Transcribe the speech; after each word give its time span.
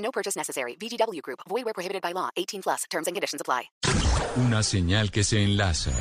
No 0.00 0.10
purchase 0.10 0.36
necessary. 0.36 0.76
VGW 0.76 1.22
Group. 1.22 1.40
Void 1.48 1.64
where 1.64 1.74
prohibited 1.74 2.02
by 2.02 2.12
law. 2.12 2.30
18 2.36 2.62
plus. 2.62 2.84
Terms 2.90 3.06
and 3.06 3.14
conditions 3.14 3.40
apply. 3.40 3.70
Una 4.36 4.62
señal 4.62 5.10
que 5.10 5.24
se 5.24 5.42
enlaza. 5.42 5.92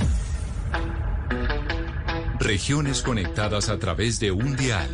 Regiones 2.39 3.01
conectadas 3.01 3.69
a 3.69 3.77
través 3.77 4.19
de 4.19 4.31
un 4.31 4.55
dial. 4.55 4.89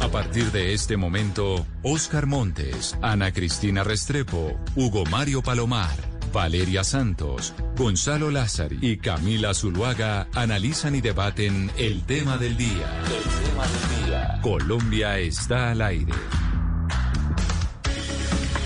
A 0.00 0.08
partir 0.08 0.52
de 0.52 0.74
este 0.74 0.96
momento, 0.96 1.66
Oscar 1.82 2.26
Montes, 2.26 2.96
Ana 3.02 3.32
Cristina 3.32 3.82
Restrepo, 3.82 4.60
Hugo 4.76 5.04
Mario 5.06 5.42
Palomar, 5.42 5.96
Valeria 6.32 6.84
Santos, 6.84 7.54
Gonzalo 7.76 8.30
Lázari 8.30 8.78
y 8.80 8.98
Camila 8.98 9.54
Zuluaga 9.54 10.28
analizan 10.34 10.94
y 10.94 11.00
debaten 11.00 11.70
el 11.78 12.04
tema 12.04 12.36
del 12.36 12.56
día. 12.56 13.02
El 13.06 13.46
tema 13.48 13.66
del 13.66 14.06
día. 14.06 14.40
Colombia 14.42 15.18
está 15.18 15.70
al 15.70 15.80
aire. 15.80 16.12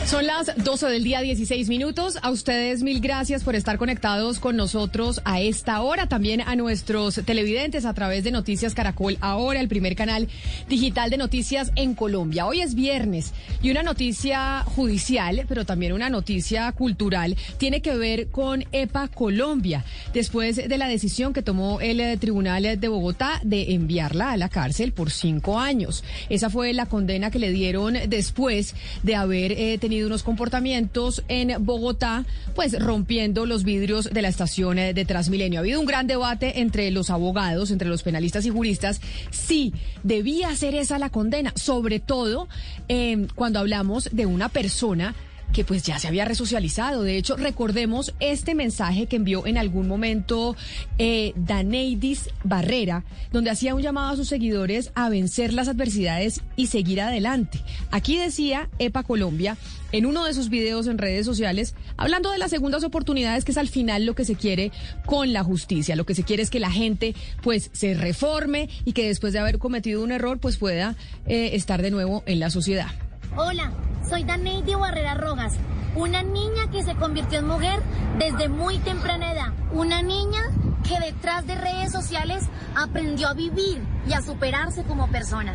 Son 0.09 0.27
las 0.27 0.51
12 0.57 0.87
del 0.87 1.05
día, 1.05 1.21
16 1.21 1.69
minutos. 1.69 2.17
A 2.23 2.31
ustedes 2.31 2.83
mil 2.83 2.99
gracias 3.01 3.45
por 3.45 3.55
estar 3.55 3.77
conectados 3.77 4.39
con 4.39 4.57
nosotros 4.57 5.21
a 5.27 5.43
esta 5.43 5.83
hora. 5.83 6.09
También 6.09 6.41
a 6.41 6.57
nuestros 6.57 7.17
televidentes 7.27 7.85
a 7.85 7.93
través 7.93 8.25
de 8.25 8.31
Noticias 8.31 8.73
Caracol, 8.73 9.19
ahora 9.21 9.61
el 9.61 9.69
primer 9.69 9.97
canal 9.97 10.27
digital 10.67 11.11
de 11.11 11.19
noticias 11.19 11.73
en 11.77 11.95
Colombia. 11.95 12.47
Hoy 12.47 12.63
es 12.63 12.75
viernes 12.75 13.35
y 13.61 13.71
una 13.71 13.83
noticia 13.83 14.63
judicial, 14.65 15.45
pero 15.47 15.67
también 15.67 15.93
una 15.93 16.09
noticia 16.09 16.73
cultural, 16.73 17.37
tiene 17.59 17.83
que 17.83 17.95
ver 17.95 18.29
con 18.29 18.65
EPA 18.73 19.09
Colombia, 19.09 19.85
después 20.15 20.57
de 20.57 20.79
la 20.79 20.89
decisión 20.89 21.35
que 21.35 21.43
tomó 21.43 21.83
el 21.83 22.01
eh, 22.01 22.17
Tribunal 22.17 22.81
de 22.81 22.89
Bogotá 22.89 23.43
de 23.45 23.75
enviarla 23.75 24.33
a 24.33 24.39
la 24.39 24.49
cárcel 24.49 24.93
por 24.93 25.11
cinco 25.11 25.61
años. 25.61 26.03
Esa 26.31 26.49
fue 26.49 26.73
la 26.73 26.87
condena 26.87 27.31
que 27.31 27.39
le 27.39 27.51
dieron 27.51 27.95
después 28.09 28.75
de 29.03 29.15
haber 29.15 29.53
eh, 29.53 29.77
tenido 29.77 29.98
unos 30.07 30.23
comportamientos 30.23 31.23
en 31.29 31.65
Bogotá, 31.65 32.25
pues 32.55 32.79
rompiendo 32.79 33.47
los 33.47 33.65
vidrios 33.65 34.11
de 34.11 34.23
la 34.23 34.29
estación 34.29 34.79
eh, 34.79 34.95
de 34.95 35.05
Transmilenio. 35.05 35.59
Ha 35.59 35.63
habido 35.63 35.81
un 35.81 35.87
gran 35.87 36.07
debate 36.07 36.61
entre 36.61 36.91
los 36.91 37.11
abogados, 37.11 37.71
entre 37.71 37.89
los 37.89 38.03
penalistas 38.03 38.47
y 38.47 38.51
juristas, 38.51 39.01
si 39.31 39.73
debía 40.03 40.55
ser 40.57 40.75
esa 40.75 40.99
la 40.99 41.11
condena, 41.11 41.53
sobre 41.57 42.01
todo 42.01 42.49
eh, 42.89 43.27
cuando 43.35 43.59
hablamos 43.59 44.09
de 44.13 44.27
una 44.27 44.49
persona 44.49 45.15
que 45.53 45.65
pues 45.65 45.83
ya 45.83 45.99
se 45.99 46.09
había 46.09 46.25
resocializado. 46.25 47.03
De 47.03 47.17
hecho, 47.17 47.37
recordemos 47.37 48.15
este 48.21 48.55
mensaje 48.55 49.07
que 49.07 49.17
envió 49.17 49.47
en 49.47 49.59
algún 49.59 49.89
momento 49.89 50.57
eh, 50.99 51.33
Daneidis 51.37 52.31
Barrera, 52.45 53.05
donde 53.33 53.51
hacía 53.51 53.75
un 53.75 53.83
llamado 53.83 54.13
a 54.13 54.17
sus 54.17 54.29
seguidores 54.29 54.93
a 54.95 55.09
vencer 55.09 55.53
las 55.53 55.69
adversidades 55.69 56.43
y 56.57 56.67
seguir 56.67 57.01
adelante. 57.01 57.61
Aquí 57.91 58.17
decía 58.17 58.69
EPA 58.79 59.03
Colombia 59.03 59.57
en 59.93 60.07
uno 60.07 60.25
de 60.25 60.35
sus 60.35 60.51
videos 60.51 60.87
en 60.87 60.99
redes 60.99 61.25
sociales, 61.25 61.75
hablando 61.97 62.31
de 62.31 62.39
las 62.39 62.51
segundas 62.51 62.85
oportunidades, 62.85 63.45
que 63.45 63.53
es 63.53 63.59
al 63.59 63.69
final 63.69 64.05
lo 64.05 64.15
que 64.15 64.25
se 64.25 64.35
quiere 64.35 64.71
con 65.07 65.33
la 65.33 65.43
justicia. 65.43 65.97
Lo 65.97 66.05
que 66.05 66.15
se 66.15 66.25
quiere 66.25 66.43
es 66.43 66.51
que 66.51 66.61
la 66.61 66.71
gente 66.71 67.15
pues 67.43 67.71
se 67.73 67.95
reforme 67.95 68.69
y 68.85 68.93
que 68.93 69.09
después 69.09 69.33
de 69.33 69.39
haber 69.39 69.59
cometido 69.59 70.03
un 70.03 70.13
error 70.13 70.39
pues 70.39 70.57
pueda 70.57 70.97
eh, 71.27 71.51
estar 71.55 71.81
de 71.81 71.91
nuevo 71.91 72.23
en 72.27 72.41
la 72.41 72.51
sociedad. 72.51 73.08
Hola, 73.41 73.71
soy 74.09 74.25
Daneidi 74.25 74.75
Barrera 74.75 75.15
Rogas, 75.15 75.55
una 75.95 76.25
niña 76.25 76.69
que 76.73 76.83
se 76.83 76.97
convirtió 76.97 77.39
en 77.39 77.47
mujer 77.47 77.81
desde 78.19 78.49
muy 78.49 78.79
temprana 78.79 79.31
edad. 79.31 79.53
Una 79.71 80.03
niña 80.03 80.41
que 80.83 80.99
detrás 80.99 81.47
de 81.47 81.55
redes 81.55 81.93
sociales 81.93 82.49
aprendió 82.75 83.29
a 83.29 83.35
vivir 83.35 83.81
y 84.09 84.13
a 84.13 84.23
superarse 84.23 84.83
como 84.83 85.07
persona. 85.07 85.55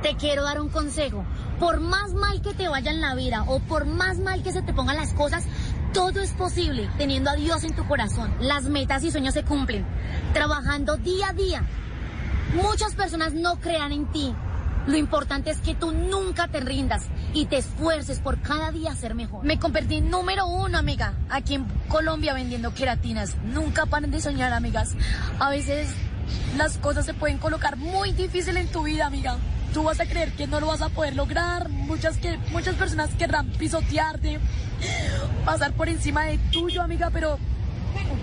Te 0.00 0.16
quiero 0.16 0.44
dar 0.44 0.58
un 0.58 0.70
consejo. 0.70 1.22
Por 1.60 1.80
más 1.80 2.14
mal 2.14 2.40
que 2.40 2.54
te 2.54 2.68
vaya 2.68 2.90
en 2.90 3.02
la 3.02 3.14
vida 3.14 3.44
o 3.46 3.60
por 3.60 3.84
más 3.84 4.18
mal 4.18 4.42
que 4.42 4.52
se 4.52 4.62
te 4.62 4.72
pongan 4.72 4.96
las 4.96 5.12
cosas, 5.12 5.44
todo 5.92 6.18
es 6.18 6.30
posible 6.30 6.88
teniendo 6.96 7.28
a 7.28 7.36
Dios 7.36 7.62
en 7.64 7.76
tu 7.76 7.86
corazón. 7.86 8.32
Las 8.40 8.64
metas 8.64 9.04
y 9.04 9.10
sueños 9.10 9.34
se 9.34 9.44
cumplen. 9.44 9.84
Trabajando 10.32 10.96
día 10.96 11.28
a 11.28 11.32
día. 11.34 11.62
Muchas 12.54 12.94
personas 12.94 13.34
no 13.34 13.56
crean 13.56 13.92
en 13.92 14.06
ti, 14.06 14.34
lo 14.86 14.96
importante 14.96 15.50
es 15.50 15.58
que 15.58 15.74
tú 15.74 15.92
nunca 15.92 16.48
te 16.48 16.60
rindas 16.60 17.04
y 17.32 17.46
te 17.46 17.58
esfuerces 17.58 18.18
por 18.18 18.40
cada 18.40 18.72
día 18.72 18.94
ser 18.96 19.14
mejor. 19.14 19.44
Me 19.44 19.58
convertí 19.58 19.96
en 19.96 20.10
número 20.10 20.46
uno, 20.46 20.78
amiga, 20.78 21.14
aquí 21.30 21.54
en 21.54 21.66
Colombia 21.88 22.34
vendiendo 22.34 22.74
queratinas. 22.74 23.36
Nunca 23.44 23.86
paren 23.86 24.10
de 24.10 24.20
soñar, 24.20 24.52
amigas. 24.52 24.94
A 25.38 25.50
veces 25.50 25.88
las 26.56 26.78
cosas 26.78 27.06
se 27.06 27.14
pueden 27.14 27.38
colocar 27.38 27.76
muy 27.76 28.12
difícil 28.12 28.56
en 28.56 28.68
tu 28.68 28.82
vida, 28.82 29.06
amiga. 29.06 29.36
Tú 29.72 29.84
vas 29.84 30.00
a 30.00 30.06
creer 30.06 30.32
que 30.32 30.46
no 30.46 30.60
lo 30.60 30.66
vas 30.66 30.82
a 30.82 30.88
poder 30.88 31.14
lograr. 31.14 31.68
Muchas, 31.68 32.18
que, 32.18 32.36
muchas 32.50 32.74
personas 32.74 33.10
querrán 33.14 33.50
pisotearte, 33.52 34.38
pasar 35.44 35.72
por 35.72 35.88
encima 35.88 36.24
de 36.24 36.38
tuyo, 36.50 36.82
amiga, 36.82 37.10
pero 37.10 37.38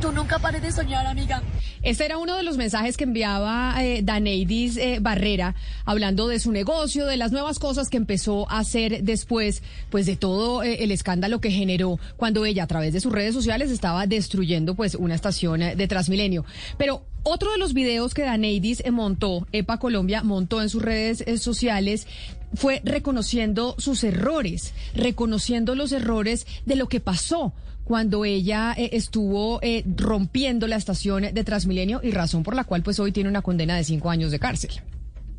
tú 0.01 0.11
nunca 0.11 0.39
pares 0.39 0.61
de 0.61 0.71
soñar, 0.71 1.07
amiga. 1.07 1.41
Este 1.81 2.03
era 2.03 2.17
uno 2.17 2.35
de 2.35 2.43
los 2.43 2.57
mensajes 2.57 2.97
que 2.97 3.05
enviaba 3.05 3.73
eh, 3.81 4.01
Daneidis 4.03 4.75
eh, 4.75 4.99
Barrera, 5.01 5.55
hablando 5.85 6.27
de 6.27 6.39
su 6.39 6.51
negocio, 6.51 7.05
de 7.05 7.15
las 7.15 7.31
nuevas 7.31 7.57
cosas 7.57 7.89
que 7.89 7.95
empezó 7.95 8.49
a 8.51 8.59
hacer 8.59 9.03
después, 9.03 9.63
pues 9.89 10.05
de 10.05 10.17
todo 10.17 10.61
eh, 10.61 10.83
el 10.83 10.91
escándalo 10.91 11.39
que 11.39 11.51
generó 11.51 11.97
cuando 12.17 12.43
ella 12.45 12.63
a 12.63 12.67
través 12.67 12.91
de 12.91 12.99
sus 12.99 13.13
redes 13.13 13.33
sociales 13.33 13.71
estaba 13.71 14.07
destruyendo 14.07 14.75
pues 14.75 14.95
una 14.95 15.15
estación 15.15 15.61
eh, 15.61 15.75
de 15.77 15.87
Transmilenio. 15.87 16.43
Pero 16.77 17.03
otro 17.23 17.51
de 17.51 17.57
los 17.57 17.73
videos 17.73 18.13
que 18.13 18.23
Daneidis 18.23 18.83
montó, 18.91 19.47
EPA 19.53 19.77
Colombia 19.77 20.21
montó 20.21 20.61
en 20.61 20.69
sus 20.69 20.81
redes 20.81 21.23
sociales, 21.41 22.07
fue 22.55 22.81
reconociendo 22.83 23.75
sus 23.77 24.03
errores, 24.03 24.73
reconociendo 24.95 25.75
los 25.75 25.91
errores 25.91 26.45
de 26.65 26.75
lo 26.75 26.87
que 26.87 26.99
pasó 26.99 27.53
cuando 27.89 28.23
ella 28.23 28.75
eh, 28.77 28.91
estuvo 28.93 29.59
eh, 29.63 29.83
rompiendo 29.97 30.67
la 30.67 30.75
estación 30.75 31.23
de 31.33 31.43
Transmilenio 31.43 32.01
y 32.03 32.11
razón 32.11 32.43
por 32.43 32.55
la 32.55 32.63
cual 32.63 32.83
pues 32.83 32.99
hoy 32.99 33.11
tiene 33.11 33.31
una 33.31 33.41
condena 33.41 33.75
de 33.75 33.83
cinco 33.83 34.11
años 34.11 34.29
de 34.29 34.37
cárcel. 34.37 34.69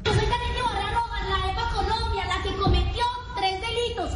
Yo 0.05 0.13
soy 0.13 0.25
Karen 0.25 0.65
Barrera 0.65 0.91
Rojas, 0.91 1.29
la 1.29 1.53
EPA 1.53 1.71
Colombia, 1.73 2.25
la 2.27 2.43
que 2.43 2.57
cometió 2.57 3.05
tres 3.37 3.61
delitos: 3.61 4.11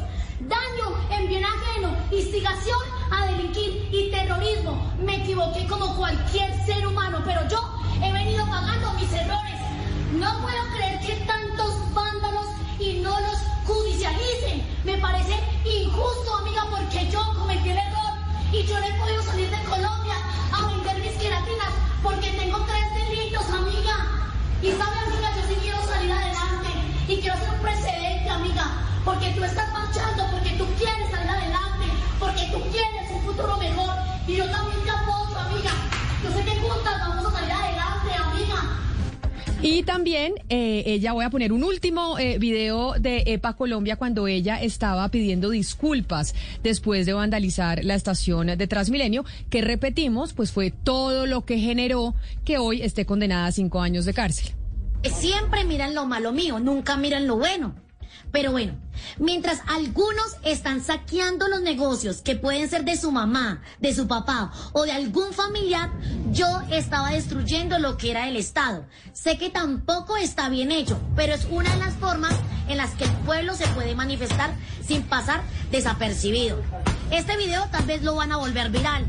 daño 0.49 1.17
en 1.17 1.29
bien 1.29 1.45
ajeno, 1.45 1.97
instigación 2.11 2.81
a 3.13 3.25
delinquir 3.31 3.89
y 3.93 4.11
terrorismo. 4.11 4.93
Me 5.01 5.23
equivoqué 5.23 5.69
como 5.69 5.97
cualquier 5.97 6.53
ser 6.67 6.85
humano, 6.89 7.23
pero 7.25 7.41
yo 7.49 7.61
he 8.03 8.13
venido 8.13 8.45
pagando 8.47 8.95
mis 8.95 9.13
errores. 9.13 9.61
No 10.19 10.43
puedo 10.43 10.59
creer 10.75 10.99
que 11.07 11.25
tantos 11.25 11.95
vándalos 11.95 12.47
y 12.81 12.95
no 12.95 13.11
los 13.11 13.39
judicialicen. 13.65 14.61
Me 14.85 14.99
parece 14.99 15.35
injusto, 15.65 16.35
amiga, 16.41 16.67
porque 16.69 17.09
yo 17.13 17.21
cometí 17.39 17.71
el 17.71 17.79
error 17.79 18.04
y 18.55 18.65
yo 18.67 18.79
no 18.79 18.87
he 18.87 18.93
podido 18.93 19.23
salir 19.25 19.51
de 19.51 19.63
Colombia 19.65 20.15
a 20.53 20.67
vender 20.69 20.99
mis 20.99 21.21
queratinas 21.21 21.71
porque 22.03 22.31
tengo 22.31 22.65
tres 22.67 23.09
delitos, 23.09 23.45
amiga. 23.49 23.97
Y 24.63 24.71
sabe, 24.71 24.97
amiga, 25.07 25.31
yo 25.35 25.43
sí 25.49 25.59
quiero 25.61 25.79
salir 25.85 26.13
adelante 26.13 26.69
y 27.09 27.17
quiero 27.17 27.37
ser 27.37 27.51
un 27.51 27.59
precedente, 27.61 28.31
amiga, 28.31 28.71
porque 29.05 29.33
tú 29.33 29.43
estás 29.43 29.69
Y 39.67 39.83
también 39.83 40.35
eh, 40.51 40.83
ella, 40.85 41.15
voy 41.15 41.25
a 41.25 41.31
poner 41.31 41.51
un 41.51 41.65
último 41.65 42.19
eh, 42.19 42.37
video 42.37 42.93
de 43.01 43.23
EPA 43.25 43.55
Colombia 43.55 43.97
cuando 43.97 44.29
ella 44.29 44.61
estaba 44.61 45.09
pidiendo 45.09 45.49
disculpas 45.49 46.35
después 46.63 47.07
de 47.07 47.15
vandalizar 47.15 47.83
la 47.83 47.95
estación 47.95 48.59
de 48.59 48.67
Transmilenio, 48.67 49.25
que 49.49 49.63
repetimos, 49.63 50.35
pues 50.35 50.53
fue 50.53 50.71
todo 50.71 51.25
lo 51.25 51.47
que 51.47 51.59
generó 51.59 52.15
que 52.45 52.59
hoy 52.59 52.83
esté 52.83 53.07
condenada 53.07 53.47
a 53.47 53.53
cinco 53.53 53.81
años 53.81 54.05
de 54.05 54.13
cárcel. 54.13 54.55
Siempre 55.03 55.65
miran 55.65 55.95
lo 55.95 56.05
malo 56.05 56.33
mío, 56.33 56.61
nunca 56.61 56.99
miran 56.99 57.27
lo 57.27 57.39
bueno. 57.39 57.75
Pero 58.35 58.51
bueno, 58.51 58.75
mientras 59.19 59.61
algunos 59.69 60.39
están 60.43 60.83
saqueando 60.83 61.47
los 61.47 61.61
negocios 61.61 62.21
que 62.21 62.35
pueden 62.35 62.69
ser 62.69 62.85
de 62.85 62.97
su 62.97 63.13
mamá, 63.13 63.63
de 63.79 63.95
su 63.95 64.09
papá 64.09 64.51
o 64.73 64.83
de 64.83 64.91
algún 64.91 65.33
familiar, 65.33 65.93
yo 66.33 66.49
estaba 66.73 67.11
destruyendo 67.11 67.79
lo 67.79 67.97
que 67.97 68.11
era 68.11 68.27
el 68.29 68.37
Estado. 68.37 68.87
Sé 69.13 69.39
que 69.39 69.51
tampoco 69.51 70.17
está 70.17 70.49
bien 70.49 70.73
hecho, 70.73 70.99
pero 71.15 71.33
es 71.33 71.45
una 71.49 71.71
de 71.75 71.79
las 71.79 71.95
formas 71.95 72.35
en 72.67 72.77
las 72.77 72.91
que 72.97 73.05
el 73.05 73.13
pueblo 73.19 73.55
se 73.55 73.69
puede 73.69 73.95
manifestar 73.95 74.53
sin 74.85 75.05
pasar 75.05 75.45
desapercibido. 75.71 76.61
Este 77.13 77.37
video 77.37 77.69
tal 77.71 77.85
vez 77.85 78.03
lo 78.03 78.17
van 78.17 78.33
a 78.33 78.39
volver 78.39 78.69
viral. 78.71 79.05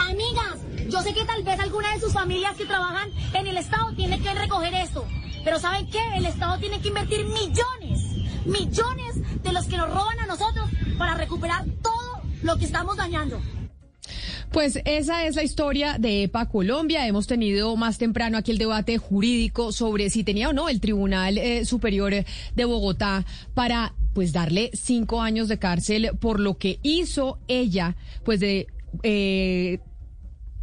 Amigas, 0.00 0.56
yo 0.88 1.02
sé 1.02 1.12
que 1.12 1.26
tal 1.26 1.42
vez 1.42 1.60
alguna 1.60 1.92
de 1.92 2.00
sus 2.00 2.14
familias 2.14 2.56
que 2.56 2.64
trabajan 2.64 3.10
en 3.34 3.46
el 3.46 3.58
Estado 3.58 3.92
tiene 3.94 4.18
que 4.18 4.32
recoger 4.32 4.72
esto. 4.72 5.06
Pero 5.48 5.60
¿saben 5.60 5.86
qué? 5.86 5.98
El 6.14 6.26
Estado 6.26 6.58
tiene 6.58 6.78
que 6.78 6.88
invertir 6.88 7.24
millones, 7.24 8.02
millones 8.44 9.42
de 9.42 9.50
los 9.50 9.64
que 9.64 9.78
nos 9.78 9.88
roban 9.88 10.20
a 10.20 10.26
nosotros 10.26 10.68
para 10.98 11.14
recuperar 11.14 11.64
todo 11.82 12.20
lo 12.42 12.58
que 12.58 12.66
estamos 12.66 12.98
dañando. 12.98 13.40
Pues 14.52 14.78
esa 14.84 15.24
es 15.24 15.36
la 15.36 15.42
historia 15.42 15.96
de 15.98 16.24
EPA 16.24 16.50
Colombia. 16.50 17.06
Hemos 17.06 17.26
tenido 17.26 17.74
más 17.76 17.96
temprano 17.96 18.36
aquí 18.36 18.50
el 18.50 18.58
debate 18.58 18.98
jurídico 18.98 19.72
sobre 19.72 20.10
si 20.10 20.22
tenía 20.22 20.50
o 20.50 20.52
no 20.52 20.68
el 20.68 20.82
Tribunal 20.82 21.38
eh, 21.38 21.64
Superior 21.64 22.12
de 22.54 22.64
Bogotá 22.66 23.24
para 23.54 23.94
pues 24.12 24.34
darle 24.34 24.70
cinco 24.74 25.22
años 25.22 25.48
de 25.48 25.58
cárcel 25.58 26.10
por 26.20 26.40
lo 26.40 26.58
que 26.58 26.78
hizo 26.82 27.38
ella, 27.48 27.96
pues 28.22 28.40
de 28.40 28.66
eh, 29.02 29.80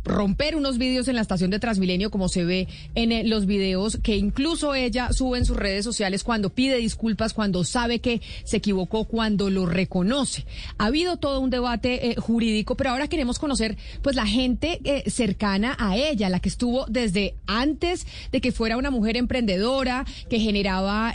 romper 0.06 0.56
unos 0.56 0.78
vídeos 0.78 1.07
en 1.07 1.16
la 1.16 1.22
estación 1.22 1.50
de 1.50 1.60
Transmilenio, 1.60 2.12
como 2.12 2.30
se 2.30 2.46
ve 2.46 2.68
en 2.94 3.12
eh, 3.12 3.24
los 3.24 3.46
videos 3.46 3.98
que 4.02 4.16
incluso 4.16 4.75
ella 4.75 5.12
sube 5.12 5.40
en 5.40 5.46
sus 5.46 5.57
redes 5.57 5.84
sociales 5.84 6.24
cuando 6.24 6.52
pide 6.52 6.78
disculpas, 6.78 7.34
cuando 7.34 7.63
sabe 7.63 8.00
que 8.00 8.22
se 8.44 8.57
equivocó, 8.57 9.06
cuando 9.06 9.50
lo 9.50 9.66
reconoce. 9.66 10.46
Ha 10.78 10.86
habido 10.86 11.18
todo 11.18 11.40
un 11.40 11.50
debate 11.50 12.12
eh, 12.12 12.16
jurídico, 12.16 12.78
pero 12.78 12.92
ahora 12.92 13.07
queremos 13.07 13.40
conocer 13.40 13.78
pues 14.02 14.16
la 14.16 14.28
gente 14.28 14.80
eh, 14.84 15.10
cercana 15.10 15.75
a 15.80 15.98
ella, 15.98 16.30
la 16.30 16.40
que 16.40 16.50
estuvo 16.50 16.86
desde 16.86 17.36
antes 17.48 18.06
de 18.31 18.42
que 18.42 18.52
fuera 18.52 18.78
una 18.78 18.92
mujer 18.92 19.18
emprendedora, 19.18 20.06
que 20.30 20.40
generaba 20.40 21.13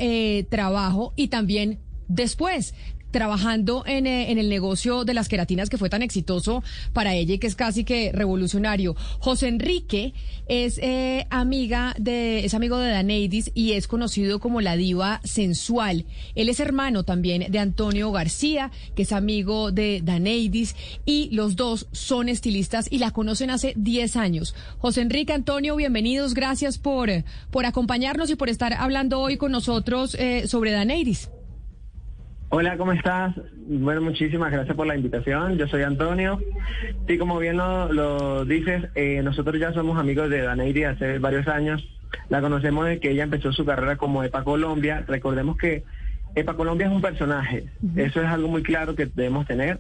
trabajo 0.49 1.13
y 1.17 1.29
también 1.29 1.79
después 2.09 2.75
trabajando 3.11 3.85
en, 3.87 4.07
eh, 4.07 4.31
en, 4.31 4.39
el 4.39 4.49
negocio 4.49 5.05
de 5.05 5.15
las 5.15 5.29
queratinas 5.29 5.69
que 5.69 5.79
fue 5.79 5.91
tan 5.91 6.03
exitoso 6.03 6.63
para 6.93 7.15
ella 7.15 7.35
y 7.35 7.39
que 7.39 7.47
es 7.47 7.57
casi 7.57 7.85
que 7.85 8.13
revolucionario. 8.13 8.97
José 9.19 9.49
Enrique 9.49 10.15
es 10.47 10.79
eh, 10.79 11.27
amiga 11.31 11.95
de, 11.99 12.45
es 12.45 12.55
amigo 12.55 12.79
de 12.79 12.91
Daneidis 12.91 13.51
y 13.55 13.73
es 13.73 13.87
conocido 13.87 14.41
como 14.41 14.61
la 14.61 14.77
diva 14.77 15.21
sensual. 15.25 16.07
Él 16.35 16.49
es 16.49 16.61
hermano 16.61 17.05
también 17.05 17.51
de 17.51 17.59
Antonio 17.59 18.11
García, 18.13 18.71
que 18.95 19.03
es 19.03 19.13
amigo 19.13 19.73
de 19.73 20.01
Daneidis 20.03 20.77
y 21.05 21.31
los 21.33 21.57
dos 21.57 21.89
son 21.93 22.29
estilistas 22.29 22.87
y 22.91 22.99
la 22.99 23.11
conocen 23.11 23.51
hace 23.51 23.75
10 23.77 24.17
años. 24.17 24.55
José 24.79 25.03
Enrique, 25.03 25.33
Antonio, 25.33 25.77
bienvenidos. 25.77 26.35
Gracias 26.35 26.79
por, 26.79 27.11
por 27.51 27.67
acompañarnos 27.67 28.31
y 28.31 28.37
por 28.37 28.49
estar 28.49 28.73
hablando 28.75 29.21
hoy 29.21 29.37
con 29.37 29.53
nosotros 29.53 30.15
eh, 30.19 30.47
sobre 30.47 30.73
Daneidis. 30.73 31.31
Hola, 32.53 32.77
¿cómo 32.77 32.91
estás? 32.91 33.33
Bueno, 33.69 34.01
muchísimas 34.01 34.51
gracias 34.51 34.77
por 34.77 34.85
la 34.85 34.97
invitación. 34.97 35.57
Yo 35.57 35.69
soy 35.69 35.85
Antonio. 35.85 36.41
Sí, 37.07 37.17
como 37.17 37.39
bien 37.39 37.57
lo, 37.57 38.45
dices, 38.45 38.89
eh, 38.97 39.21
nosotros 39.23 39.61
ya 39.61 39.73
somos 39.73 39.97
amigos 40.01 40.29
de 40.31 40.43
Daneiri 40.43 40.83
hace 40.83 41.21
varios 41.21 41.47
años. 41.47 41.89
La 42.29 42.41
conocemos 42.41 42.87
de 42.87 42.99
que 42.99 43.13
ella 43.13 43.23
empezó 43.23 43.53
su 43.53 43.65
carrera 43.65 43.95
como 43.97 44.25
EPA 44.25 44.43
Colombia. 44.43 45.05
Recordemos 45.07 45.59
que 45.59 45.85
EPA 46.35 46.55
Colombia 46.55 46.89
es 46.89 46.93
un 46.93 47.01
personaje. 47.01 47.67
Eso 47.95 48.21
es 48.21 48.27
algo 48.27 48.49
muy 48.49 48.65
claro 48.65 48.97
que 48.97 49.07
debemos 49.07 49.47
tener. 49.47 49.79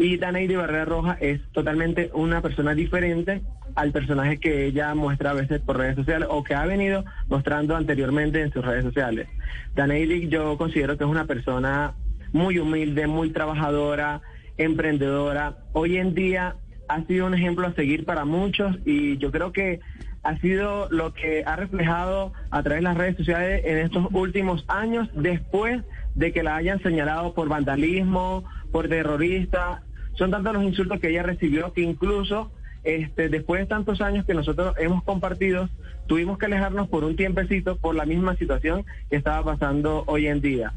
Y 0.00 0.16
Daneiri 0.16 0.56
Barrera 0.56 0.86
Roja 0.86 1.16
es 1.20 1.40
totalmente 1.52 2.10
una 2.14 2.42
persona 2.42 2.74
diferente 2.74 3.42
al 3.76 3.92
personaje 3.92 4.38
que 4.38 4.66
ella 4.66 4.92
muestra 4.96 5.30
a 5.30 5.34
veces 5.34 5.60
por 5.60 5.76
redes 5.76 5.94
sociales 5.94 6.26
o 6.32 6.42
que 6.42 6.56
ha 6.56 6.66
venido 6.66 7.04
mostrando 7.28 7.76
anteriormente 7.76 8.42
en 8.42 8.52
sus 8.52 8.64
redes 8.64 8.82
sociales. 8.82 9.28
Daneiri 9.76 10.28
yo 10.28 10.58
considero 10.58 10.98
que 10.98 11.04
es 11.04 11.10
una 11.10 11.26
persona 11.26 11.94
muy 12.32 12.58
humilde, 12.58 13.06
muy 13.06 13.30
trabajadora, 13.30 14.20
emprendedora. 14.56 15.58
Hoy 15.72 15.96
en 15.96 16.14
día 16.14 16.56
ha 16.88 17.04
sido 17.04 17.26
un 17.26 17.34
ejemplo 17.34 17.66
a 17.66 17.74
seguir 17.74 18.04
para 18.04 18.24
muchos 18.24 18.76
y 18.84 19.18
yo 19.18 19.30
creo 19.30 19.52
que 19.52 19.80
ha 20.22 20.38
sido 20.38 20.88
lo 20.90 21.14
que 21.14 21.44
ha 21.46 21.56
reflejado 21.56 22.32
a 22.50 22.62
través 22.62 22.82
de 22.82 22.88
las 22.88 22.96
redes 22.96 23.16
sociales 23.16 23.62
en 23.64 23.78
estos 23.78 24.08
últimos 24.12 24.64
años 24.68 25.08
después 25.14 25.82
de 26.14 26.32
que 26.32 26.42
la 26.42 26.56
hayan 26.56 26.82
señalado 26.82 27.34
por 27.34 27.48
vandalismo, 27.48 28.44
por 28.72 28.88
terrorista. 28.88 29.82
Son 30.14 30.30
tantos 30.30 30.52
los 30.54 30.64
insultos 30.64 31.00
que 31.00 31.10
ella 31.10 31.22
recibió 31.22 31.72
que 31.72 31.82
incluso 31.82 32.50
este, 32.84 33.28
después 33.28 33.60
de 33.60 33.66
tantos 33.66 34.00
años 34.00 34.24
que 34.24 34.34
nosotros 34.34 34.74
hemos 34.78 35.04
compartido, 35.04 35.68
tuvimos 36.06 36.38
que 36.38 36.46
alejarnos 36.46 36.88
por 36.88 37.04
un 37.04 37.16
tiempecito 37.16 37.76
por 37.76 37.94
la 37.94 38.04
misma 38.04 38.36
situación 38.36 38.84
que 39.10 39.16
estaba 39.16 39.44
pasando 39.44 40.04
hoy 40.06 40.26
en 40.26 40.40
día. 40.40 40.72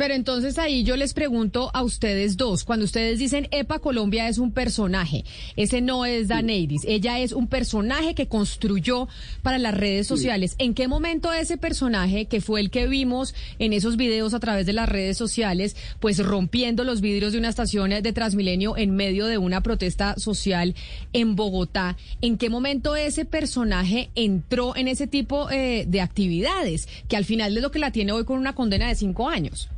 Pero 0.00 0.14
entonces 0.14 0.56
ahí 0.56 0.82
yo 0.82 0.96
les 0.96 1.12
pregunto 1.12 1.70
a 1.74 1.82
ustedes 1.82 2.38
dos, 2.38 2.64
cuando 2.64 2.86
ustedes 2.86 3.18
dicen 3.18 3.48
EPA 3.50 3.80
Colombia 3.80 4.28
es 4.28 4.38
un 4.38 4.50
personaje, 4.50 5.26
ese 5.56 5.82
no 5.82 6.06
es 6.06 6.28
Daneidis, 6.28 6.86
ella 6.86 7.18
es 7.18 7.32
un 7.32 7.48
personaje 7.48 8.14
que 8.14 8.26
construyó 8.26 9.08
para 9.42 9.58
las 9.58 9.74
redes 9.74 10.06
sociales. 10.06 10.54
¿En 10.56 10.72
qué 10.72 10.88
momento 10.88 11.34
ese 11.34 11.58
personaje, 11.58 12.24
que 12.24 12.40
fue 12.40 12.62
el 12.62 12.70
que 12.70 12.86
vimos 12.86 13.34
en 13.58 13.74
esos 13.74 13.98
videos 13.98 14.32
a 14.32 14.40
través 14.40 14.64
de 14.64 14.72
las 14.72 14.88
redes 14.88 15.18
sociales, 15.18 15.76
pues 16.00 16.16
rompiendo 16.24 16.82
los 16.82 17.02
vidrios 17.02 17.32
de 17.32 17.38
una 17.38 17.50
estación 17.50 17.90
de 17.90 18.12
Transmilenio 18.14 18.78
en 18.78 18.96
medio 18.96 19.26
de 19.26 19.36
una 19.36 19.62
protesta 19.62 20.14
social 20.16 20.74
en 21.12 21.36
Bogotá, 21.36 21.98
¿en 22.22 22.38
qué 22.38 22.48
momento 22.48 22.96
ese 22.96 23.26
personaje 23.26 24.08
entró 24.14 24.74
en 24.76 24.88
ese 24.88 25.06
tipo 25.06 25.50
eh, 25.50 25.84
de 25.86 26.00
actividades, 26.00 26.88
que 27.06 27.18
al 27.18 27.26
final 27.26 27.54
es 27.54 27.62
lo 27.62 27.70
que 27.70 27.78
la 27.78 27.92
tiene 27.92 28.12
hoy 28.12 28.24
con 28.24 28.38
una 28.38 28.54
condena 28.54 28.88
de 28.88 28.94
cinco 28.94 29.28
años? 29.28 29.68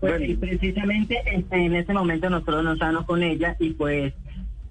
Pues 0.00 0.28
y 0.28 0.36
precisamente 0.36 1.20
este, 1.26 1.56
en 1.56 1.74
ese 1.74 1.92
momento 1.92 2.30
nosotros 2.30 2.62
nos 2.62 2.74
estábamos 2.74 3.04
con 3.04 3.22
ella 3.22 3.56
y 3.58 3.70
pues 3.70 4.14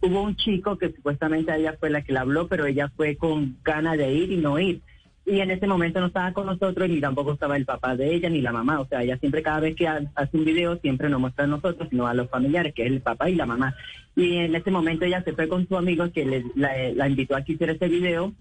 hubo 0.01 0.21
un 0.21 0.35
chico 0.35 0.77
que 0.77 0.91
supuestamente 0.91 1.53
ella 1.55 1.75
fue 1.79 1.89
la 1.89 2.01
que 2.01 2.13
la 2.13 2.21
habló, 2.21 2.47
pero 2.47 2.65
ella 2.65 2.89
fue 2.95 3.15
con 3.17 3.57
ganas 3.63 3.97
de 3.97 4.13
ir 4.13 4.31
y 4.31 4.37
no 4.37 4.59
ir. 4.59 4.81
Y 5.25 5.41
en 5.41 5.51
ese 5.51 5.67
momento 5.67 5.99
no 5.99 6.07
estaba 6.07 6.31
con 6.31 6.45
nosotros 6.45 6.87
ni 6.87 7.01
tampoco 7.01 7.33
estaba 7.33 7.57
el 7.57 7.65
papá 7.65 7.97
de 7.97 8.15
ella 8.15 8.29
ni 8.29 8.41
la 8.41 8.53
mamá. 8.53 8.79
O 8.79 8.87
sea, 8.87 9.03
ella 9.03 9.17
siempre 9.17 9.43
cada 9.43 9.59
vez 9.59 9.75
que 9.75 9.85
hace 9.85 10.37
un 10.37 10.45
video 10.45 10.77
siempre 10.77 11.09
nos 11.09 11.19
muestra 11.19 11.43
a 11.43 11.47
nosotros, 11.47 11.89
sino 11.89 12.07
a 12.07 12.13
los 12.13 12.29
familiares, 12.29 12.73
que 12.73 12.85
es 12.85 12.91
el 12.91 13.01
papá 13.01 13.29
y 13.29 13.35
la 13.35 13.45
mamá. 13.45 13.75
Y 14.15 14.37
en 14.37 14.55
ese 14.55 14.71
momento 14.71 15.03
ella 15.03 15.21
se 15.23 15.33
fue 15.33 15.49
con 15.49 15.67
su 15.67 15.75
amigo 15.75 16.09
que 16.13 16.25
le, 16.25 16.45
la, 16.55 17.09
invitó 17.09 17.35
a 17.35 17.41
que 17.41 17.53
hiciera 17.53 17.73
ese 17.73 17.89
video 17.89 18.31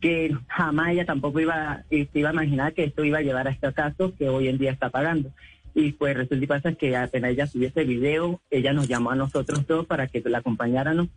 que 0.00 0.36
jamás 0.48 0.90
ella 0.90 1.06
tampoco 1.06 1.38
iba, 1.38 1.84
este, 1.90 2.18
iba 2.18 2.30
a 2.30 2.32
imaginar 2.32 2.74
que 2.74 2.82
esto 2.82 3.04
iba 3.04 3.18
a 3.18 3.22
llevar 3.22 3.46
a 3.46 3.52
este 3.52 3.72
caso 3.72 4.12
que 4.16 4.28
hoy 4.28 4.48
en 4.48 4.58
día 4.58 4.72
está 4.72 4.90
pagando. 4.90 5.30
Y 5.74 5.92
pues 5.92 6.16
resulta 6.16 6.44
y 6.44 6.46
pasa 6.46 6.72
que 6.72 6.96
apenas 6.96 7.30
ella 7.30 7.46
subió 7.46 7.68
ese 7.68 7.84
video, 7.84 8.40
ella 8.50 8.72
nos 8.72 8.88
llamó 8.88 9.10
a 9.10 9.16
nosotros 9.16 9.66
todos 9.66 9.86
para 9.86 10.06
que 10.06 10.20
la 10.26 10.38
acompañáramos, 10.38 11.08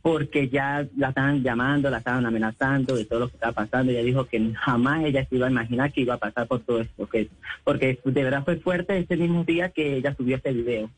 porque 0.00 0.48
ya 0.48 0.86
la 0.96 1.08
estaban 1.08 1.42
llamando, 1.42 1.90
la 1.90 1.98
estaban 1.98 2.24
amenazando 2.24 2.94
de 2.94 3.04
todo 3.04 3.20
lo 3.20 3.28
que 3.28 3.34
estaba 3.34 3.52
pasando. 3.52 3.90
Ella 3.90 4.02
dijo 4.02 4.26
que 4.26 4.52
jamás 4.54 5.04
ella 5.04 5.26
se 5.28 5.34
iba 5.34 5.48
a 5.48 5.50
imaginar 5.50 5.92
que 5.92 6.02
iba 6.02 6.14
a 6.14 6.18
pasar 6.18 6.46
por 6.46 6.60
todo 6.60 6.80
esto, 6.80 7.08
que, 7.08 7.28
porque 7.64 7.98
de 8.04 8.22
verdad 8.22 8.44
fue 8.44 8.56
fuerte 8.56 8.96
ese 8.98 9.16
mismo 9.16 9.42
día 9.42 9.70
que 9.70 9.96
ella 9.96 10.14
subió 10.14 10.36
ese 10.36 10.52
video. 10.52 10.90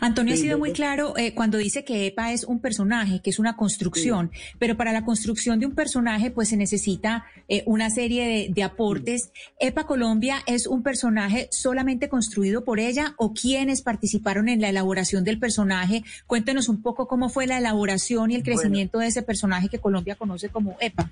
Antonio 0.00 0.34
ha 0.34 0.36
sido 0.36 0.58
muy 0.58 0.72
claro 0.72 1.16
eh, 1.16 1.34
cuando 1.34 1.58
dice 1.58 1.84
que 1.84 2.06
EPA 2.06 2.32
es 2.32 2.44
un 2.44 2.60
personaje, 2.60 3.20
que 3.20 3.30
es 3.30 3.38
una 3.38 3.56
construcción, 3.56 4.30
pero 4.58 4.76
para 4.76 4.92
la 4.92 5.04
construcción 5.04 5.60
de 5.60 5.66
un 5.66 5.74
personaje 5.74 6.30
pues 6.30 6.50
se 6.50 6.56
necesita 6.56 7.24
eh, 7.48 7.62
una 7.66 7.90
serie 7.90 8.50
de, 8.50 8.62
aportes. 8.62 9.32
¿EPA 9.58 9.84
Colombia 9.84 10.36
es 10.46 10.66
un 10.66 10.82
personaje 10.82 11.48
solamente 11.50 12.08
construido 12.08 12.64
por 12.64 12.80
ella 12.80 13.14
o 13.16 13.32
quienes 13.32 13.82
participaron 13.82 14.48
en 14.48 14.60
la 14.60 14.68
elaboración 14.68 15.24
del 15.24 15.38
personaje? 15.38 16.04
Cuéntenos 16.26 16.68
un 16.68 16.82
poco 16.82 17.08
cómo 17.08 17.28
fue 17.28 17.46
la 17.46 17.58
elaboración 17.58 18.30
y 18.30 18.36
el 18.36 18.42
crecimiento 18.42 18.98
de 18.98 19.08
ese 19.08 19.22
personaje 19.22 19.68
que 19.68 19.78
Colombia 19.78 20.14
conoce 20.14 20.48
como 20.48 20.76
EPA. 20.80 21.10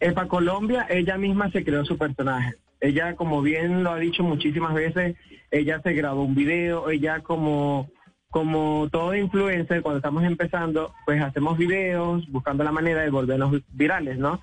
EPA 0.00 0.28
Colombia, 0.28 0.86
ella 0.90 1.16
misma 1.16 1.50
se 1.50 1.64
creó 1.64 1.84
su 1.84 1.96
personaje. 1.96 2.54
Ella, 2.84 3.16
como 3.16 3.40
bien 3.40 3.82
lo 3.82 3.92
ha 3.92 3.98
dicho 3.98 4.22
muchísimas 4.22 4.74
veces, 4.74 5.16
ella 5.50 5.80
se 5.82 5.94
grabó 5.94 6.22
un 6.22 6.34
video, 6.34 6.90
ella 6.90 7.20
como, 7.20 7.88
como 8.28 8.90
todo 8.92 9.14
influencer, 9.14 9.80
cuando 9.80 10.00
estamos 10.00 10.22
empezando, 10.22 10.92
pues 11.06 11.22
hacemos 11.22 11.56
videos 11.56 12.30
buscando 12.30 12.62
la 12.62 12.72
manera 12.72 13.00
de 13.00 13.08
volvernos 13.08 13.62
virales, 13.72 14.18
¿no? 14.18 14.42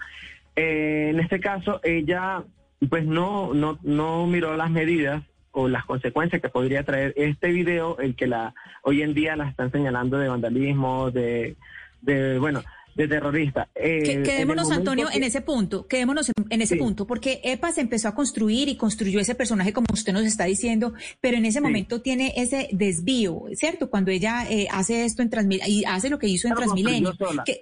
Eh, 0.56 1.10
en 1.12 1.20
este 1.20 1.40
caso, 1.40 1.82
ella 1.84 2.44
pues 2.90 3.06
no, 3.06 3.54
no, 3.54 3.78
no 3.84 4.26
miró 4.26 4.58
las 4.58 4.72
medidas 4.72 5.22
o 5.52 5.68
las 5.68 5.86
consecuencias 5.86 6.42
que 6.42 6.50
podría 6.50 6.84
traer 6.84 7.14
este 7.18 7.52
video, 7.52 8.00
el 8.00 8.16
que 8.16 8.26
la 8.26 8.56
hoy 8.82 9.04
en 9.04 9.14
día 9.14 9.36
la 9.36 9.50
están 9.50 9.72
señalando 9.72 10.18
de 10.18 10.30
vandalismo, 10.30 11.12
de, 11.12 11.58
de 12.02 12.40
bueno, 12.40 12.64
de 12.96 13.08
terrorista. 13.08 13.70
Eh, 13.76 14.22
quedémonos, 14.24 14.72
Antonio, 14.72 15.08
en 15.12 15.24
ese 15.24 15.42
punto, 15.42 15.88
quedémonos 15.88 16.32
en, 16.50 16.62
ese 16.62 16.76
punto, 16.76 17.08
porque 17.08 17.42
EPA 17.44 17.72
se 17.72 17.82
empezó 17.82 18.08
a 18.08 18.16
construir 18.16 18.70
y 18.70 18.76
construyó 18.76 19.20
ese 19.20 19.36
personaje, 19.36 19.74
como 19.74 19.88
usted 19.94 20.14
nos 20.14 20.24
está 20.24 20.46
diciendo, 20.46 20.94
pero 21.20 21.38
en 21.38 21.46
ese 21.46 21.62
momento 21.62 22.02
tiene 22.02 22.34
ese 22.36 22.70
desvío, 22.72 23.44
¿cierto? 23.54 23.90
Cuando 23.90 24.12
ella 24.12 24.46
eh, 24.50 24.68
hace 24.72 25.06
esto 25.06 25.22
en 25.22 25.30
Transmilenio, 25.30 25.74
y 25.74 25.86
hace 25.86 26.10
lo 26.10 26.20
que 26.20 26.28
hizo 26.28 26.48
en 26.48 26.56
Transmilenio. 26.56 27.14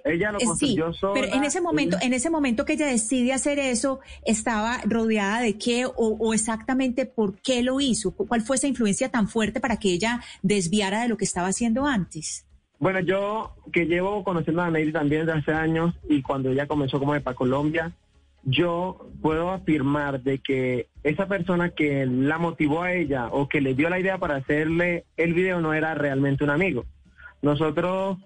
ella 0.04 0.32
lo 0.32 0.38
eh, 0.38 0.44
construyó 0.44 0.92
sola. 0.92 1.14
Pero 1.14 1.34
en 1.34 1.44
ese 1.44 1.60
momento, 1.60 1.96
en 2.00 2.12
ese 2.12 2.30
momento 2.30 2.64
que 2.64 2.74
ella 2.74 2.86
decide 2.86 3.32
hacer 3.32 3.58
eso, 3.58 4.00
¿estaba 4.24 4.80
rodeada 4.84 5.40
de 5.40 5.56
qué 5.58 5.86
o, 5.86 5.92
o 5.96 6.34
exactamente 6.34 7.06
por 7.06 7.40
qué 7.40 7.62
lo 7.62 7.80
hizo? 7.80 8.12
¿Cuál 8.12 8.42
fue 8.42 8.56
esa 8.56 8.66
influencia 8.66 9.08
tan 9.08 9.28
fuerte 9.28 9.60
para 9.60 9.76
que 9.76 9.92
ella 9.92 10.20
desviara 10.42 11.02
de 11.02 11.08
lo 11.08 11.16
que 11.16 11.24
estaba 11.24 11.48
haciendo 11.48 11.86
antes? 11.86 12.44
Bueno, 12.80 13.00
yo 13.00 13.56
que 13.74 13.84
llevo 13.84 14.24
conociendo 14.24 14.62
a 14.62 14.70
Neyri 14.70 14.90
también 14.90 15.26
desde 15.26 15.38
hace 15.38 15.52
años 15.52 15.94
y 16.08 16.22
cuando 16.22 16.48
ella 16.48 16.66
comenzó 16.66 16.98
como 16.98 17.12
de 17.12 17.20
para 17.20 17.36
Colombia, 17.36 17.92
yo 18.42 19.10
puedo 19.20 19.50
afirmar 19.50 20.22
de 20.22 20.38
que 20.38 20.86
esa 21.02 21.28
persona 21.28 21.68
que 21.68 22.06
la 22.06 22.38
motivó 22.38 22.82
a 22.82 22.94
ella 22.94 23.28
o 23.32 23.50
que 23.50 23.60
le 23.60 23.74
dio 23.74 23.90
la 23.90 24.00
idea 24.00 24.16
para 24.16 24.36
hacerle 24.36 25.04
el 25.18 25.34
video 25.34 25.60
no 25.60 25.74
era 25.74 25.92
realmente 25.94 26.42
un 26.42 26.48
amigo. 26.48 26.86
Nosotros, 27.42 28.16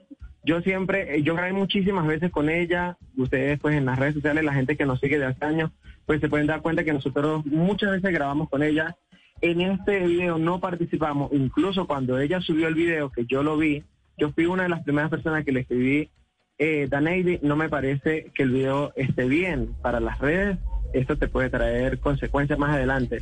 yo 0.45 0.61
siempre, 0.61 1.21
yo 1.25 1.35
grabé 1.35 1.53
muchísimas 1.53 2.07
veces 2.07 2.31
con 2.31 2.49
ella, 2.49 2.97
ustedes 3.17 3.59
pues 3.59 3.75
en 3.75 3.87
las 3.87 3.99
redes 3.99 4.15
sociales, 4.15 4.45
la 4.45 4.55
gente 4.55 4.77
que 4.77 4.87
nos 4.87 5.01
sigue 5.01 5.19
de 5.19 5.27
hace 5.27 5.45
años, 5.45 5.73
pues 6.07 6.21
se 6.21 6.29
pueden 6.29 6.47
dar 6.47 6.63
cuenta 6.63 6.85
que 6.85 6.93
nosotros 6.93 7.45
muchas 7.45 7.91
veces 7.91 8.13
grabamos 8.13 8.49
con 8.49 8.63
ella. 8.63 8.95
En 9.41 9.61
este 9.63 10.07
video 10.07 10.39
no 10.39 10.61
participamos, 10.61 11.33
incluso 11.33 11.89
cuando 11.89 12.21
ella 12.21 12.41
subió 12.41 12.69
el 12.69 12.77
video, 12.77 13.11
que 13.11 13.27
yo 13.27 13.43
lo 13.43 13.57
vi, 13.57 13.83
yo 14.17 14.31
fui 14.33 14.47
una 14.47 14.65
de 14.65 14.69
las 14.69 14.83
primeras 14.83 15.11
personas 15.11 15.45
que 15.45 15.53
le 15.53 15.61
escribí, 15.61 16.11
eh, 16.59 16.87
Daneidy, 16.89 17.41
no 17.43 17.57
me 17.57 17.69
parece 17.69 18.31
que 18.35 18.45
el 18.45 18.51
video 18.51 18.93
esté 18.97 19.27
bien 19.27 19.75
para 19.83 20.01
las 20.01 20.19
redes, 20.21 20.59
esto 20.93 21.17
te 21.17 21.27
puede 21.27 21.51
traer 21.51 21.99
consecuencias 21.99 22.59
más 22.59 22.75
adelante. 22.75 23.19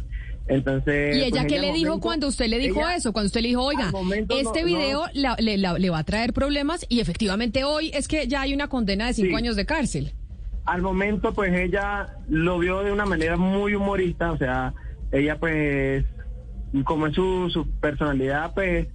Entonces, 0.48 1.16
¿Y 1.16 1.22
ella 1.22 1.42
pues, 1.42 1.52
qué 1.52 1.58
le 1.60 1.72
dijo 1.72 2.00
cuando 2.00 2.28
usted 2.28 2.46
le 2.48 2.58
dijo 2.58 2.86
eso? 2.88 3.12
Cuando 3.12 3.26
usted 3.28 3.40
le 3.40 3.48
dijo, 3.48 3.62
oiga, 3.62 3.90
este 4.28 4.64
video 4.64 5.04
le, 5.14 5.90
va 5.90 5.98
a 5.98 6.04
traer 6.04 6.32
problemas 6.32 6.84
y 6.88 7.00
efectivamente 7.00 7.64
hoy 7.64 7.90
es 7.94 8.08
que 8.08 8.26
ya 8.26 8.42
hay 8.42 8.52
una 8.52 8.68
condena 8.68 9.06
de 9.06 9.14
cinco 9.14 9.36
años 9.36 9.56
de 9.56 9.64
cárcel. 9.64 10.12
Al 10.64 10.82
momento, 10.82 11.32
pues 11.32 11.52
ella 11.54 12.16
lo 12.28 12.58
vio 12.58 12.82
de 12.82 12.92
una 12.92 13.06
manera 13.06 13.36
muy 13.36 13.74
humorista, 13.74 14.32
o 14.32 14.36
sea, 14.36 14.74
ella 15.10 15.38
pues, 15.38 16.04
como 16.84 17.06
es 17.06 17.14
su, 17.14 17.48
su 17.50 17.68
personalidad, 17.80 18.52
pues 18.54 18.88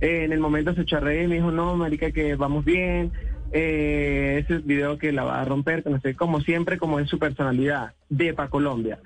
eh, 0.00 0.24
en 0.24 0.32
el 0.32 0.40
momento 0.40 0.74
se 0.74 0.82
echó 0.82 0.96
a 0.96 1.00
reír 1.00 1.24
y 1.24 1.28
me 1.28 1.34
dijo, 1.36 1.50
no, 1.50 1.76
marica, 1.76 2.10
que 2.10 2.34
vamos 2.34 2.64
bien. 2.64 3.12
Eh, 3.52 4.44
ese 4.44 4.58
video 4.58 4.96
que 4.96 5.12
la 5.12 5.24
va 5.24 5.40
a 5.40 5.44
romper, 5.44 5.84
no 5.88 6.00
sé, 6.00 6.14
como 6.14 6.40
siempre, 6.40 6.78
como 6.78 7.00
es 7.00 7.08
su 7.08 7.18
personalidad, 7.18 7.94
de 8.08 8.32
Pa 8.32 8.48
Colombia. 8.48 9.00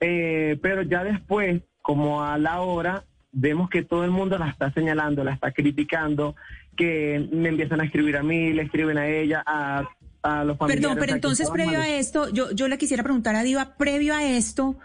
Eh, 0.00 0.58
pero 0.62 0.82
ya 0.82 1.04
después, 1.04 1.60
como 1.82 2.24
a 2.24 2.38
la 2.38 2.60
hora, 2.62 3.04
vemos 3.32 3.68
que 3.68 3.82
todo 3.82 4.04
el 4.04 4.10
mundo 4.10 4.38
la 4.38 4.48
está 4.48 4.72
señalando, 4.72 5.22
la 5.22 5.32
está 5.32 5.52
criticando, 5.52 6.34
que 6.76 7.28
me 7.30 7.50
empiezan 7.50 7.80
a 7.80 7.84
escribir 7.84 8.16
a 8.16 8.22
mí, 8.22 8.52
le 8.52 8.62
escriben 8.62 8.96
a 8.96 9.06
ella, 9.06 9.42
a 9.44 9.84
Perdón, 10.22 10.96
pero 10.98 11.14
entonces 11.14 11.48
previo 11.50 11.80
a 11.80 11.88
esto, 11.88 12.28
yo, 12.28 12.50
yo 12.50 12.68
le 12.68 12.76
quisiera 12.76 13.02
preguntar 13.02 13.36
a 13.36 13.42
Diva, 13.42 13.74
previo 13.76 14.14
a 14.14 14.22
esto, 14.22 14.76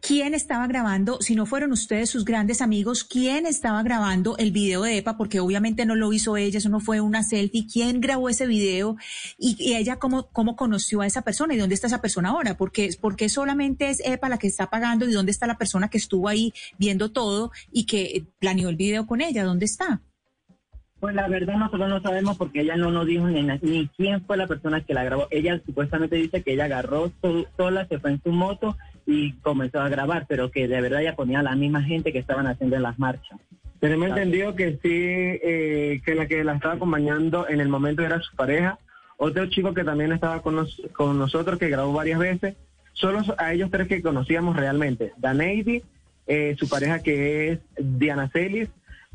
¿quién 0.00 0.32
estaba 0.32 0.66
grabando? 0.66 1.20
Si 1.20 1.34
no 1.34 1.44
fueron 1.44 1.72
ustedes 1.72 2.08
sus 2.08 2.24
grandes 2.24 2.62
amigos, 2.62 3.04
¿quién 3.04 3.44
estaba 3.44 3.82
grabando 3.82 4.38
el 4.38 4.50
video 4.50 4.82
de 4.82 4.96
EPA? 4.96 5.18
Porque 5.18 5.40
obviamente 5.40 5.84
no 5.84 5.94
lo 5.94 6.10
hizo 6.14 6.38
ella, 6.38 6.56
eso 6.56 6.70
no 6.70 6.80
fue 6.80 7.02
una 7.02 7.22
selfie. 7.22 7.66
¿Quién 7.70 8.00
grabó 8.00 8.30
ese 8.30 8.46
video? 8.46 8.96
Y, 9.36 9.74
ella 9.74 9.98
cómo, 9.98 10.28
cómo 10.28 10.56
conoció 10.56 11.02
a 11.02 11.06
esa 11.06 11.20
persona 11.20 11.54
y 11.54 11.58
dónde 11.58 11.74
está 11.74 11.88
esa 11.88 12.00
persona 12.00 12.30
ahora? 12.30 12.56
Porque, 12.56 12.90
porque 12.98 13.28
solamente 13.28 13.90
es 13.90 14.00
EPA 14.02 14.30
la 14.30 14.38
que 14.38 14.46
está 14.46 14.70
pagando 14.70 15.06
y 15.06 15.12
dónde 15.12 15.32
está 15.32 15.46
la 15.46 15.58
persona 15.58 15.90
que 15.90 15.98
estuvo 15.98 16.28
ahí 16.28 16.54
viendo 16.78 17.12
todo 17.12 17.52
y 17.70 17.84
que 17.84 18.26
planeó 18.38 18.70
el 18.70 18.76
video 18.76 19.06
con 19.06 19.20
ella, 19.20 19.44
¿dónde 19.44 19.66
está? 19.66 20.00
Pues 21.00 21.14
la 21.14 21.28
verdad 21.28 21.56
nosotros 21.56 21.88
no 21.88 22.00
sabemos 22.00 22.36
porque 22.36 22.62
ella 22.62 22.76
no 22.76 22.90
nos 22.90 23.06
dijo 23.06 23.26
ni, 23.28 23.42
ni 23.42 23.88
quién 23.96 24.24
fue 24.24 24.36
la 24.36 24.48
persona 24.48 24.80
que 24.80 24.94
la 24.94 25.04
grabó. 25.04 25.28
Ella 25.30 25.60
supuestamente 25.64 26.16
dice 26.16 26.42
que 26.42 26.54
ella 26.54 26.64
agarró 26.64 27.12
sola, 27.56 27.86
se 27.86 28.00
fue 28.00 28.10
en 28.10 28.22
su 28.22 28.32
moto 28.32 28.76
y 29.06 29.32
comenzó 29.34 29.80
a 29.80 29.88
grabar, 29.88 30.26
pero 30.28 30.50
que 30.50 30.66
de 30.66 30.80
verdad 30.80 31.02
ella 31.02 31.14
ponía 31.14 31.40
a 31.40 31.44
la 31.44 31.54
misma 31.54 31.82
gente 31.82 32.12
que 32.12 32.18
estaban 32.18 32.48
haciendo 32.48 32.76
en 32.76 32.82
las 32.82 32.98
marchas. 32.98 33.38
Tenemos 33.80 34.08
entendido 34.08 34.56
que 34.56 34.72
sí, 34.72 34.90
eh, 34.92 36.00
que 36.04 36.14
la 36.16 36.26
que 36.26 36.42
la 36.42 36.54
estaba 36.54 36.74
acompañando 36.74 37.48
en 37.48 37.60
el 37.60 37.68
momento 37.68 38.02
era 38.02 38.20
su 38.20 38.34
pareja, 38.34 38.78
otro 39.16 39.46
chico 39.46 39.72
que 39.72 39.84
también 39.84 40.12
estaba 40.12 40.42
con, 40.42 40.66
con 40.92 41.16
nosotros, 41.16 41.60
que 41.60 41.68
grabó 41.68 41.92
varias 41.92 42.18
veces, 42.18 42.56
solo 42.92 43.20
a 43.38 43.52
ellos 43.52 43.70
tres 43.70 43.86
que 43.86 44.02
conocíamos 44.02 44.56
realmente, 44.56 45.12
Daneidy, 45.16 45.82
eh, 46.26 46.56
su 46.58 46.68
pareja 46.68 46.98
que 46.98 47.52
es 47.52 47.60
Diana 47.78 48.28
Celis, 48.32 48.68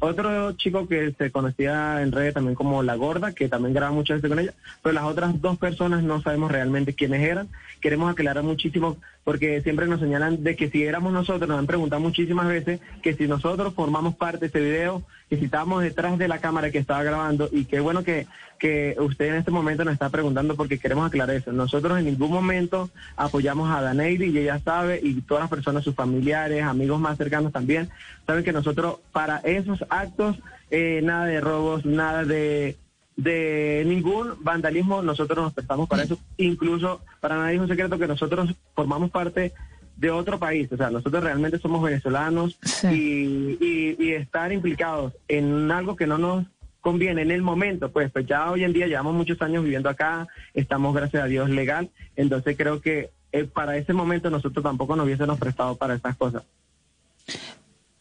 otro 0.03 0.51
chico 0.53 0.87
que 0.87 1.13
se 1.17 1.31
conocía 1.31 2.01
en 2.01 2.11
redes 2.11 2.33
también 2.33 2.55
como 2.55 2.83
La 2.83 2.95
Gorda, 2.95 3.33
que 3.33 3.49
también 3.49 3.73
graba 3.73 3.91
muchas 3.91 4.17
veces 4.17 4.29
con 4.29 4.39
ella, 4.39 4.53
pero 4.81 4.93
las 4.93 5.05
otras 5.05 5.41
dos 5.41 5.57
personas 5.57 6.03
no 6.03 6.21
sabemos 6.21 6.51
realmente 6.51 6.93
quiénes 6.93 7.21
eran. 7.21 7.49
Queremos 7.81 8.11
aclarar 8.11 8.43
muchísimo 8.43 8.97
porque 9.23 9.61
siempre 9.61 9.87
nos 9.87 9.99
señalan 9.99 10.43
de 10.43 10.55
que 10.55 10.69
si 10.69 10.83
éramos 10.83 11.13
nosotros, 11.13 11.47
nos 11.47 11.59
han 11.59 11.67
preguntado 11.67 12.01
muchísimas 12.01 12.47
veces 12.47 12.79
que 13.01 13.13
si 13.13 13.27
nosotros 13.27 13.73
formamos 13.73 14.15
parte 14.15 14.39
de 14.39 14.45
este 14.47 14.59
video, 14.59 15.03
que 15.29 15.37
si 15.37 15.45
estábamos 15.45 15.81
detrás 15.81 16.17
de 16.17 16.27
la 16.27 16.39
cámara 16.39 16.71
que 16.71 16.77
estaba 16.77 17.03
grabando 17.03 17.49
y 17.51 17.65
qué 17.65 17.79
bueno 17.79 18.03
que, 18.03 18.27
que 18.59 18.95
usted 18.99 19.29
en 19.29 19.35
este 19.35 19.51
momento 19.51 19.85
nos 19.85 19.93
está 19.93 20.09
preguntando 20.09 20.55
porque 20.55 20.79
queremos 20.79 21.07
aclarar 21.07 21.35
eso. 21.35 21.51
Nosotros 21.51 21.97
en 21.99 22.05
ningún 22.05 22.31
momento 22.31 22.89
apoyamos 23.15 23.69
a 23.69 23.81
Daneidi 23.81 24.25
y 24.25 24.37
ella 24.39 24.59
sabe 24.59 24.99
y 25.01 25.21
todas 25.21 25.43
las 25.43 25.49
personas, 25.49 25.83
sus 25.83 25.95
familiares, 25.95 26.63
amigos 26.63 26.99
más 26.99 27.17
cercanos 27.17 27.51
también, 27.51 27.89
saben 28.27 28.43
que 28.43 28.53
nosotros 28.53 28.97
para 29.11 29.37
esos 29.37 29.83
actos, 29.89 30.37
eh, 30.69 31.01
nada 31.03 31.25
de 31.25 31.39
robos, 31.39 31.85
nada 31.85 32.25
de 32.25 32.77
de 33.15 33.83
ningún 33.85 34.33
vandalismo, 34.39 35.01
nosotros 35.01 35.37
nos 35.37 35.53
prestamos 35.53 35.87
para 35.87 36.03
eso. 36.03 36.17
Incluso 36.37 37.01
para 37.19 37.37
nadie 37.37 37.55
es 37.55 37.61
un 37.61 37.67
secreto 37.67 37.97
que 37.97 38.07
nosotros 38.07 38.55
formamos 38.75 39.11
parte 39.11 39.53
de 39.97 40.11
otro 40.11 40.39
país. 40.39 40.71
O 40.71 40.77
sea, 40.77 40.89
nosotros 40.89 41.23
realmente 41.23 41.59
somos 41.59 41.81
venezolanos 41.83 42.57
y, 42.91 43.57
y, 43.59 44.11
estar 44.13 44.51
implicados 44.51 45.13
en 45.27 45.71
algo 45.71 45.95
que 45.95 46.07
no 46.07 46.17
nos 46.17 46.45
conviene 46.81 47.21
en 47.21 47.31
el 47.31 47.41
momento, 47.41 47.91
pues, 47.91 48.11
pues 48.11 48.25
ya 48.27 48.51
hoy 48.51 48.65
en 48.65 48.73
día 48.73 48.87
llevamos 48.87 49.13
muchos 49.13 49.41
años 49.41 49.63
viviendo 49.63 49.87
acá, 49.87 50.27
estamos 50.53 50.93
gracias 50.93 51.23
a 51.23 51.27
Dios 51.27 51.49
legal, 51.49 51.89
entonces 52.17 52.57
creo 52.57 52.81
que 52.81 53.09
eh, 53.31 53.45
para 53.45 53.77
ese 53.77 53.93
momento 53.93 54.29
nosotros 54.29 54.61
tampoco 54.61 54.97
nos 54.97 55.05
hubiésemos 55.05 55.39
prestado 55.39 55.77
para 55.77 55.95
estas 55.95 56.17
cosas. 56.17 56.43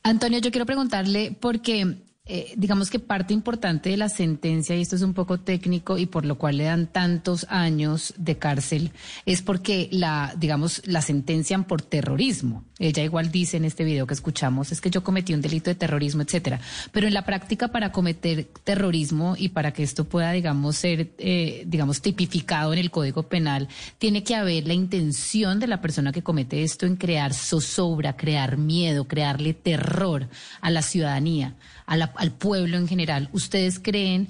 Antonio, 0.02 0.40
yo 0.40 0.50
quiero 0.50 0.66
preguntarle, 0.66 1.36
porque 1.38 1.94
eh, 2.34 2.54
digamos 2.56 2.88
que 2.88 2.98
parte 2.98 3.34
importante 3.34 3.90
de 3.90 3.98
la 3.98 4.08
sentencia, 4.08 4.74
y 4.74 4.80
esto 4.80 4.96
es 4.96 5.02
un 5.02 5.12
poco 5.12 5.40
técnico 5.40 5.98
y 5.98 6.06
por 6.06 6.24
lo 6.24 6.38
cual 6.38 6.56
le 6.56 6.64
dan 6.64 6.86
tantos 6.86 7.44
años 7.50 8.14
de 8.16 8.38
cárcel, 8.38 8.92
es 9.26 9.42
porque 9.42 9.90
la, 9.92 10.32
digamos, 10.38 10.80
la 10.86 11.02
sentencian 11.02 11.64
por 11.64 11.82
terrorismo. 11.82 12.64
Ella 12.78 13.04
igual 13.04 13.30
dice 13.30 13.58
en 13.58 13.66
este 13.66 13.84
video 13.84 14.06
que 14.06 14.14
escuchamos, 14.14 14.72
es 14.72 14.80
que 14.80 14.88
yo 14.88 15.04
cometí 15.04 15.34
un 15.34 15.42
delito 15.42 15.68
de 15.68 15.74
terrorismo, 15.74 16.22
etcétera. 16.22 16.58
Pero 16.90 17.06
en 17.06 17.12
la 17.12 17.26
práctica, 17.26 17.68
para 17.68 17.92
cometer 17.92 18.48
terrorismo 18.64 19.34
y 19.36 19.50
para 19.50 19.74
que 19.74 19.82
esto 19.82 20.04
pueda, 20.04 20.32
digamos, 20.32 20.76
ser, 20.76 21.12
eh, 21.18 21.64
digamos, 21.66 22.00
tipificado 22.00 22.72
en 22.72 22.78
el 22.78 22.90
Código 22.90 23.24
Penal, 23.24 23.68
tiene 23.98 24.24
que 24.24 24.36
haber 24.36 24.66
la 24.66 24.72
intención 24.72 25.60
de 25.60 25.66
la 25.66 25.82
persona 25.82 26.12
que 26.12 26.22
comete 26.22 26.62
esto 26.62 26.86
en 26.86 26.96
crear 26.96 27.34
zozobra, 27.34 28.16
crear 28.16 28.56
miedo, 28.56 29.06
crearle 29.06 29.52
terror 29.52 30.30
a 30.62 30.70
la 30.70 30.80
ciudadanía 30.80 31.56
al 31.86 32.32
pueblo 32.32 32.76
en 32.76 32.88
general. 32.88 33.28
¿Ustedes 33.32 33.78
creen 33.78 34.28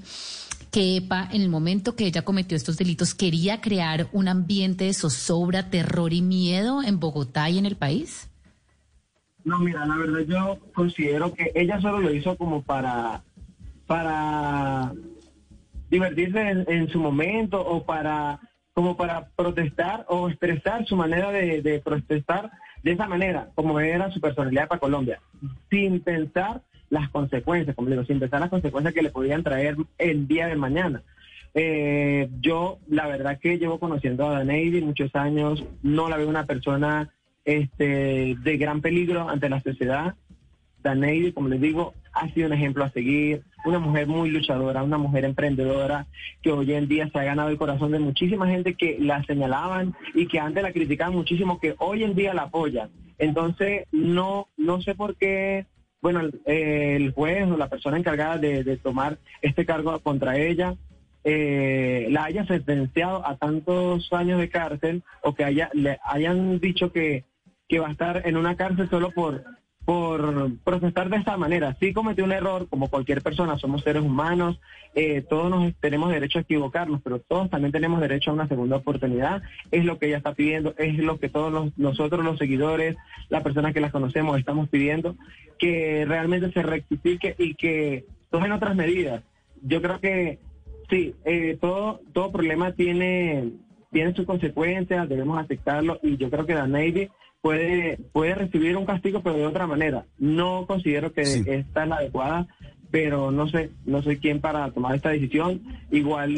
que 0.72 0.96
EPA, 0.96 1.28
en 1.30 1.42
el 1.42 1.50
momento 1.50 1.94
que 1.94 2.06
ella 2.06 2.22
cometió 2.22 2.56
estos 2.56 2.78
delitos, 2.78 3.14
quería 3.14 3.60
crear 3.60 4.08
un 4.10 4.26
ambiente 4.26 4.84
de 4.84 4.94
zozobra, 4.94 5.68
terror 5.68 6.14
y 6.14 6.22
miedo 6.22 6.82
en 6.82 6.98
Bogotá 6.98 7.50
y 7.50 7.58
en 7.58 7.66
el 7.66 7.76
país? 7.76 8.30
No, 9.44 9.58
mira, 9.58 9.84
la 9.84 9.96
verdad 9.96 10.20
yo 10.26 10.58
considero 10.72 11.34
que 11.34 11.52
ella 11.54 11.78
solo 11.80 12.00
lo 12.00 12.14
hizo 12.14 12.38
como 12.38 12.62
para, 12.62 13.22
para 13.86 14.92
divertirse 15.90 16.64
en, 16.66 16.88
su 16.88 16.98
momento 16.98 17.60
o 17.60 17.84
para 17.84 18.40
como 18.72 18.96
para 18.96 19.28
protestar 19.36 20.06
o 20.08 20.30
expresar 20.30 20.86
su 20.86 20.96
manera 20.96 21.30
de, 21.30 21.60
de 21.60 21.80
protestar 21.80 22.50
de 22.82 22.92
esa 22.92 23.06
manera, 23.06 23.50
como 23.54 23.78
era 23.78 24.10
su 24.10 24.18
personalidad 24.18 24.68
para 24.68 24.80
Colombia, 24.80 25.20
sin 25.68 26.00
pensar 26.00 26.62
las 26.92 27.08
consecuencias, 27.08 27.74
como 27.74 27.88
digo, 27.88 28.04
sin 28.04 28.20
pensar 28.20 28.40
las 28.40 28.50
consecuencias 28.50 28.92
que 28.92 29.00
le 29.00 29.08
podían 29.08 29.42
traer 29.42 29.76
el 29.96 30.28
día 30.28 30.46
de 30.46 30.56
mañana. 30.56 31.02
Eh, 31.54 32.28
yo, 32.42 32.80
la 32.86 33.06
verdad 33.06 33.38
que 33.40 33.56
llevo 33.56 33.78
conociendo 33.78 34.28
a 34.28 34.32
Daneidi 34.32 34.82
muchos 34.82 35.14
años, 35.16 35.64
no 35.82 36.10
la 36.10 36.18
veo 36.18 36.28
una 36.28 36.44
persona 36.44 37.08
este, 37.46 38.36
de 38.38 38.56
gran 38.58 38.82
peligro 38.82 39.26
ante 39.26 39.48
la 39.48 39.62
sociedad. 39.62 40.16
Daneidi, 40.82 41.32
como 41.32 41.48
les 41.48 41.62
digo, 41.62 41.94
ha 42.12 42.28
sido 42.28 42.48
un 42.48 42.52
ejemplo 42.52 42.84
a 42.84 42.90
seguir, 42.90 43.42
una 43.64 43.78
mujer 43.78 44.06
muy 44.06 44.30
luchadora, 44.30 44.82
una 44.82 44.98
mujer 44.98 45.24
emprendedora 45.24 46.06
que 46.42 46.52
hoy 46.52 46.74
en 46.74 46.88
día 46.88 47.08
se 47.08 47.18
ha 47.18 47.24
ganado 47.24 47.48
el 47.48 47.56
corazón 47.56 47.92
de 47.92 48.00
muchísima 48.00 48.48
gente 48.48 48.74
que 48.74 48.98
la 49.00 49.24
señalaban 49.24 49.94
y 50.14 50.26
que 50.26 50.40
antes 50.40 50.62
la 50.62 50.74
criticaban 50.74 51.14
muchísimo, 51.14 51.58
que 51.58 51.74
hoy 51.78 52.04
en 52.04 52.14
día 52.14 52.34
la 52.34 52.42
apoyan. 52.42 52.90
Entonces, 53.16 53.86
no, 53.92 54.48
no 54.58 54.82
sé 54.82 54.94
por 54.94 55.16
qué, 55.16 55.64
bueno, 56.02 56.20
el, 56.44 57.12
juez 57.12 57.48
o 57.48 57.56
la 57.56 57.68
persona 57.68 57.96
encargada 57.96 58.36
de, 58.36 58.76
tomar 58.76 59.18
este 59.40 59.64
cargo 59.64 59.98
contra 60.00 60.36
ella 60.36 60.74
eh, 61.24 62.08
la 62.10 62.24
haya 62.24 62.44
sentenciado 62.44 63.24
a 63.24 63.36
tantos 63.36 64.12
años 64.12 64.40
de 64.40 64.50
cárcel 64.50 65.04
o 65.22 65.34
que 65.34 65.44
haya, 65.44 65.70
le 65.72 66.00
hayan 66.04 66.58
dicho 66.58 66.92
que, 66.92 67.24
que 67.68 67.78
va 67.78 67.88
a 67.88 67.92
estar 67.92 68.26
en 68.26 68.36
una 68.36 68.56
cárcel 68.56 68.90
solo 68.90 69.12
por 69.12 69.44
por 69.84 70.56
protestar 70.58 71.08
de 71.10 71.16
esta 71.16 71.36
manera. 71.36 71.76
Sí 71.80 71.92
cometió 71.92 72.24
un 72.24 72.32
error, 72.32 72.68
como 72.68 72.88
cualquier 72.88 73.20
persona, 73.20 73.58
somos 73.58 73.82
seres 73.82 74.02
humanos, 74.02 74.60
eh, 74.94 75.22
todos 75.22 75.50
nos 75.50 75.74
tenemos 75.76 76.10
derecho 76.10 76.38
a 76.38 76.42
equivocarnos, 76.42 77.00
pero 77.02 77.18
todos 77.18 77.50
también 77.50 77.72
tenemos 77.72 78.00
derecho 78.00 78.30
a 78.30 78.34
una 78.34 78.48
segunda 78.48 78.76
oportunidad. 78.76 79.42
Es 79.70 79.84
lo 79.84 79.98
que 79.98 80.06
ella 80.06 80.18
está 80.18 80.34
pidiendo, 80.34 80.74
es 80.78 80.98
lo 80.98 81.18
que 81.18 81.28
todos 81.28 81.76
nosotros 81.76 82.24
los 82.24 82.38
seguidores, 82.38 82.96
las 83.28 83.42
personas 83.42 83.74
que 83.74 83.80
las 83.80 83.92
conocemos, 83.92 84.38
estamos 84.38 84.68
pidiendo, 84.68 85.16
que 85.58 86.04
realmente 86.06 86.52
se 86.52 86.62
rectifique 86.62 87.34
y 87.38 87.54
que 87.54 88.04
tomen 88.30 88.52
otras 88.52 88.76
medidas. 88.76 89.22
Yo 89.62 89.82
creo 89.82 90.00
que 90.00 90.38
sí, 90.90 91.14
eh, 91.24 91.58
todo, 91.60 92.00
todo 92.12 92.30
problema 92.30 92.72
tiene, 92.72 93.50
tiene 93.90 94.14
sus 94.14 94.26
consecuencias, 94.26 95.08
debemos 95.08 95.38
aceptarlo 95.38 95.98
y 96.02 96.16
yo 96.16 96.30
creo 96.30 96.46
que 96.46 96.54
la 96.54 96.66
Navy 96.66 97.10
puede, 97.42 97.98
puede 98.12 98.34
recibir 98.34 98.76
un 98.76 98.86
castigo, 98.86 99.22
pero 99.22 99.36
de 99.36 99.46
otra 99.46 99.66
manera. 99.66 100.06
No 100.18 100.64
considero 100.66 101.12
que 101.12 101.22
esta 101.22 101.82
es 101.82 101.88
la 101.88 101.96
adecuada, 101.96 102.46
pero 102.90 103.30
no 103.30 103.48
sé, 103.48 103.70
no 103.84 104.02
soy 104.02 104.16
quien 104.16 104.40
para 104.40 104.70
tomar 104.70 104.94
esta 104.94 105.10
decisión. 105.10 105.60
Igual 105.90 106.36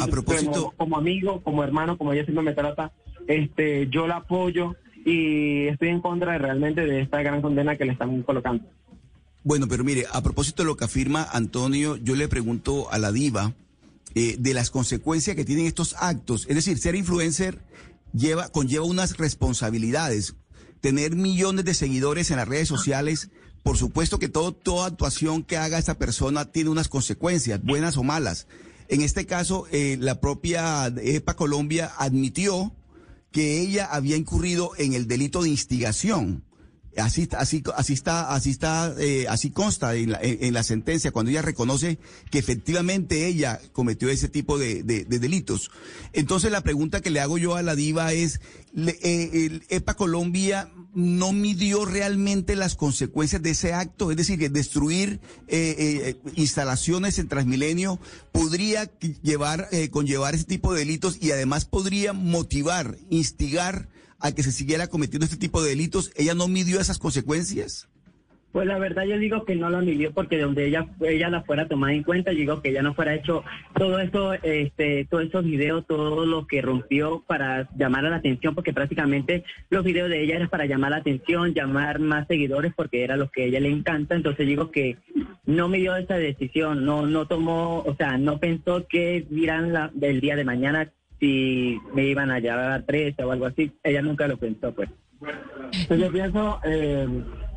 como, 0.76 0.96
amigo, 0.96 1.40
como 1.42 1.62
hermano, 1.62 1.96
como 1.96 2.12
ella 2.12 2.24
siempre 2.24 2.44
me 2.44 2.54
trata, 2.54 2.92
este, 3.28 3.88
yo 3.88 4.08
la 4.08 4.16
apoyo 4.16 4.74
y 5.04 5.66
estoy 5.68 5.90
en 5.90 6.00
contra 6.00 6.32
de 6.32 6.38
realmente 6.38 6.86
de 6.86 7.02
esta 7.02 7.22
gran 7.22 7.42
condena 7.42 7.76
que 7.76 7.84
le 7.84 7.92
están 7.92 8.22
colocando. 8.22 8.64
Bueno, 9.44 9.68
pero 9.68 9.84
mire, 9.84 10.06
a 10.10 10.22
propósito 10.22 10.62
de 10.62 10.68
lo 10.68 10.76
que 10.76 10.86
afirma 10.86 11.22
Antonio, 11.30 11.96
yo 11.96 12.16
le 12.16 12.28
pregunto 12.28 12.90
a 12.90 12.98
la 12.98 13.12
diva 13.12 13.52
eh, 14.14 14.36
de 14.38 14.54
las 14.54 14.70
consecuencias 14.70 15.36
que 15.36 15.44
tienen 15.44 15.66
estos 15.66 15.94
actos. 15.98 16.46
Es 16.48 16.54
decir, 16.54 16.78
ser 16.78 16.94
influencer 16.94 17.58
lleva, 18.14 18.48
conlleva 18.48 18.86
unas 18.86 19.18
responsabilidades 19.18 20.34
tener 20.84 21.16
millones 21.16 21.64
de 21.64 21.72
seguidores 21.72 22.30
en 22.30 22.36
las 22.36 22.46
redes 22.46 22.68
sociales, 22.68 23.30
por 23.62 23.78
supuesto 23.78 24.18
que 24.18 24.28
todo, 24.28 24.52
toda 24.52 24.88
actuación 24.88 25.42
que 25.42 25.56
haga 25.56 25.78
esta 25.78 25.96
persona 25.96 26.52
tiene 26.52 26.68
unas 26.68 26.88
consecuencias, 26.88 27.62
buenas 27.62 27.96
o 27.96 28.02
malas. 28.02 28.48
En 28.88 29.00
este 29.00 29.24
caso, 29.24 29.66
eh, 29.72 29.96
la 29.98 30.20
propia 30.20 30.92
EPA 30.94 31.36
Colombia 31.36 31.90
admitió 31.96 32.74
que 33.32 33.62
ella 33.62 33.86
había 33.86 34.18
incurrido 34.18 34.72
en 34.76 34.92
el 34.92 35.08
delito 35.08 35.42
de 35.42 35.48
instigación. 35.48 36.44
Así, 36.96 37.28
así, 37.36 37.62
así 37.76 37.92
está, 37.92 38.32
así 38.34 38.50
está, 38.50 38.94
eh, 38.98 39.26
así 39.28 39.50
consta 39.50 39.94
en 39.96 40.12
la, 40.12 40.18
en, 40.22 40.54
la, 40.54 40.62
sentencia 40.62 41.10
cuando 41.10 41.30
ella 41.30 41.42
reconoce 41.42 41.98
que 42.30 42.38
efectivamente 42.38 43.26
ella 43.26 43.60
cometió 43.72 44.10
ese 44.10 44.28
tipo 44.28 44.58
de, 44.58 44.82
de, 44.82 45.04
delitos. 45.04 45.70
Entonces 46.12 46.52
la 46.52 46.60
pregunta 46.60 47.00
que 47.00 47.10
le 47.10 47.20
hago 47.20 47.36
yo 47.38 47.56
a 47.56 47.62
la 47.62 47.74
diva 47.74 48.12
es, 48.12 48.40
eh, 48.76 49.30
el 49.32 49.64
EPA 49.70 49.94
Colombia 49.94 50.70
no 50.94 51.32
midió 51.32 51.84
realmente 51.84 52.54
las 52.54 52.76
consecuencias 52.76 53.42
de 53.42 53.50
ese 53.50 53.72
acto, 53.72 54.12
es 54.12 54.16
decir, 54.16 54.38
que 54.38 54.48
destruir 54.48 55.20
eh, 55.48 56.16
instalaciones 56.36 57.18
en 57.18 57.28
Transmilenio 57.28 57.98
podría 58.30 58.90
llevar, 59.22 59.68
conllevar 59.90 60.34
ese 60.34 60.44
tipo 60.44 60.72
de 60.72 60.80
delitos 60.80 61.18
y 61.20 61.32
además 61.32 61.64
podría 61.64 62.12
motivar, 62.12 62.96
instigar 63.10 63.88
a 64.24 64.32
que 64.32 64.42
se 64.42 64.52
siguiera 64.52 64.86
cometiendo 64.86 65.26
este 65.26 65.36
tipo 65.36 65.62
de 65.62 65.68
delitos, 65.68 66.10
¿ella 66.16 66.32
no 66.32 66.48
midió 66.48 66.80
esas 66.80 66.98
consecuencias? 66.98 67.88
Pues 68.52 68.66
la 68.66 68.78
verdad 68.78 69.04
yo 69.04 69.18
digo 69.18 69.44
que 69.44 69.54
no 69.54 69.68
la 69.68 69.82
midió 69.82 70.12
porque 70.12 70.38
donde 70.38 70.66
ella 70.66 70.86
ella 71.02 71.28
la 71.28 71.42
fuera 71.42 71.68
tomada 71.68 71.92
en 71.92 72.04
cuenta, 72.04 72.32
yo 72.32 72.38
digo 72.38 72.62
que 72.62 72.70
ella 72.70 72.80
no 72.80 72.94
fuera 72.94 73.14
hecho 73.14 73.44
todo 73.76 73.98
eso, 73.98 74.32
este, 74.32 75.06
todos 75.10 75.24
esos 75.24 75.44
videos, 75.44 75.86
todo 75.86 76.24
lo 76.24 76.46
que 76.46 76.62
rompió 76.62 77.22
para 77.26 77.68
llamar 77.76 78.06
a 78.06 78.10
la 78.10 78.16
atención, 78.16 78.54
porque 78.54 78.72
prácticamente 78.72 79.44
los 79.68 79.84
videos 79.84 80.08
de 80.08 80.22
ella 80.22 80.36
eran 80.36 80.48
para 80.48 80.64
llamar 80.64 80.92
la 80.92 80.98
atención, 80.98 81.52
llamar 81.52 81.98
más 81.98 82.26
seguidores, 82.26 82.72
porque 82.74 83.04
era 83.04 83.16
lo 83.16 83.30
que 83.30 83.42
a 83.42 83.46
ella 83.46 83.60
le 83.60 83.70
encanta. 83.70 84.14
Entonces 84.14 84.46
digo 84.46 84.70
que 84.70 84.96
no 85.44 85.68
midió 85.68 85.96
esa 85.96 86.16
decisión, 86.16 86.86
no, 86.86 87.06
no 87.06 87.26
tomó, 87.26 87.80
o 87.80 87.94
sea, 87.96 88.16
no 88.16 88.38
pensó 88.38 88.86
que 88.88 89.26
dirán 89.28 89.74
la, 89.74 89.90
del 89.92 90.22
día 90.22 90.36
de 90.36 90.44
mañana 90.44 90.92
si 91.20 91.80
me 91.94 92.06
iban 92.06 92.30
a 92.30 92.38
llevar 92.38 92.84
presa 92.84 93.26
o 93.26 93.32
algo 93.32 93.46
así. 93.46 93.72
Ella 93.82 94.02
nunca 94.02 94.26
lo 94.28 94.36
pensó, 94.36 94.72
pues. 94.72 94.90
yo 95.88 96.12
pienso 96.12 96.60
eh, 96.64 97.08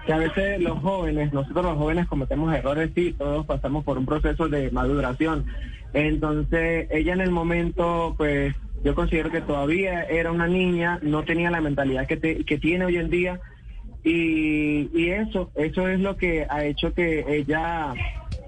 que 0.05 0.13
a 0.13 0.17
veces 0.17 0.61
los 0.61 0.79
jóvenes, 0.79 1.33
nosotros 1.33 1.65
los 1.65 1.77
jóvenes 1.77 2.07
cometemos 2.07 2.53
errores, 2.53 2.91
sí, 2.95 3.13
todos 3.17 3.45
pasamos 3.45 3.83
por 3.83 3.97
un 3.97 4.05
proceso 4.05 4.47
de 4.47 4.71
maduración. 4.71 5.45
Entonces, 5.93 6.87
ella 6.91 7.13
en 7.13 7.21
el 7.21 7.31
momento, 7.31 8.15
pues, 8.17 8.55
yo 8.83 8.93
considero 8.95 9.31
que 9.31 9.41
todavía 9.41 10.03
era 10.03 10.31
una 10.31 10.47
niña, 10.47 10.99
no 11.01 11.23
tenía 11.23 11.51
la 11.51 11.61
mentalidad 11.61 12.07
que, 12.07 12.19
que 12.45 12.57
tiene 12.57 12.85
hoy 12.85 12.97
en 12.97 13.09
día. 13.09 13.39
Y, 14.03 14.89
y 14.93 15.09
eso, 15.09 15.51
eso 15.55 15.87
es 15.89 15.99
lo 15.99 16.15
que 16.15 16.45
ha 16.49 16.63
hecho 16.63 16.93
que 16.93 17.25
ella, 17.27 17.93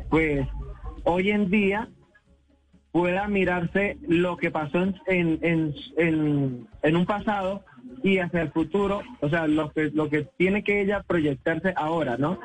pues, 0.10 0.48
hoy 1.04 1.32
en 1.32 1.50
día 1.50 1.89
pueda 2.91 3.28
mirarse 3.28 3.97
lo 4.08 4.38
que 4.38 4.52
pasó 4.52 4.82
en, 4.82 4.95
en, 5.08 5.73
en, 5.97 6.67
en, 6.82 6.95
un 6.95 7.06
pasado 7.06 7.63
y 8.04 8.17
hacia 8.17 8.41
el 8.41 8.52
futuro, 8.52 9.02
o 9.19 9.30
sea, 9.30 9.47
lo 9.47 9.71
que, 9.71 9.91
lo 9.91 10.10
que 10.10 10.28
tiene 10.38 10.63
que 10.63 10.82
ella 10.82 11.04
proyectarse 11.06 11.73
ahora, 11.75 12.17
¿no? 12.17 12.39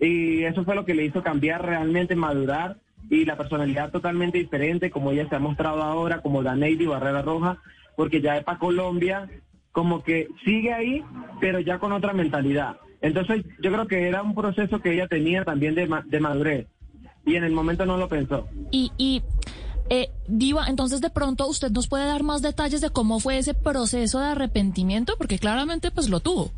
Y 0.00 0.44
eso 0.44 0.64
fue 0.64 0.74
lo 0.74 0.84
que 0.84 0.94
le 0.94 1.04
hizo 1.04 1.22
cambiar 1.22 1.64
realmente, 1.64 2.16
madurar 2.16 2.76
y 3.10 3.24
la 3.24 3.36
personalidad 3.36 3.90
totalmente 3.90 4.38
diferente, 4.38 4.90
como 4.90 5.10
ella 5.10 5.28
se 5.28 5.36
ha 5.36 5.40
mostrado 5.40 5.82
ahora, 5.82 6.22
como 6.22 6.42
Daneidi 6.42 6.86
Barrera 6.86 7.22
Roja, 7.22 7.58
porque 7.96 8.20
ya 8.20 8.36
es 8.38 8.44
para 8.44 8.58
Colombia, 8.58 9.28
como 9.72 10.02
que 10.02 10.28
sigue 10.44 10.72
ahí, 10.72 11.04
pero 11.40 11.60
ya 11.60 11.78
con 11.78 11.92
otra 11.92 12.12
mentalidad. 12.12 12.76
Entonces, 13.02 13.44
yo 13.60 13.72
creo 13.72 13.86
que 13.86 14.08
era 14.08 14.22
un 14.22 14.34
proceso 14.34 14.80
que 14.80 14.92
ella 14.92 15.08
tenía 15.08 15.44
también 15.44 15.74
de, 15.74 15.88
de 16.06 16.20
madurez 16.20 16.66
y 17.24 17.36
en 17.36 17.44
el 17.44 17.52
momento 17.52 17.86
no 17.86 17.96
lo 17.96 18.08
pensó. 18.08 18.48
Y, 18.70 18.90
y 18.96 19.22
Diva, 20.30 20.66
entonces 20.68 21.00
de 21.00 21.10
pronto 21.10 21.48
usted 21.48 21.70
nos 21.72 21.88
puede 21.88 22.04
dar 22.04 22.22
más 22.22 22.40
detalles 22.40 22.80
de 22.80 22.90
cómo 22.90 23.18
fue 23.18 23.38
ese 23.38 23.52
proceso 23.52 24.20
de 24.20 24.26
arrepentimiento, 24.26 25.14
porque 25.18 25.38
claramente 25.38 25.90
pues 25.90 26.08
lo 26.08 26.20
tuvo. 26.20 26.52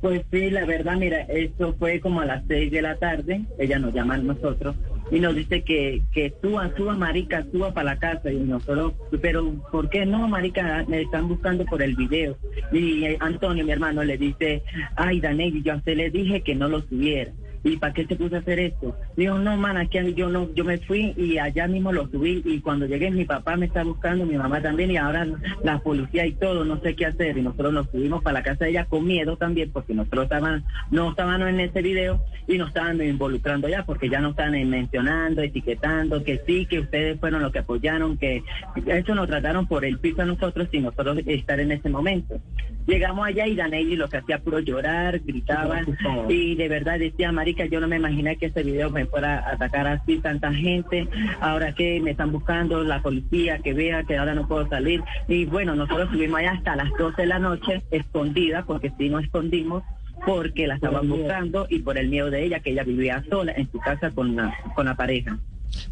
Pues 0.00 0.22
sí, 0.30 0.50
la 0.50 0.64
verdad, 0.66 0.96
mira, 0.96 1.22
esto 1.22 1.74
fue 1.78 2.00
como 2.00 2.20
a 2.20 2.26
las 2.26 2.44
seis 2.46 2.70
de 2.70 2.82
la 2.82 2.96
tarde, 2.96 3.44
ella 3.58 3.80
nos 3.80 3.92
llama 3.92 4.14
a 4.14 4.18
nosotros 4.18 4.76
y 5.10 5.18
nos 5.18 5.34
dice 5.34 5.62
que, 5.62 6.02
que 6.12 6.32
suba, 6.40 6.70
suba, 6.76 6.94
marica, 6.94 7.44
suba 7.50 7.72
para 7.74 7.94
la 7.94 7.98
casa 7.98 8.30
y 8.30 8.36
nosotros, 8.36 8.92
pero 9.20 9.52
¿por 9.72 9.88
qué 9.88 10.06
no, 10.06 10.28
marica? 10.28 10.84
Me 10.86 11.02
están 11.02 11.26
buscando 11.28 11.64
por 11.64 11.82
el 11.82 11.96
video. 11.96 12.36
Y 12.72 13.04
Antonio, 13.20 13.64
mi 13.64 13.72
hermano, 13.72 14.04
le 14.04 14.16
dice, 14.16 14.62
ay, 14.96 15.20
Danelli, 15.20 15.62
yo 15.62 15.72
a 15.72 15.76
usted 15.76 15.96
le 15.96 16.10
dije 16.10 16.42
que 16.42 16.54
no 16.54 16.68
lo 16.68 16.82
subiera. 16.82 17.32
¿Y 17.66 17.76
para 17.76 17.92
qué 17.92 18.04
te 18.04 18.16
puse 18.16 18.36
a 18.36 18.38
hacer 18.38 18.60
esto? 18.60 18.96
Dijo, 19.16 19.38
no, 19.38 19.56
man, 19.56 19.76
aquí 19.76 19.98
yo 20.14 20.28
no, 20.28 20.52
yo 20.54 20.64
me 20.64 20.78
fui 20.78 21.12
y 21.16 21.38
allá 21.38 21.66
mismo 21.66 21.92
lo 21.92 22.08
subí 22.08 22.42
y 22.44 22.60
cuando 22.60 22.86
llegué 22.86 23.10
mi 23.10 23.24
papá 23.24 23.56
me 23.56 23.66
está 23.66 23.82
buscando, 23.82 24.24
mi 24.24 24.36
mamá 24.36 24.62
también 24.62 24.90
y 24.90 24.96
ahora 24.96 25.26
la 25.64 25.78
policía 25.80 26.26
y 26.26 26.32
todo, 26.32 26.64
no 26.64 26.80
sé 26.80 26.94
qué 26.94 27.06
hacer 27.06 27.36
y 27.36 27.42
nosotros 27.42 27.72
nos 27.72 27.90
subimos 27.90 28.22
para 28.22 28.34
la 28.34 28.42
casa 28.44 28.64
de 28.64 28.70
ella 28.70 28.84
con 28.84 29.04
miedo 29.04 29.36
también 29.36 29.70
porque 29.72 29.94
nosotros 29.94 30.24
estaban, 30.24 30.64
no 30.90 31.10
estábamos 31.10 31.48
en 31.48 31.60
ese 31.60 31.82
video 31.82 32.22
y 32.46 32.56
nos 32.56 32.68
estaban 32.68 33.02
involucrando 33.02 33.68
ya 33.68 33.84
porque 33.84 34.08
ya 34.08 34.20
nos 34.20 34.30
están 34.30 34.52
mencionando, 34.68 35.42
etiquetando 35.42 36.22
que 36.22 36.40
sí, 36.46 36.66
que 36.66 36.78
ustedes 36.78 37.18
fueron 37.18 37.42
los 37.42 37.52
que 37.52 37.58
apoyaron, 37.58 38.16
que 38.16 38.44
eso 38.86 39.14
nos 39.14 39.26
trataron 39.26 39.66
por 39.66 39.84
el 39.84 39.98
piso 39.98 40.22
a 40.22 40.26
nosotros 40.26 40.68
y 40.70 40.78
nosotros 40.78 41.18
estar 41.26 41.58
en 41.58 41.72
ese 41.72 41.88
momento. 41.88 42.40
Llegamos 42.86 43.26
allá 43.26 43.48
y 43.48 43.56
Danelli 43.56 43.96
lo 43.96 44.08
que 44.08 44.18
hacía 44.18 44.38
puro 44.38 44.60
llorar, 44.60 45.18
gritaba 45.24 45.80
y 46.28 46.54
de 46.54 46.68
verdad 46.68 47.00
decía, 47.00 47.32
marica, 47.56 47.66
yo 47.66 47.80
no 47.80 47.88
me 47.88 47.96
imaginé 47.96 48.36
que 48.36 48.46
este 48.46 48.62
video 48.62 48.90
me 48.90 49.06
fuera 49.06 49.38
a 49.38 49.52
atacar 49.52 49.86
así 49.86 50.18
tanta 50.18 50.52
gente, 50.52 51.08
ahora 51.40 51.74
que 51.74 52.00
me 52.00 52.10
están 52.12 52.32
buscando 52.32 52.82
la 52.84 53.00
policía, 53.02 53.58
que 53.58 53.72
vea 53.72 54.04
que 54.04 54.16
ahora 54.16 54.34
no 54.34 54.46
puedo 54.46 54.68
salir. 54.68 55.02
Y 55.28 55.46
bueno, 55.46 55.74
nosotros 55.74 56.06
estuvimos 56.06 56.40
allá 56.40 56.52
hasta 56.52 56.76
las 56.76 56.90
12 56.98 57.22
de 57.22 57.28
la 57.28 57.38
noche, 57.38 57.82
escondida, 57.90 58.64
porque 58.66 58.92
sí 58.98 59.08
nos 59.08 59.24
escondimos, 59.24 59.82
porque 60.24 60.66
la 60.66 60.74
estaban 60.74 61.08
buscando 61.08 61.66
y 61.68 61.80
por 61.80 61.98
el 61.98 62.08
miedo 62.08 62.30
de 62.30 62.44
ella, 62.44 62.60
que 62.60 62.70
ella 62.70 62.84
vivía 62.84 63.22
sola 63.28 63.52
en 63.52 63.70
su 63.70 63.78
casa 63.78 64.10
con 64.10 64.36
con 64.74 64.86
la 64.86 64.94
pareja. 64.94 65.38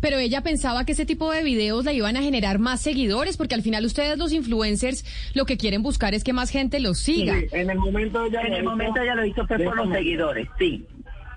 Pero 0.00 0.18
ella 0.18 0.42
pensaba 0.42 0.84
que 0.84 0.92
ese 0.92 1.06
tipo 1.06 1.30
de 1.30 1.42
videos 1.42 1.84
le 1.84 1.94
iban 1.94 2.16
a 2.16 2.22
generar 2.22 2.58
más 2.58 2.80
seguidores, 2.80 3.36
porque 3.36 3.54
al 3.54 3.62
final 3.62 3.84
ustedes 3.84 4.18
los 4.18 4.32
influencers 4.32 5.04
lo 5.34 5.46
que 5.46 5.56
quieren 5.56 5.82
buscar 5.82 6.14
es 6.14 6.24
que 6.24 6.32
más 6.32 6.50
gente 6.50 6.80
los 6.80 6.98
siga. 6.98 7.36
en 7.52 7.70
el 7.70 7.78
momento 7.78 8.26
ya 8.28 8.40
en 8.42 8.54
el 8.54 8.64
momento 8.64 9.04
ya 9.04 9.14
lo 9.14 9.24
hizo 9.24 9.46
por 9.46 9.76
los 9.76 9.90
seguidores, 9.90 10.48
sí. 10.58 10.86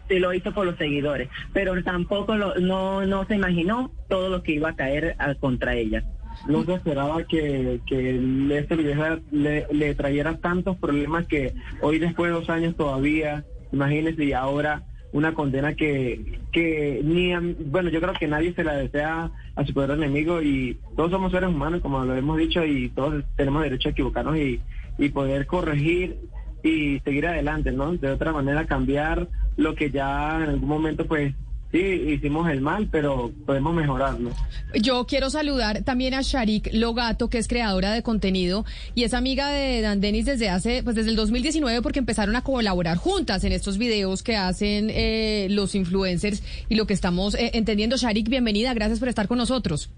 Sí 0.07 0.19
lo 0.19 0.33
hizo 0.33 0.51
por 0.53 0.65
los 0.65 0.75
seguidores, 0.77 1.29
pero 1.53 1.81
tampoco 1.83 2.35
lo, 2.35 2.55
no, 2.55 3.05
no 3.05 3.25
se 3.25 3.35
imaginó 3.35 3.91
todo 4.07 4.29
lo 4.29 4.43
que 4.43 4.53
iba 4.53 4.69
a 4.69 4.75
caer 4.75 5.15
a- 5.19 5.35
contra 5.35 5.75
ella. 5.75 6.03
Nunca 6.47 6.75
esperaba 6.75 7.23
que, 7.23 7.79
que 7.87 8.19
este 8.57 8.75
video 8.75 9.19
le, 9.31 9.65
le 9.71 9.95
trayera 9.95 10.37
tantos 10.37 10.77
problemas 10.77 11.25
que 11.27 11.53
hoy 11.81 11.97
después 11.99 12.29
de 12.31 12.37
dos 12.39 12.49
años 12.49 12.75
todavía, 12.75 13.43
imagínense, 13.71 14.23
y 14.23 14.33
ahora 14.33 14.83
una 15.13 15.33
condena 15.33 15.73
que, 15.73 16.39
que 16.51 17.01
ni, 17.03 17.33
bueno, 17.65 17.89
yo 17.89 17.99
creo 18.01 18.13
que 18.13 18.27
nadie 18.27 18.53
se 18.53 18.63
la 18.63 18.75
desea 18.75 19.31
a 19.55 19.65
su 19.65 19.73
peor 19.73 19.91
enemigo 19.91 20.41
y 20.43 20.77
todos 20.95 21.09
somos 21.11 21.31
seres 21.31 21.49
humanos, 21.49 21.81
como 21.81 22.03
lo 22.05 22.15
hemos 22.15 22.37
dicho, 22.37 22.63
y 22.63 22.89
todos 22.89 23.23
tenemos 23.35 23.63
derecho 23.63 23.89
a 23.89 23.91
equivocarnos 23.93 24.37
y, 24.37 24.59
y 24.99 25.09
poder 25.09 25.47
corregir 25.47 26.17
y 26.63 26.99
seguir 26.99 27.27
adelante, 27.27 27.71
¿no? 27.71 27.93
De 27.93 28.11
otra 28.11 28.31
manera 28.31 28.65
cambiar 28.65 29.27
lo 29.55 29.75
que 29.75 29.91
ya 29.91 30.37
en 30.37 30.49
algún 30.49 30.69
momento 30.69 31.05
pues 31.05 31.33
sí 31.71 31.79
hicimos 31.79 32.49
el 32.49 32.61
mal, 32.61 32.87
pero 32.91 33.31
podemos 33.45 33.73
mejorarlo. 33.73 34.31
Yo 34.73 35.05
quiero 35.05 35.29
saludar 35.29 35.83
también 35.83 36.13
a 36.13 36.21
Sharik 36.21 36.69
Logato, 36.73 37.29
que 37.29 37.37
es 37.37 37.47
creadora 37.47 37.91
de 37.93 38.03
contenido 38.03 38.65
y 38.95 39.03
es 39.03 39.13
amiga 39.13 39.49
de 39.49 39.81
Dan 39.81 40.01
Denis 40.01 40.25
desde 40.25 40.49
hace, 40.49 40.83
pues 40.83 40.95
desde 40.95 41.09
el 41.09 41.15
2019, 41.15 41.81
porque 41.81 41.99
empezaron 41.99 42.35
a 42.35 42.41
colaborar 42.41 42.97
juntas 42.97 43.43
en 43.43 43.51
estos 43.51 43.77
videos 43.77 44.23
que 44.23 44.37
hacen 44.37 44.89
eh, 44.89 45.47
los 45.49 45.75
influencers 45.75 46.43
y 46.69 46.75
lo 46.75 46.87
que 46.87 46.93
estamos 46.93 47.35
eh, 47.35 47.51
entendiendo. 47.53 47.97
Sharik, 47.97 48.29
bienvenida, 48.29 48.73
gracias 48.73 48.99
por 48.99 49.09
estar 49.09 49.27
con 49.27 49.37
nosotros. 49.37 49.91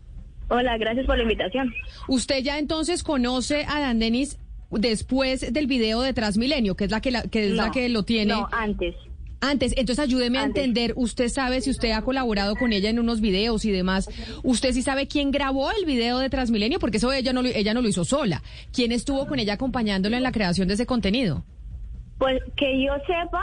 Hola, 0.51 0.77
gracias 0.79 1.05
por 1.05 1.15
la 1.15 1.23
invitación. 1.23 1.71
Usted 2.07 2.43
ya 2.43 2.57
entonces 2.57 3.03
conoce 3.03 3.65
a 3.67 3.79
Dan 3.79 3.99
Denis 3.99 4.39
después 4.71 5.51
del 5.53 5.67
video 5.67 6.01
de 6.01 6.13
Transmilenio, 6.13 6.75
que 6.75 6.85
es 6.85 6.91
la 6.91 7.01
que, 7.01 7.11
la, 7.11 7.23
que, 7.23 7.45
es 7.47 7.51
la 7.53 7.71
que 7.71 7.89
lo 7.89 8.03
tiene. 8.03 8.33
No, 8.33 8.47
antes. 8.51 8.95
Antes, 9.41 9.71
entonces 9.77 9.99
ayúdeme 10.03 10.37
a 10.37 10.43
entender, 10.43 10.91
usted 10.97 11.29
sabe 11.29 11.61
si 11.61 11.69
usted 11.69 11.91
ha 11.91 12.01
colaborado 12.01 12.57
con 12.57 12.73
ella 12.73 12.89
en 12.89 12.99
unos 12.99 13.21
videos 13.21 13.63
y 13.63 13.71
demás, 13.71 14.09
usted 14.43 14.73
sí 14.73 14.81
sabe 14.81 15.07
quién 15.07 15.31
grabó 15.31 15.71
el 15.71 15.85
video 15.85 16.19
de 16.19 16.29
Transmilenio, 16.29 16.77
porque 16.77 16.97
eso 16.97 17.13
ella 17.13 17.31
no, 17.31 17.41
lo- 17.41 17.47
ella 17.47 17.73
no 17.73 17.81
lo 17.81 17.87
hizo 17.87 18.03
sola. 18.03 18.43
¿Quién 18.73 18.91
estuvo 18.91 19.27
con 19.27 19.39
ella 19.39 19.53
acompañándola 19.53 20.17
en 20.17 20.23
la 20.23 20.33
creación 20.33 20.67
de 20.67 20.73
ese 20.73 20.85
contenido? 20.85 21.45
Pues 22.17 22.41
que 22.57 22.83
yo 22.85 22.91
sepa, 23.07 23.41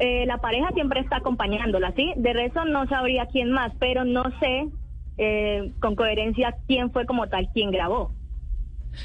eh, 0.00 0.26
la 0.26 0.38
pareja 0.38 0.68
siempre 0.74 0.98
está 0.98 1.18
acompañándola, 1.18 1.92
¿sí? 1.94 2.12
De 2.16 2.32
resto 2.32 2.64
no 2.64 2.88
sabría 2.88 3.26
quién 3.26 3.52
más, 3.52 3.72
pero 3.78 4.04
no 4.04 4.24
sé 4.40 4.66
eh, 5.16 5.70
con 5.80 5.94
coherencia 5.94 6.56
quién 6.66 6.90
fue 6.90 7.06
como 7.06 7.28
tal 7.28 7.48
quien 7.54 7.70
grabó. 7.70 8.10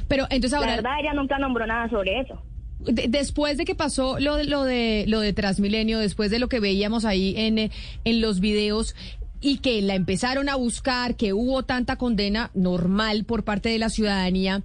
Pero 0.08 0.26
entonces 0.30 0.54
ahora... 0.58 0.72
La 0.72 0.76
verdad, 0.78 1.00
ella 1.02 1.14
nunca 1.14 1.38
nombró 1.40 1.66
nada 1.68 1.90
sobre 1.90 2.20
eso. 2.20 2.42
de- 2.80 3.08
después 3.10 3.58
de 3.58 3.66
que 3.66 3.76
pasó 3.76 4.20
lo, 4.20 4.36
de- 4.38 4.46
lo 4.46 4.64
de 4.64 5.06
lo 5.08 5.20
de 5.20 5.34
Transmilenio, 5.34 6.00
después 6.00 6.32
de 6.32 6.40
lo 6.40 6.48
que 6.50 6.60
veíamos 6.60 7.06
ahí 7.06 7.34
en, 7.38 7.72
en 8.04 8.22
los 8.22 8.40
videos 8.40 8.96
y 9.40 9.58
que 9.58 9.82
la 9.82 9.96
empezaron 9.96 10.50
a 10.50 10.56
buscar, 10.56 11.16
que 11.16 11.34
hubo 11.34 11.64
tanta 11.64 11.96
condena 11.96 12.52
normal 12.54 13.24
por 13.26 13.44
parte 13.44 13.70
de 13.70 13.80
la 13.80 13.90
ciudadanía, 13.90 14.62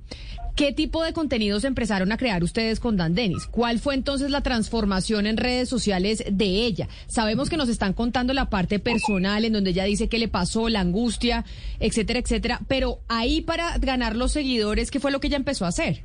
¿qué 0.57 0.73
tipo 0.73 1.05
de 1.05 1.13
contenidos 1.13 1.65
empezaron 1.65 2.11
a 2.11 2.17
crear 2.17 2.43
ustedes 2.43 2.81
con 2.81 2.97
Dan 2.97 3.15
Denis? 3.15 3.47
¿Cuál 3.47 3.79
fue 3.79 3.95
entonces 3.95 4.31
la 4.31 4.41
transformación 4.41 5.27
en 5.27 5.37
redes 5.37 5.69
sociales 5.69 6.25
de 6.31 6.47
ella? 6.47 6.89
Sabemos 7.07 7.51
que 7.51 7.59
nos 7.59 7.69
están 7.69 7.93
contando 7.93 8.33
la 8.33 8.49
parte 8.49 8.79
personal 8.79 9.45
en 9.45 9.53
donde 9.53 9.71
ella 9.71 9.85
dice 9.85 10.09
qué 10.09 10.19
le 10.19 10.29
pasó, 10.29 10.69
la 10.71 10.81
angustia, 10.81 11.45
etcétera, 11.79 12.21
etcétera, 12.21 12.61
pero 12.69 13.01
ahí 13.09 13.43
para 13.43 13.77
ganar 13.79 14.17
los 14.17 14.33
seguidores, 14.33 14.91
¿qué 14.91 14.99
fue 14.99 15.13
lo 15.13 15.21
que 15.21 15.27
ella 15.27 15.37
empezó 15.37 15.67
a 15.67 15.69
hacer? 15.69 16.05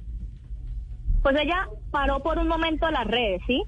Pues 1.24 1.36
ella 1.40 1.70
paró 1.90 2.22
por 2.22 2.38
un 2.38 2.48
momento 2.48 2.90
las 2.92 3.08
redes, 3.08 3.42
¿sí? 3.48 3.64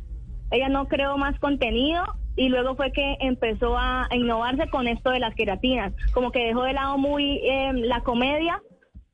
Ella 0.52 0.68
no 0.68 0.88
creó 0.88 1.18
más 1.18 1.40
contenido 1.40 2.04
y 2.36 2.50
luego 2.50 2.76
fue 2.76 2.92
que 2.92 3.16
empezó 3.22 3.78
a 3.78 4.10
innovarse 4.12 4.68
con 4.70 4.88
esto 4.88 5.12
de 5.12 5.20
las 5.20 5.34
queratinas, 5.34 5.94
como 6.14 6.32
que 6.32 6.46
dejó 6.46 6.64
de 6.64 6.74
lado 6.74 6.98
muy 6.98 7.38
eh, 7.38 7.72
la 7.74 8.02
comedia 8.02 8.62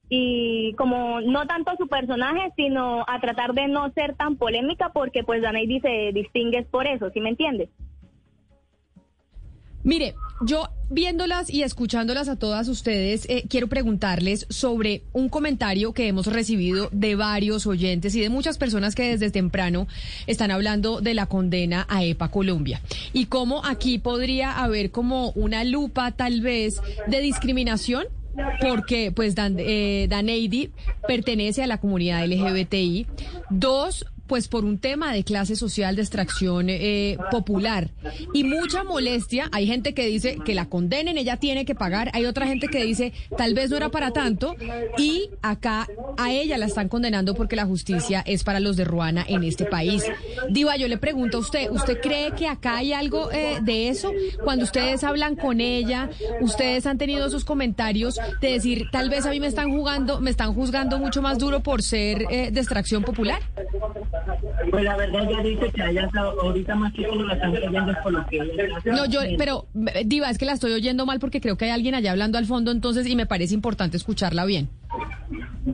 y 0.10 0.74
como 0.74 1.22
no 1.22 1.46
tanto 1.46 1.72
su 1.78 1.88
personaje, 1.88 2.52
sino 2.56 3.06
a 3.08 3.20
tratar 3.22 3.54
de 3.54 3.68
no 3.68 3.92
ser 3.92 4.16
tan 4.16 4.36
polémica 4.38 4.92
porque 4.94 5.24
pues 5.24 5.42
Danaidy 5.42 5.80
se 5.82 6.12
distingue 6.14 6.64
por 6.64 6.88
eso, 6.88 7.10
¿sí 7.12 7.22
me 7.22 7.30
entiendes? 7.30 7.70
Mire, 9.84 10.14
yo 10.42 10.68
viéndolas 10.90 11.50
y 11.50 11.64
escuchándolas 11.64 12.28
a 12.28 12.36
todas 12.36 12.68
ustedes, 12.68 13.26
eh, 13.30 13.46
quiero 13.50 13.68
preguntarles 13.68 14.46
sobre 14.50 15.04
un 15.14 15.30
comentario 15.30 15.94
que 15.94 16.08
hemos 16.08 16.28
recibido 16.28 16.90
de 16.92 17.16
varios 17.16 17.66
oyentes 17.66 18.14
y 18.16 18.20
de 18.20 18.30
muchas 18.30 18.58
personas 18.58 18.94
que 18.94 19.04
desde 19.04 19.32
temprano 19.32 19.88
están 20.28 20.52
hablando 20.52 21.00
de 21.00 21.14
la 21.14 21.28
condena 21.28 21.86
a 21.90 22.04
EPA 22.04 22.30
Colombia 22.30 22.82
y 23.14 23.28
cómo 23.28 23.66
aquí 23.66 24.00
podría 24.00 24.62
haber 24.62 24.92
como 24.92 25.32
una 25.32 25.64
lupa 25.64 26.12
tal 26.12 26.42
vez 26.42 26.82
de 27.08 27.22
discriminación 27.22 28.06
porque 28.62 29.12
pues 29.12 29.36
Dan, 29.36 29.56
eh, 29.60 30.08
pertenece 31.08 31.64
a 31.64 31.68
la 31.68 31.80
comunidad 31.80 32.26
LGBTI. 32.26 33.08
Dos, 33.50 34.06
pues 34.30 34.48
por 34.48 34.64
un 34.64 34.78
tema 34.78 35.12
de 35.12 35.24
clase 35.24 35.56
social, 35.56 35.96
de 35.96 36.04
extracción 36.04 36.68
eh, 36.70 37.18
popular. 37.32 37.90
Y 38.34 38.44
mucha 38.44 38.84
molestia. 38.84 39.50
Hay 39.52 39.66
gente 39.66 39.94
que 39.94 40.06
dice 40.06 40.38
que 40.46 40.54
la 40.54 40.70
condenen, 40.70 41.18
ella 41.18 41.38
tiene 41.38 41.66
que 41.66 41.74
pagar. 41.74 42.12
Hay 42.14 42.26
otra 42.26 42.46
gente 42.46 42.68
que 42.68 42.86
dice 42.86 43.12
tal 43.36 43.56
vez 43.56 43.72
no 43.72 43.78
era 43.78 43.90
para 43.90 44.12
tanto. 44.12 44.56
Y 44.98 45.32
acá 45.42 45.88
a 46.18 46.32
ella 46.32 46.58
la 46.60 46.68
están 46.68 46.88
condenando 46.90 47.34
porque 47.34 47.56
la 47.56 47.66
justicia 47.66 48.22
es 48.26 48.44
para 48.44 48.60
los 48.60 48.78
de 48.78 48.86
Ruana 48.86 49.26
en 49.28 49.44
este 49.44 49.66
país. 49.66 50.06
Diva, 50.50 50.78
yo 50.78 50.88
le 50.88 50.98
pregunto 50.98 51.38
a 51.38 51.40
usted, 51.42 51.72
¿usted 51.72 52.00
cree 52.00 52.32
que 52.32 52.48
acá 52.48 52.78
hay 52.78 52.94
algo 52.94 53.32
eh, 53.32 53.58
de 53.64 53.90
eso? 53.90 54.14
Cuando 54.44 54.64
ustedes 54.64 55.04
hablan 55.04 55.36
con 55.36 55.60
ella, 55.60 56.10
ustedes 56.40 56.86
han 56.86 57.00
tenido 57.00 57.26
esos 57.26 57.46
comentarios 57.46 58.20
de 58.42 58.52
decir, 58.52 58.86
tal 58.92 59.10
vez 59.10 59.26
a 59.26 59.32
mí 59.32 59.40
me 59.40 59.48
están 59.48 59.72
jugando, 59.72 60.22
me 60.22 60.30
están 60.30 60.54
juzgando 60.54 61.00
mucho 61.00 61.24
más 61.24 61.40
duro 61.40 61.62
por 61.62 61.82
ser 61.82 62.28
eh, 62.30 62.52
de 62.52 62.60
extracción 62.60 63.04
popular. 63.04 63.42
Pues 64.70 64.84
la 64.84 64.96
verdad 64.98 65.30
ya 65.30 65.42
dice 65.44 65.72
que 65.72 65.82
allá 65.82 66.06
está- 66.06 66.22
ahorita 66.22 66.76
más 66.76 66.94
que 66.94 67.02
la 67.02 67.34
están 67.34 67.52
creyendo 67.54 67.92
es 67.92 67.98
por 68.00 68.12
lo 68.14 68.26
que. 68.28 68.40
No, 68.86 69.06
yo, 69.06 69.22
pero 69.38 69.68
eh, 69.94 70.04
Diva, 70.06 70.30
es 70.30 70.38
que 70.38 70.46
la 70.46 70.54
estoy 70.54 70.72
oyendo 70.74 71.06
mal 71.06 71.20
porque 71.20 71.42
creo 71.42 71.58
que 71.58 71.66
hay 71.66 71.72
alguien 71.72 71.96
allá 71.96 72.12
hablando 72.12 72.38
al 72.38 72.46
fondo, 72.46 72.72
entonces, 72.72 73.08
y 73.08 73.16
me 73.16 73.26
parece 73.26 73.54
importante 73.54 73.98
escucharla 73.98 74.46
bien. 74.46 74.70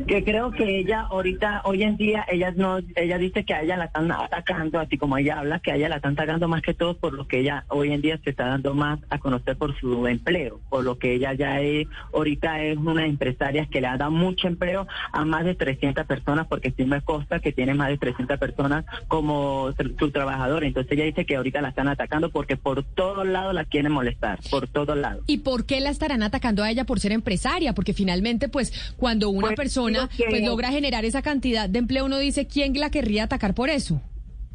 Que 0.07 0.23
creo 0.23 0.51
que 0.51 0.79
ella 0.79 1.01
ahorita 1.09 1.61
hoy 1.65 1.83
en 1.83 1.97
día 1.97 2.25
ella 2.29 2.51
no 2.55 2.79
ella 2.95 3.17
dice 3.17 3.45
que 3.45 3.53
a 3.53 3.61
ella 3.61 3.77
la 3.77 3.85
están 3.85 4.11
atacando 4.11 4.79
así 4.79 4.97
como 4.97 5.17
ella 5.17 5.39
habla 5.39 5.59
que 5.59 5.71
a 5.71 5.75
ella 5.75 5.89
la 5.89 5.97
están 5.97 6.13
atacando 6.13 6.47
más 6.47 6.61
que 6.61 6.73
todo 6.73 6.97
por 6.97 7.13
lo 7.13 7.27
que 7.27 7.39
ella 7.39 7.65
hoy 7.69 7.91
en 7.91 8.01
día 8.01 8.19
se 8.23 8.31
está 8.31 8.47
dando 8.47 8.73
más 8.73 8.99
a 9.09 9.19
conocer 9.19 9.57
por 9.57 9.77
su 9.79 10.07
empleo 10.07 10.59
por 10.69 10.83
lo 10.83 10.97
que 10.97 11.13
ella 11.13 11.33
ya 11.33 11.61
es 11.61 11.87
ahorita 12.13 12.63
es 12.63 12.77
una 12.77 13.05
empresaria 13.05 13.67
que 13.67 13.81
le 13.81 13.87
ha 13.87 13.97
dado 13.97 14.11
mucho 14.11 14.47
empleo 14.47 14.87
a 15.11 15.25
más 15.25 15.45
de 15.45 15.55
300 15.55 16.05
personas 16.05 16.47
porque 16.47 16.71
sí 16.71 16.85
me 16.85 17.01
consta 17.01 17.39
que 17.39 17.51
tiene 17.51 17.73
más 17.73 17.89
de 17.89 17.97
300 17.97 18.37
personas 18.37 18.85
como 19.07 19.71
su 19.99 20.11
trabajador 20.11 20.63
entonces 20.63 20.91
ella 20.91 21.05
dice 21.05 21.25
que 21.25 21.35
ahorita 21.35 21.61
la 21.61 21.69
están 21.69 21.87
atacando 21.87 22.31
porque 22.31 22.57
por 22.57 22.83
todos 22.83 23.25
lados 23.25 23.53
la 23.53 23.65
quieren 23.65 23.91
molestar 23.91 24.39
por 24.49 24.67
todos 24.67 24.97
lados 24.97 25.23
¿Y 25.27 25.39
por 25.39 25.65
qué 25.65 25.79
la 25.79 25.89
estarán 25.89 26.23
atacando 26.23 26.63
a 26.63 26.69
ella 26.69 26.85
por 26.85 26.99
ser 26.99 27.11
empresaria? 27.11 27.73
Porque 27.73 27.93
finalmente, 27.93 28.49
pues, 28.49 28.93
cuando 28.97 29.29
una 29.29 29.44
Persona 29.53 30.09
que- 30.15 30.25
pues 30.29 30.43
logra 30.43 30.69
generar 30.69 31.05
esa 31.05 31.21
cantidad 31.21 31.69
de 31.69 31.79
empleo, 31.79 32.05
uno 32.05 32.17
dice, 32.17 32.47
¿quién 32.47 32.73
la 32.79 32.89
querría 32.89 33.25
atacar 33.25 33.53
por 33.53 33.69
eso? 33.69 34.01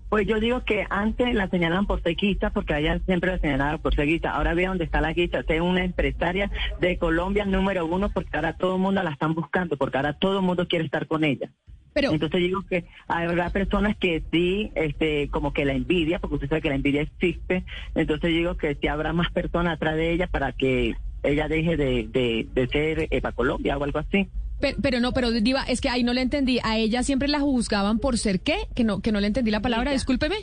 Pues 0.09 0.27
yo 0.27 0.41
digo 0.41 0.65
que 0.65 0.87
antes 0.91 1.33
la 1.37 1.49
señalaban 1.49 1.87
por 1.87 2.03
ser 2.03 2.17
guista, 2.17 2.51
porque 2.51 2.75
a 2.75 2.81
ella 2.81 2.99
siempre 3.07 3.31
la 3.31 3.39
señalaban 3.39 3.79
por 3.79 3.95
ser 3.95 4.07
guista. 4.07 4.31
Ahora 4.33 4.55
ve 4.55 4.67
dónde 4.67 4.83
está 4.83 5.01
la. 5.01 5.11
Usted 5.11 5.45
es 5.49 5.61
una 5.61 5.85
empresaria 5.85 6.51
de 6.81 6.99
Colombia 6.99 7.45
número 7.45 7.87
uno, 7.87 8.09
porque 8.09 8.37
ahora 8.37 8.55
todo 8.57 8.75
el 8.75 8.81
mundo 8.83 9.01
la 9.05 9.11
están 9.13 9.35
buscando, 9.35 9.77
porque 9.77 9.99
ahora 9.99 10.15
todo 10.15 10.41
el 10.41 10.45
mundo 10.45 10.67
quiere 10.67 10.85
estar 10.85 11.07
con 11.07 11.23
ella. 11.23 11.51
Pero, 11.93 12.13
Entonces 12.13 12.41
digo 12.41 12.63
que 12.69 12.85
habrá 13.07 13.51
personas 13.51 13.97
que 13.97 14.23
sí, 14.33 14.71
este, 14.75 15.29
como 15.29 15.53
que 15.53 15.65
la 15.65 15.75
envidia, 15.75 16.19
porque 16.19 16.35
usted 16.37 16.49
sabe 16.49 16.63
que 16.63 16.69
la 16.71 16.77
envidia 16.77 17.03
existe. 17.03 17.65
Entonces 17.95 18.31
digo 18.31 18.57
que 18.57 18.77
sí 18.81 18.89
habrá 18.89 19.13
más 19.13 19.31
personas 19.31 19.75
atrás 19.75 19.95
de 19.97 20.13
ella 20.13 20.27
para 20.27 20.53
que 20.53 20.97
ella 21.23 21.47
deje 21.49 21.77
de, 21.77 22.09
de, 22.09 22.49
de 22.53 22.67
ser 22.69 23.07
Epa 23.11 23.31
Colombia 23.33 23.77
o 23.77 23.85
algo 23.85 23.99
así. 24.01 24.29
Pero, 24.61 24.77
pero 24.83 25.01
no, 25.01 25.13
pero 25.13 25.31
Diva, 25.31 25.63
es 25.65 25.81
que 25.81 25.89
ahí 25.89 26.03
no 26.03 26.13
le 26.13 26.23
entendí. 26.23 26.59
A 26.63 26.77
ella 26.77 27.03
siempre 27.03 27.29
la 27.29 27.41
juzgaban 27.41 27.99
por 27.99 28.19
ser 28.19 28.41
qué? 28.41 28.69
Que 28.75 28.85
no, 28.85 29.01
que 29.01 29.13
no 29.13 29.21
le 29.21 29.27
entendí 29.27 29.51
la 29.51 29.61
palabra, 29.61 29.93
discúlpeme. 29.93 30.37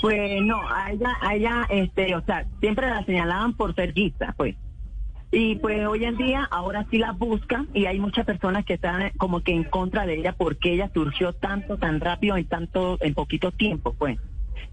Pues 0.00 0.42
no, 0.42 0.68
a 0.68 0.90
ella, 0.90 1.16
a 1.20 1.34
ella, 1.34 1.66
este, 1.70 2.14
o 2.16 2.22
sea, 2.22 2.44
siempre 2.60 2.88
la 2.88 3.04
señalaban 3.04 3.56
por 3.56 3.74
ser 3.74 3.92
guista, 3.92 4.34
pues. 4.36 4.56
Y 5.30 5.56
pues 5.56 5.86
hoy 5.86 6.04
en 6.04 6.18
día 6.18 6.46
ahora 6.50 6.86
sí 6.90 6.98
la 6.98 7.12
buscan 7.12 7.68
y 7.72 7.86
hay 7.86 7.98
muchas 7.98 8.26
personas 8.26 8.66
que 8.66 8.74
están 8.74 9.00
eh, 9.00 9.12
como 9.16 9.40
que 9.40 9.52
en 9.52 9.64
contra 9.64 10.04
de 10.04 10.16
ella 10.16 10.34
porque 10.36 10.74
ella 10.74 10.90
surgió 10.92 11.32
tanto, 11.32 11.78
tan 11.78 12.00
rápido 12.00 12.36
en 12.36 12.44
tanto, 12.44 12.98
en 13.00 13.14
poquito 13.14 13.50
tiempo, 13.50 13.94
pues. 13.98 14.18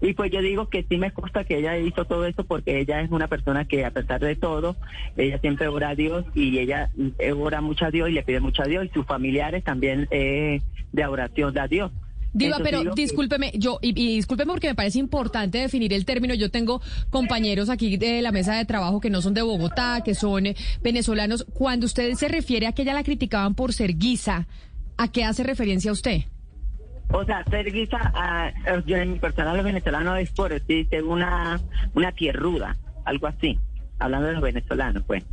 Y 0.00 0.14
pues 0.14 0.32
yo 0.32 0.40
digo 0.40 0.68
que 0.68 0.84
sí 0.88 0.96
me 0.96 1.12
consta 1.12 1.44
que 1.44 1.58
ella 1.58 1.76
hizo 1.76 2.04
todo 2.04 2.24
esto 2.24 2.44
porque 2.44 2.80
ella 2.80 3.00
es 3.02 3.10
una 3.10 3.28
persona 3.28 3.66
que 3.66 3.84
a 3.84 3.90
pesar 3.90 4.20
de 4.20 4.34
todo, 4.34 4.76
ella 5.16 5.38
siempre 5.38 5.68
ora 5.68 5.90
a 5.90 5.94
Dios 5.94 6.24
y 6.34 6.58
ella 6.58 6.90
eh, 7.18 7.32
ora 7.32 7.60
mucho 7.60 7.84
a 7.84 7.90
Dios 7.90 8.08
y 8.08 8.12
le 8.12 8.22
pide 8.22 8.40
mucho 8.40 8.62
a 8.62 8.66
Dios 8.66 8.86
y 8.86 8.88
sus 8.88 9.06
familiares 9.06 9.62
también 9.62 10.08
eh, 10.10 10.62
de 10.92 11.06
oración 11.06 11.52
de 11.52 11.60
a 11.60 11.68
Dios. 11.68 11.92
Diva, 12.32 12.58
pero 12.62 12.94
discúlpeme, 12.94 13.50
yo, 13.56 13.78
y, 13.82 13.88
y 13.88 14.16
discúlpeme 14.16 14.52
porque 14.52 14.68
me 14.68 14.74
parece 14.76 15.00
importante 15.00 15.58
definir 15.58 15.92
el 15.92 16.04
término. 16.04 16.32
Yo 16.34 16.50
tengo 16.50 16.80
compañeros 17.10 17.68
aquí 17.68 17.96
de 17.96 18.22
la 18.22 18.30
mesa 18.30 18.54
de 18.54 18.64
trabajo 18.64 19.00
que 19.00 19.10
no 19.10 19.20
son 19.20 19.34
de 19.34 19.42
Bogotá, 19.42 20.02
que 20.04 20.14
son 20.14 20.46
eh, 20.46 20.56
venezolanos. 20.80 21.44
Cuando 21.52 21.86
usted 21.86 22.14
se 22.14 22.28
refiere 22.28 22.68
a 22.68 22.72
que 22.72 22.82
ella 22.82 22.94
la 22.94 23.02
criticaban 23.02 23.54
por 23.54 23.72
ser 23.72 23.96
guisa, 23.96 24.46
¿a 24.96 25.08
qué 25.08 25.24
hace 25.24 25.42
referencia 25.42 25.90
usted? 25.90 26.22
O 27.12 27.24
sea, 27.24 27.44
ser 27.50 27.72
guisa, 27.72 28.12
yo 28.86 28.96
en 28.96 29.12
mi 29.14 29.18
personal 29.18 29.56
los 29.56 29.64
venezolanos 29.64 30.18
es 30.20 30.30
por 30.30 30.50
decirte 30.50 31.02
una, 31.02 31.60
una 31.94 32.12
tierruda, 32.12 32.76
algo 33.04 33.26
así, 33.26 33.58
hablando 33.98 34.28
de 34.28 34.34
los 34.34 34.42
venezolanos, 34.42 35.02
pues. 35.06 35.24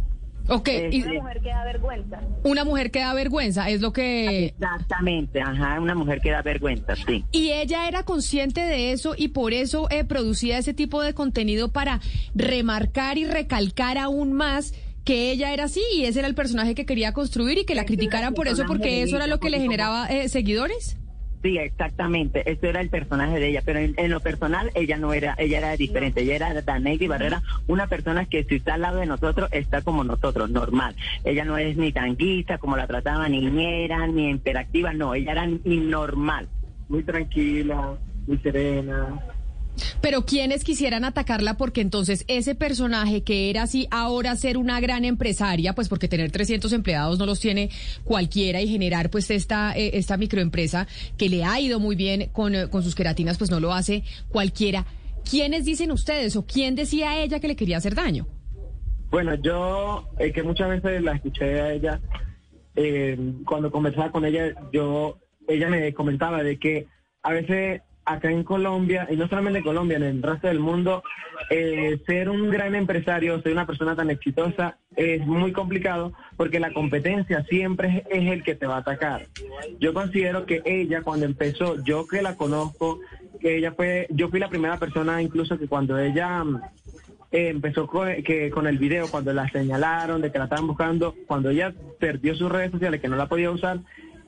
Ok, 0.49 0.69
y- 0.69 0.97
Este, 0.99 1.13
mujer 1.21 1.41
que 1.41 1.49
da 1.49 1.65
vergüenza. 1.65 2.21
una 2.43 2.63
mujer 2.63 2.89
que 2.89 2.99
da 2.99 3.13
vergüenza, 3.13 3.69
es 3.69 3.81
lo 3.81 3.91
que... 3.91 4.45
Exactamente, 4.45 5.41
ajá, 5.41 5.79
una 5.81 5.93
mujer 5.93 6.21
que 6.21 6.31
da 6.31 6.41
vergüenza, 6.41 6.95
sí. 6.95 7.25
Y 7.33 7.51
ella 7.51 7.87
era 7.87 8.03
consciente 8.03 8.61
de 8.61 8.93
eso 8.93 9.13
y 9.17 9.27
por 9.29 9.51
eso 9.53 9.87
eh, 9.91 10.05
producía 10.05 10.57
ese 10.57 10.73
tipo 10.73 11.01
de 11.01 11.13
contenido 11.13 11.71
para 11.73 11.99
remarcar 12.33 13.17
y 13.17 13.25
recalcar 13.25 13.97
aún 13.97 14.31
más 14.33 14.73
que 15.03 15.31
ella 15.31 15.53
era 15.53 15.65
así 15.65 15.81
y 15.95 16.05
ese 16.05 16.19
era 16.19 16.27
el 16.29 16.35
personaje 16.35 16.75
que 16.75 16.85
quería 16.85 17.13
construir 17.13 17.57
y 17.59 17.65
que 17.65 17.75
la 17.75 17.85
criticaran 17.85 18.33
por 18.33 18.47
eso 18.47 18.63
porque 18.67 19.03
eso 19.03 19.15
era 19.17 19.27
lo 19.27 19.39
que 19.39 19.49
le 19.49 19.59
generaba 19.59 20.07
eh, 20.07 20.27
seguidores. 20.29 20.97
Sí, 21.47 21.57
exactamente. 21.57 22.51
Eso 22.51 22.67
era 22.67 22.81
el 22.81 22.89
personaje 22.89 23.39
de 23.39 23.47
ella, 23.47 23.61
pero 23.63 23.79
en, 23.79 23.93
en 23.95 24.11
lo 24.11 24.19
personal 24.19 24.69
ella 24.75 24.97
no 24.97 25.13
era, 25.13 25.33
ella 25.37 25.59
era 25.59 25.77
diferente. 25.77 26.23
Ella 26.23 26.35
era 26.35 26.61
Daneidi 26.61 27.07
Barrera, 27.07 27.41
una 27.67 27.87
persona 27.87 28.25
que 28.25 28.43
si 28.43 28.55
está 28.55 28.73
al 28.73 28.81
lado 28.81 28.99
de 28.99 29.05
nosotros 29.05 29.47
está 29.53 29.81
como 29.81 30.03
nosotros, 30.03 30.49
normal. 30.49 30.93
Ella 31.23 31.45
no 31.45 31.57
es 31.57 31.77
ni 31.77 31.93
tanguista 31.93 32.57
como 32.57 32.75
la 32.75 32.85
trataban, 32.85 33.31
ni 33.31 33.39
ñera, 33.49 34.05
ni 34.07 34.29
interactiva, 34.29 34.91
no. 34.91 35.15
Ella 35.15 35.31
era 35.31 35.45
ni 35.45 35.77
normal, 35.77 36.49
muy 36.89 37.03
tranquila, 37.03 37.93
muy 38.27 38.37
serena. 38.39 39.17
Pero 40.01 40.25
quienes 40.25 40.63
quisieran 40.63 41.05
atacarla 41.05 41.55
porque 41.55 41.81
entonces 41.81 42.25
ese 42.27 42.55
personaje 42.55 43.23
que 43.23 43.49
era 43.49 43.63
así 43.63 43.87
ahora 43.91 44.35
ser 44.35 44.57
una 44.57 44.79
gran 44.79 45.05
empresaria, 45.05 45.73
pues 45.73 45.89
porque 45.89 46.07
tener 46.07 46.31
300 46.31 46.71
empleados 46.73 47.19
no 47.19 47.25
los 47.25 47.39
tiene 47.39 47.69
cualquiera 48.03 48.61
y 48.61 48.67
generar 48.67 49.09
pues 49.09 49.29
esta 49.31 49.73
eh, 49.75 49.91
esta 49.93 50.17
microempresa 50.17 50.87
que 51.17 51.29
le 51.29 51.43
ha 51.43 51.59
ido 51.59 51.79
muy 51.79 51.95
bien 51.95 52.29
con, 52.31 52.55
eh, 52.55 52.69
con 52.69 52.83
sus 52.83 52.95
queratinas, 52.95 53.37
pues 53.37 53.51
no 53.51 53.59
lo 53.59 53.73
hace 53.73 54.03
cualquiera. 54.29 54.85
¿Quiénes 55.29 55.65
dicen 55.65 55.91
ustedes 55.91 56.35
o 56.35 56.45
quién 56.45 56.75
decía 56.75 57.11
a 57.11 57.21
ella 57.21 57.39
que 57.39 57.47
le 57.47 57.55
quería 57.55 57.77
hacer 57.77 57.95
daño? 57.95 58.27
Bueno, 59.09 59.35
yo, 59.35 60.09
eh, 60.19 60.31
que 60.31 60.43
muchas 60.43 60.69
veces 60.69 61.01
la 61.01 61.13
escuché 61.13 61.61
a 61.61 61.73
ella, 61.73 62.01
eh, 62.75 63.17
cuando 63.45 63.71
conversaba 63.71 64.11
con 64.11 64.25
ella, 64.25 64.53
yo, 64.71 65.17
ella 65.47 65.69
me 65.69 65.93
comentaba 65.93 66.43
de 66.43 66.59
que 66.59 66.87
a 67.23 67.31
veces 67.31 67.81
acá 68.07 68.31
en 68.31 68.43
Colombia, 68.43 69.05
y 69.11 69.17
no 69.17 69.27
solamente 69.27 69.59
en 69.59 69.65
Colombia, 69.65 69.97
en 69.97 70.03
el 70.03 70.23
resto 70.23 70.47
del 70.47 70.59
mundo, 70.59 71.03
eh, 71.49 71.99
ser 72.05 72.29
un 72.29 72.49
gran 72.49 72.73
empresario, 72.73 73.41
ser 73.41 73.51
una 73.51 73.67
persona 73.67 73.95
tan 73.95 74.09
exitosa, 74.09 74.77
es 74.95 75.25
muy 75.27 75.51
complicado 75.51 76.13
porque 76.37 76.59
la 76.59 76.71
competencia 76.71 77.43
siempre 77.43 78.05
es, 78.09 78.31
el 78.31 78.43
que 78.43 78.55
te 78.55 78.65
va 78.65 78.77
a 78.77 78.79
atacar. 78.79 79.27
Yo 79.79 79.93
considero 79.93 80.45
que 80.45 80.61
ella, 80.65 81.01
cuando 81.01 81.25
empezó, 81.25 81.83
yo 81.83 82.07
que 82.07 82.21
la 82.21 82.37
conozco, 82.37 82.99
que 83.41 83.57
ella 83.57 83.73
fue, 83.73 84.07
yo 84.09 84.29
fui 84.29 84.39
la 84.39 84.49
primera 84.49 84.77
persona 84.77 85.21
incluso 85.21 85.59
que 85.59 85.67
cuando 85.67 85.99
ella 85.99 86.43
mm, 86.43 86.61
eh, 87.31 87.49
empezó 87.49 87.87
con, 87.87 88.07
que, 88.23 88.49
con 88.49 88.67
el 88.67 88.77
video, 88.77 89.09
cuando 89.11 89.33
la 89.33 89.49
señalaron 89.49 90.21
de 90.21 90.31
que 90.31 90.39
la 90.39 90.45
estaban 90.45 90.67
buscando, 90.67 91.13
cuando 91.27 91.49
ella 91.49 91.73
perdió 91.99 92.35
sus 92.35 92.49
redes 92.49 92.71
sociales, 92.71 93.01
que 93.01 93.09
no 93.09 93.17
la 93.17 93.27
podía 93.27 93.51
usar, 93.51 93.79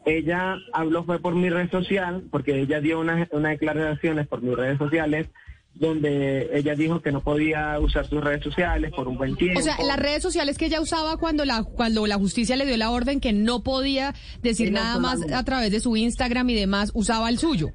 ella 0.06 0.58
habló 0.74 1.04
fue 1.04 1.20
por 1.20 1.36
mi 1.36 1.50
red 1.50 1.70
social, 1.70 2.24
porque 2.32 2.60
ella 2.62 2.82
dio 2.82 3.00
unas 3.00 3.28
unas 3.32 3.52
declaraciones 3.52 4.28
por 4.28 4.42
mis 4.42 4.56
redes 4.56 4.78
sociales, 4.78 5.28
donde 5.76 6.50
ella 6.54 6.76
dijo 6.76 7.02
que 7.02 7.12
no 7.12 7.22
podía 7.22 7.80
usar 7.80 8.06
sus 8.08 8.24
redes 8.24 8.44
sociales 8.44 8.92
por 8.92 9.08
un 9.08 9.18
buen 9.18 9.36
tiempo. 9.36 9.60
O 9.60 9.64
sea, 9.64 9.78
las 9.86 9.98
redes 9.98 10.22
sociales 10.22 10.58
que 10.58 10.66
ella 10.66 10.82
usaba 10.82 11.18
cuando 11.18 11.46
la 11.46 11.64
cuando 11.64 12.06
la 12.08 12.16
justicia 12.16 12.56
le 12.56 12.66
dio 12.66 12.78
la 12.78 12.92
orden 12.92 13.20
que 13.20 13.34
no 13.34 13.64
podía 13.64 14.14
decir 14.42 14.72
nada 14.72 15.00
más 15.00 15.22
a 15.32 15.44
través 15.44 15.72
de 15.72 15.80
su 15.80 15.96
Instagram 15.96 16.50
y 16.50 16.56
demás, 16.56 16.92
usaba 16.94 17.30
el 17.30 17.38
suyo. 17.38 17.70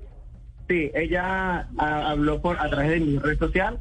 Sí, 0.69 0.91
ella 0.95 1.69
ah, 1.77 2.11
habló 2.11 2.41
por 2.41 2.59
a 2.59 2.71
través 2.71 2.93
de 2.93 3.01
mi 3.01 3.19
red 3.19 3.39
social 3.39 3.81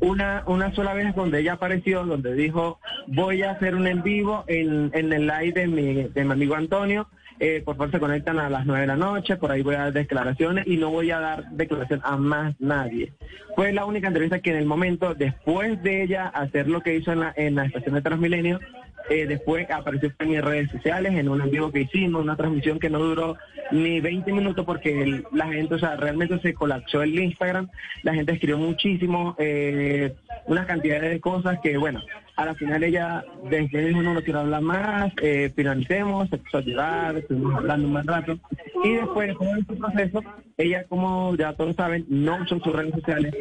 una 0.00 0.44
una 0.46 0.74
sola 0.74 0.94
vez 0.94 1.14
donde 1.14 1.40
ella 1.40 1.54
apareció, 1.54 2.04
donde 2.04 2.34
dijo 2.34 2.78
voy 3.06 3.42
a 3.42 3.52
hacer 3.52 3.74
un 3.74 3.86
en 3.86 4.02
vivo 4.02 4.44
en, 4.46 4.90
en 4.94 5.12
el 5.12 5.26
live 5.26 5.52
de 5.52 5.66
mi, 5.66 5.94
de 6.04 6.24
mi 6.24 6.32
amigo 6.32 6.54
Antonio. 6.54 7.08
Eh, 7.38 7.62
por 7.64 7.76
favor 7.76 7.90
se 7.90 8.00
conectan 8.00 8.38
a 8.38 8.48
las 8.48 8.66
nueve 8.66 8.82
de 8.82 8.86
la 8.86 8.96
noche, 8.96 9.36
por 9.36 9.50
ahí 9.50 9.62
voy 9.62 9.74
a 9.74 9.84
dar 9.84 9.92
declaraciones 9.92 10.66
y 10.66 10.76
no 10.76 10.90
voy 10.90 11.10
a 11.10 11.20
dar 11.20 11.50
declaración 11.50 12.00
a 12.04 12.16
más 12.16 12.54
nadie. 12.60 13.12
Fue 13.54 13.72
la 13.72 13.84
única 13.84 14.08
entrevista 14.08 14.40
que 14.40 14.50
en 14.50 14.56
el 14.56 14.66
momento, 14.66 15.14
después 15.14 15.82
de 15.82 16.02
ella 16.02 16.28
hacer 16.28 16.68
lo 16.68 16.80
que 16.80 16.96
hizo 16.96 17.12
en 17.12 17.20
la, 17.20 17.32
en 17.36 17.54
la 17.54 17.66
estación 17.66 17.94
de 17.94 18.02
Transmilenio, 18.02 18.60
eh, 19.08 19.26
después 19.26 19.70
apareció 19.70 20.12
en 20.18 20.28
mis 20.28 20.42
redes 20.42 20.70
sociales, 20.70 21.14
en 21.14 21.28
un 21.28 21.40
en 21.40 21.50
vivo 21.50 21.70
que 21.70 21.82
hicimos, 21.82 22.22
una 22.22 22.36
transmisión 22.36 22.78
que 22.78 22.90
no 22.90 22.98
duró 22.98 23.36
ni 23.70 24.00
20 24.00 24.32
minutos 24.32 24.64
porque 24.64 25.22
la 25.32 25.46
gente, 25.46 25.74
o 25.74 25.78
sea, 25.78 25.96
realmente 25.96 26.38
se 26.40 26.54
colapsó 26.54 27.02
el 27.02 27.18
Instagram, 27.18 27.68
la 28.02 28.14
gente 28.14 28.32
escribió 28.32 28.58
muchísimo, 28.58 29.36
eh, 29.38 30.14
una 30.46 30.66
cantidad 30.66 31.00
de 31.00 31.20
cosas 31.20 31.58
que, 31.62 31.76
bueno, 31.76 32.00
a 32.36 32.44
la 32.46 32.54
final 32.54 32.82
ella 32.82 33.24
desde 33.48 33.86
dijo 33.86 34.02
no, 34.02 34.14
no 34.14 34.22
quiero 34.22 34.40
hablar 34.40 34.62
más, 34.62 35.12
eh, 35.22 35.52
finalicemos, 35.54 36.28
se 36.28 36.38
puso 36.38 36.58
a 36.58 36.62
llorar, 36.62 37.16
estuvimos 37.16 37.54
hablando 37.54 37.86
un 37.86 37.92
buen 37.92 38.06
rato, 38.06 38.38
y 38.84 38.92
después 38.92 39.28
de 39.28 39.34
todo 39.34 39.56
este 39.56 39.76
proceso, 39.76 40.22
ella, 40.56 40.84
como 40.84 41.34
ya 41.36 41.52
todos 41.54 41.76
saben, 41.76 42.04
no 42.08 42.42
usó 42.42 42.58
sus 42.58 42.72
redes 42.72 42.94
sociales, 42.94 43.34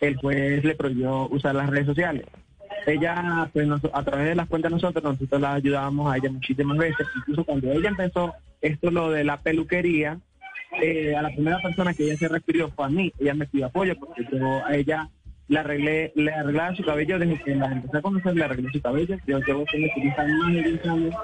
el 0.00 0.16
juez 0.16 0.64
le 0.64 0.74
prohibió 0.74 1.28
usar 1.28 1.54
las 1.54 1.70
redes 1.70 1.86
sociales 1.86 2.26
ella, 2.86 3.50
pues 3.52 3.68
a 3.92 4.02
través 4.02 4.26
de 4.28 4.34
las 4.34 4.48
cuentas 4.48 4.72
nosotros, 4.72 5.04
nosotros 5.04 5.40
la 5.40 5.54
ayudábamos 5.54 6.12
a 6.12 6.16
ella 6.16 6.30
muchísimas 6.30 6.78
veces. 6.78 7.06
Incluso 7.16 7.44
cuando 7.44 7.70
ella 7.72 7.88
empezó 7.88 8.34
esto, 8.60 8.90
lo 8.90 9.10
de 9.10 9.24
la 9.24 9.38
peluquería, 9.38 10.18
eh, 10.80 11.14
a 11.14 11.22
la 11.22 11.30
primera 11.30 11.58
persona 11.60 11.92
que 11.94 12.04
ella 12.04 12.16
se 12.16 12.28
refirió 12.28 12.70
fue 12.70 12.86
a 12.86 12.88
mí. 12.88 13.12
Ella 13.18 13.34
me 13.34 13.46
pidió 13.46 13.66
apoyo 13.66 13.94
porque 13.98 14.26
yo 14.30 14.64
a 14.64 14.74
ella 14.74 15.08
le 15.48 15.58
arreglé, 15.58 16.12
le 16.14 16.32
arreglaba 16.32 16.74
su 16.74 16.82
cabello 16.82 17.18
desde 17.18 17.42
que 17.42 17.54
la 17.54 17.66
empecé 17.66 17.98
a 17.98 18.02
conocer, 18.02 18.34
le 18.34 18.44
arreglé 18.44 18.70
su 18.72 18.80
cabello. 18.80 19.16
Yo 19.26 19.38
llevo 19.40 19.64
siendo 19.70 19.88
estilista 19.88 20.26
más 20.26 20.54
de 20.54 20.62
10 20.62 20.86
años. 20.86 21.14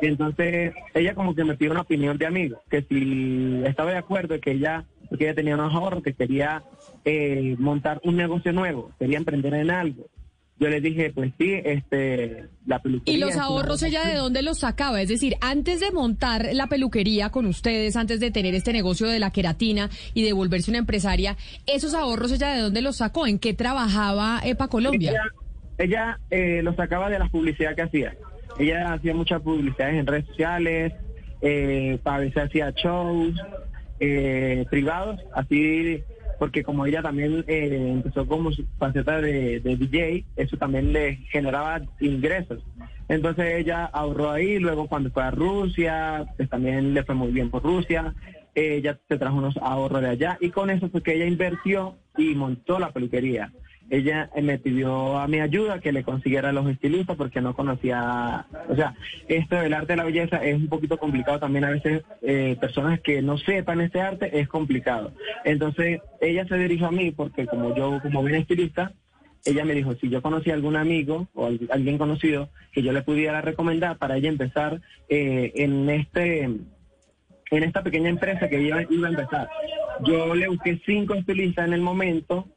Entonces 0.00 0.74
ella 0.94 1.14
como 1.14 1.34
que 1.34 1.44
me 1.44 1.56
pidió 1.56 1.72
una 1.72 1.82
opinión 1.82 2.16
de 2.18 2.26
amigo, 2.26 2.62
que 2.70 2.82
si 2.82 3.62
estaba 3.64 3.90
de 3.90 3.98
acuerdo 3.98 4.38
que 4.40 4.52
ella, 4.52 4.84
porque 5.08 5.24
ella 5.24 5.34
tenía 5.34 5.54
unos 5.54 5.74
ahorros, 5.74 6.02
que 6.02 6.14
quería 6.14 6.62
eh, 7.04 7.54
montar 7.58 8.00
un 8.04 8.16
negocio 8.16 8.52
nuevo, 8.52 8.92
quería 8.98 9.18
emprender 9.18 9.54
en 9.54 9.70
algo. 9.70 10.06
Yo 10.58 10.68
le 10.70 10.80
dije, 10.80 11.12
pues 11.14 11.32
sí, 11.38 11.52
este, 11.64 12.46
la 12.66 12.80
peluquería. 12.80 13.14
¿Y 13.14 13.20
los 13.20 13.36
ahorros 13.36 13.82
ella 13.82 14.06
de 14.06 14.14
dónde 14.14 14.40
los 14.40 14.60
sacaba? 14.60 15.02
Es 15.02 15.08
decir, 15.08 15.36
antes 15.42 15.80
de 15.80 15.90
montar 15.90 16.48
la 16.54 16.68
peluquería 16.68 17.28
con 17.28 17.44
ustedes, 17.44 17.94
antes 17.94 18.20
de 18.20 18.30
tener 18.30 18.54
este 18.54 18.72
negocio 18.72 19.06
de 19.06 19.18
la 19.18 19.30
queratina 19.30 19.90
y 20.14 20.22
de 20.22 20.32
volverse 20.32 20.70
una 20.70 20.78
empresaria, 20.78 21.36
¿esos 21.66 21.92
ahorros 21.92 22.32
ella 22.32 22.54
de 22.54 22.62
dónde 22.62 22.80
los 22.80 22.96
sacó? 22.96 23.26
¿En 23.26 23.38
qué 23.38 23.52
trabajaba 23.52 24.40
EPA 24.42 24.68
Colombia? 24.68 25.10
Ella, 25.10 25.24
ella 25.76 26.20
eh, 26.30 26.62
lo 26.62 26.74
sacaba 26.74 27.10
de 27.10 27.18
la 27.18 27.28
publicidad 27.28 27.74
que 27.74 27.82
hacía. 27.82 28.16
Ella 28.58 28.94
hacía 28.94 29.12
muchas 29.14 29.42
publicidades 29.42 29.96
en 29.96 30.06
redes 30.06 30.24
sociales, 30.26 30.94
eh, 31.42 31.98
a 32.02 32.18
veces 32.18 32.44
hacía 32.44 32.70
shows 32.70 33.34
eh, 34.00 34.64
privados, 34.70 35.20
así 35.34 36.02
porque 36.38 36.62
como 36.62 36.86
ella 36.86 37.02
también 37.02 37.44
eh, 37.46 37.90
empezó 37.92 38.26
como 38.26 38.52
su 38.52 38.64
faceta 38.78 39.20
de, 39.20 39.60
de 39.60 39.76
DJ, 39.76 40.24
eso 40.36 40.56
también 40.56 40.92
le 40.92 41.16
generaba 41.30 41.80
ingresos. 42.00 42.64
Entonces 43.08 43.54
ella 43.56 43.84
ahorró 43.84 44.30
ahí, 44.30 44.58
luego 44.58 44.88
cuando 44.88 45.10
fue 45.10 45.22
a 45.22 45.30
Rusia, 45.30 46.26
pues 46.36 46.48
también 46.48 46.94
le 46.94 47.04
fue 47.04 47.14
muy 47.14 47.30
bien 47.30 47.50
por 47.50 47.62
Rusia, 47.62 48.14
ella 48.54 48.98
se 49.08 49.18
trajo 49.18 49.36
unos 49.36 49.56
ahorros 49.58 50.02
de 50.02 50.08
allá 50.08 50.38
y 50.40 50.50
con 50.50 50.70
eso 50.70 50.88
fue 50.88 51.02
que 51.02 51.14
ella 51.14 51.26
invirtió 51.26 51.96
y 52.16 52.34
montó 52.34 52.78
la 52.78 52.90
peluquería. 52.90 53.52
Ella 53.88 54.30
eh, 54.34 54.42
me 54.42 54.58
pidió 54.58 55.16
a 55.18 55.28
mi 55.28 55.40
ayuda 55.40 55.80
que 55.80 55.92
le 55.92 56.02
consiguiera 56.02 56.52
los 56.52 56.68
estilistas 56.68 57.16
porque 57.16 57.40
no 57.40 57.54
conocía, 57.54 58.46
o 58.68 58.74
sea, 58.74 58.94
esto 59.28 59.56
del 59.56 59.74
arte 59.74 59.92
de 59.92 59.96
la 59.98 60.04
belleza 60.04 60.44
es 60.44 60.56
un 60.56 60.68
poquito 60.68 60.98
complicado 60.98 61.38
también 61.38 61.64
a 61.64 61.70
veces, 61.70 62.02
eh, 62.22 62.56
personas 62.60 63.00
que 63.00 63.22
no 63.22 63.38
sepan 63.38 63.80
este 63.80 64.00
arte 64.00 64.40
es 64.40 64.48
complicado. 64.48 65.12
Entonces 65.44 66.00
ella 66.20 66.46
se 66.48 66.56
dirigió 66.58 66.88
a 66.88 66.92
mí 66.92 67.12
porque 67.12 67.46
como 67.46 67.74
yo, 67.76 68.00
como 68.02 68.24
bien 68.24 68.40
estilista, 68.40 68.92
ella 69.44 69.64
me 69.64 69.74
dijo 69.74 69.94
si 69.94 70.08
yo 70.08 70.20
conocía 70.22 70.54
algún 70.54 70.74
amigo 70.74 71.28
o 71.34 71.46
al- 71.46 71.60
alguien 71.70 71.98
conocido 71.98 72.48
que 72.72 72.82
yo 72.82 72.92
le 72.92 73.02
pudiera 73.02 73.40
recomendar 73.40 73.96
para 73.98 74.16
ella 74.16 74.28
empezar 74.28 74.80
eh, 75.08 75.52
en 75.54 75.88
este 75.88 76.50
en 77.52 77.62
esta 77.62 77.84
pequeña 77.84 78.08
empresa 78.08 78.48
que 78.48 78.58
ella 78.58 78.84
iba 78.90 79.06
a 79.06 79.10
empezar. 79.12 79.48
Yo 80.04 80.34
le 80.34 80.48
busqué 80.48 80.80
cinco 80.84 81.14
estilistas 81.14 81.68
en 81.68 81.74
el 81.74 81.80
momento. 81.80 82.48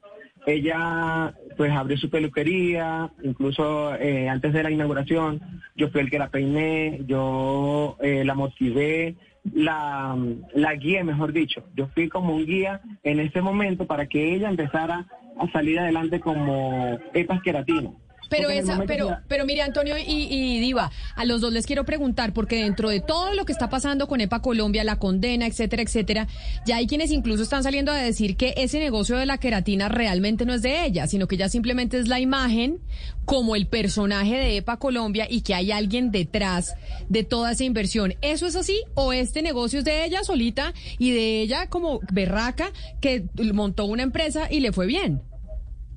Ella 0.46 1.34
pues 1.58 1.72
abrió 1.72 1.98
su 1.98 2.10
peluquería, 2.10 3.12
incluso 3.24 3.94
eh, 3.96 4.30
antes 4.30 4.54
de 4.54 4.64
la 4.64 4.72
inauguración, 4.72 5.42
yo 5.76 5.90
fui 5.90 6.02
el 6.02 6.10
que 6.10 6.20
la 6.20 6.30
peiné, 6.30 7.02
yo 7.06 7.98
eh, 8.02 8.24
la 8.24 8.34
motivé, 8.34 9.16
la, 9.54 10.18
la 10.54 10.76
guía, 10.76 11.04
mejor 11.04 11.34
dicho. 11.34 11.64
Yo 11.76 11.88
fui 11.88 12.08
como 12.10 12.36
un 12.36 12.46
guía 12.46 12.82
en 13.04 13.20
ese 13.20 13.42
momento 13.42 13.88
para 13.88 14.08
que 14.08 14.34
ella 14.34 14.50
empezara 14.50 15.06
a 15.38 15.52
salir 15.52 15.80
adelante 15.80 16.20
como 16.20 16.98
epas 17.14 17.42
queratina. 17.42 17.92
Pero 18.30 18.50
esa, 18.50 18.84
pero, 18.86 19.18
pero 19.28 19.46
mire, 19.46 19.62
Antonio 19.62 19.98
y, 19.98 20.28
y 20.30 20.60
Diva, 20.60 20.92
a 21.16 21.26
los 21.26 21.42
dos 21.42 21.52
les 21.52 21.66
quiero 21.66 21.86
preguntar, 21.86 22.34
porque 22.34 22.64
dentro 22.64 22.90
de 22.90 23.00
todo 23.00 23.34
lo 23.34 23.46
que 23.46 23.52
está 23.52 23.70
pasando 23.70 24.08
con 24.08 24.22
EPA 24.22 24.42
Colombia, 24.42 24.84
la 24.84 25.00
condena, 25.00 25.48
etcétera, 25.48 25.82
etcétera, 25.82 26.28
ya 26.66 26.78
hay 26.78 26.88
quienes 26.88 27.12
incluso 27.12 27.44
están 27.44 27.64
saliendo 27.64 27.92
a 27.92 27.98
decir 27.98 28.38
que 28.38 28.54
ese 28.58 28.80
negocio 28.80 29.18
de 29.18 29.26
la 29.26 29.38
queratina 29.40 29.90
realmente 29.90 30.46
no 30.46 30.54
es 30.54 30.62
de 30.62 30.86
ella, 30.86 31.08
sino 31.08 31.28
que 31.28 31.38
ya 31.38 31.50
simplemente 31.50 31.98
es 31.98 32.08
la 32.08 32.20
imagen 32.20 32.80
como 33.26 33.56
el 33.56 33.68
personaje 33.68 34.36
de 34.36 34.58
EPA 34.58 34.78
Colombia 34.78 35.28
y 35.30 35.42
que 35.42 35.54
hay 35.54 35.72
alguien 35.72 36.12
detrás 36.12 36.76
de 37.10 37.24
toda 37.24 37.52
esa 37.52 37.64
inversión. 37.64 38.16
¿Eso 38.22 38.48
es 38.48 38.56
así? 38.56 38.82
¿O 38.96 39.14
este 39.14 39.42
negocio 39.42 39.80
es 39.80 39.86
de 39.86 40.06
ella 40.06 40.24
solita 40.24 40.74
y 40.98 41.12
de 41.12 41.42
ella 41.42 41.68
como 41.68 42.00
berraca 42.12 42.72
que 43.02 43.26
montó 43.54 43.86
una 43.86 44.04
empresa 44.04 44.48
y 44.50 44.60
le 44.60 44.72
fue 44.72 44.88
bien? 44.88 45.22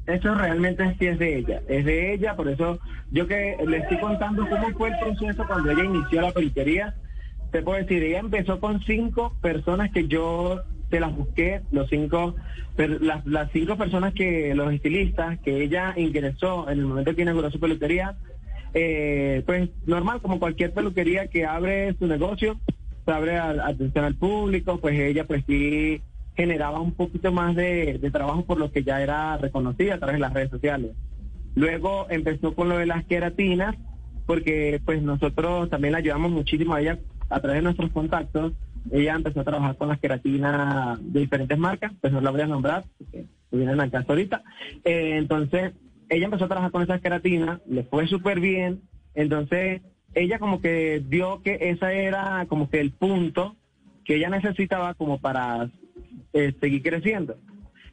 Eso 0.06 0.34
realmente 0.34 0.96
sí 0.98 1.06
es 1.06 1.18
de 1.18 1.36
ella, 1.38 1.62
es 1.68 1.84
de 1.84 2.12
ella, 2.14 2.34
por 2.34 2.48
eso 2.48 2.80
yo 3.12 3.26
que 3.28 3.56
le 3.66 3.76
estoy 3.78 3.98
contando 3.98 4.48
cómo 4.48 4.70
fue 4.70 4.88
el 4.90 4.98
proceso 4.98 5.46
cuando 5.46 5.70
ella 5.70 5.84
inició 5.84 6.22
la 6.22 6.32
peluquería. 6.32 6.94
Te 7.52 7.62
puedo 7.62 7.78
decir, 7.78 8.02
ella 8.02 8.18
empezó 8.18 8.58
con 8.58 8.80
cinco 8.82 9.36
personas 9.40 9.92
que 9.92 10.08
yo 10.08 10.62
te 10.88 10.98
las 10.98 11.14
busqué, 11.14 11.60
los 11.70 11.88
cinco, 11.88 12.34
las, 12.76 13.24
las 13.26 13.50
cinco 13.52 13.76
personas 13.76 14.12
que, 14.14 14.54
los 14.54 14.72
estilistas, 14.72 15.38
que 15.40 15.62
ella 15.62 15.94
ingresó 15.96 16.68
en 16.68 16.80
el 16.80 16.86
momento 16.86 17.14
que 17.14 17.22
inauguró 17.22 17.50
su 17.50 17.60
peluquería, 17.60 18.16
eh, 18.74 19.42
pues 19.46 19.68
normal, 19.86 20.20
como 20.20 20.38
cualquier 20.40 20.72
peluquería 20.72 21.28
que 21.28 21.44
abre 21.46 21.94
su 21.98 22.06
negocio, 22.06 22.58
se 23.04 23.12
abre 23.12 23.36
a- 23.36 23.66
atención 23.68 24.04
al 24.04 24.14
público, 24.16 24.78
pues 24.80 24.98
ella 24.98 25.24
pues 25.26 25.44
sí 25.46 26.00
generaba 26.36 26.80
un 26.80 26.92
poquito 26.92 27.32
más 27.32 27.54
de, 27.54 27.98
trabajo 28.12 28.44
por 28.44 28.58
lo 28.58 28.72
que 28.72 28.82
ya 28.82 29.02
era 29.02 29.36
reconocida 29.36 29.94
a 29.94 29.98
través 29.98 30.16
de 30.16 30.20
las 30.20 30.32
redes 30.32 30.50
sociales. 30.50 30.92
Luego 31.54 32.06
empezó 32.08 32.54
con 32.54 32.68
lo 32.68 32.78
de 32.78 32.86
las 32.86 33.04
queratinas, 33.04 33.76
porque 34.26 34.80
pues 34.84 35.02
nosotros 35.02 35.68
también 35.68 35.92
la 35.92 35.98
ayudamos 35.98 36.30
muchísimo 36.30 36.74
a 36.74 36.80
ella 36.80 36.98
a 37.28 37.40
través 37.40 37.58
de 37.58 37.62
nuestros 37.62 37.90
contactos. 37.90 38.52
Ella 38.90 39.14
empezó 39.14 39.40
a 39.40 39.44
trabajar 39.44 39.76
con 39.76 39.88
las 39.88 40.00
queratinas 40.00 40.98
de 41.02 41.20
diferentes 41.20 41.58
marcas, 41.58 41.92
pues 42.00 42.12
no 42.12 42.20
la 42.20 42.30
voy 42.30 42.40
a 42.40 42.46
nombrar, 42.46 42.84
porque 42.98 43.26
vienen 43.50 43.80
al 43.80 43.90
caso 43.90 44.06
ahorita. 44.10 44.42
Eh, 44.84 45.16
entonces, 45.18 45.72
ella 46.08 46.24
empezó 46.24 46.46
a 46.46 46.48
trabajar 46.48 46.70
con 46.70 46.82
esas 46.82 47.00
queratinas, 47.00 47.60
le 47.66 47.84
fue 47.84 48.06
súper 48.06 48.40
bien, 48.40 48.80
entonces 49.14 49.82
ella 50.14 50.38
como 50.38 50.60
que 50.60 51.02
vio 51.04 51.42
que 51.42 51.58
esa 51.60 51.92
era 51.92 52.46
como 52.48 52.68
que 52.68 52.80
el 52.80 52.92
punto 52.92 53.56
que 54.04 54.16
ella 54.16 54.28
necesitaba 54.30 54.94
como 54.94 55.18
para 55.18 55.70
eh, 56.32 56.52
seguir 56.60 56.82
creciendo. 56.82 57.36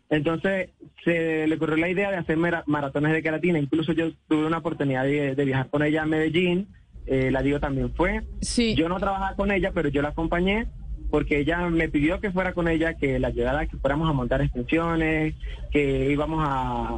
Entonces 0.09 0.69
se 1.03 1.47
le 1.47 1.55
ocurrió 1.55 1.77
la 1.77 1.89
idea 1.89 2.09
de 2.11 2.17
hacer 2.17 2.37
mara- 2.37 2.63
maratones 2.65 3.13
de 3.13 3.21
queratina. 3.21 3.59
Incluso 3.59 3.93
yo 3.93 4.11
tuve 4.27 4.45
una 4.45 4.57
oportunidad 4.57 5.03
de, 5.03 5.35
de 5.35 5.45
viajar 5.45 5.69
con 5.69 5.83
ella 5.83 6.03
a 6.03 6.05
Medellín. 6.05 6.67
Eh, 7.05 7.31
la 7.31 7.41
digo 7.41 7.59
también 7.59 7.91
fue. 7.95 8.23
Yo 8.75 8.89
no 8.89 8.97
trabajaba 8.99 9.35
con 9.35 9.51
ella, 9.51 9.71
pero 9.73 9.89
yo 9.89 10.01
la 10.01 10.09
acompañé 10.09 10.67
porque 11.11 11.39
ella 11.39 11.67
me 11.69 11.89
pidió 11.89 12.19
que 12.19 12.31
fuera 12.31 12.53
con 12.53 12.67
ella, 12.67 12.93
que 12.95 13.17
la 13.19 13.29
ayudara, 13.29 13.65
que 13.67 13.77
fuéramos 13.77 14.07
a 14.09 14.13
montar 14.13 14.41
extensiones, 14.41 15.33
que 15.71 16.11
íbamos 16.11 16.43
a... 16.47 16.97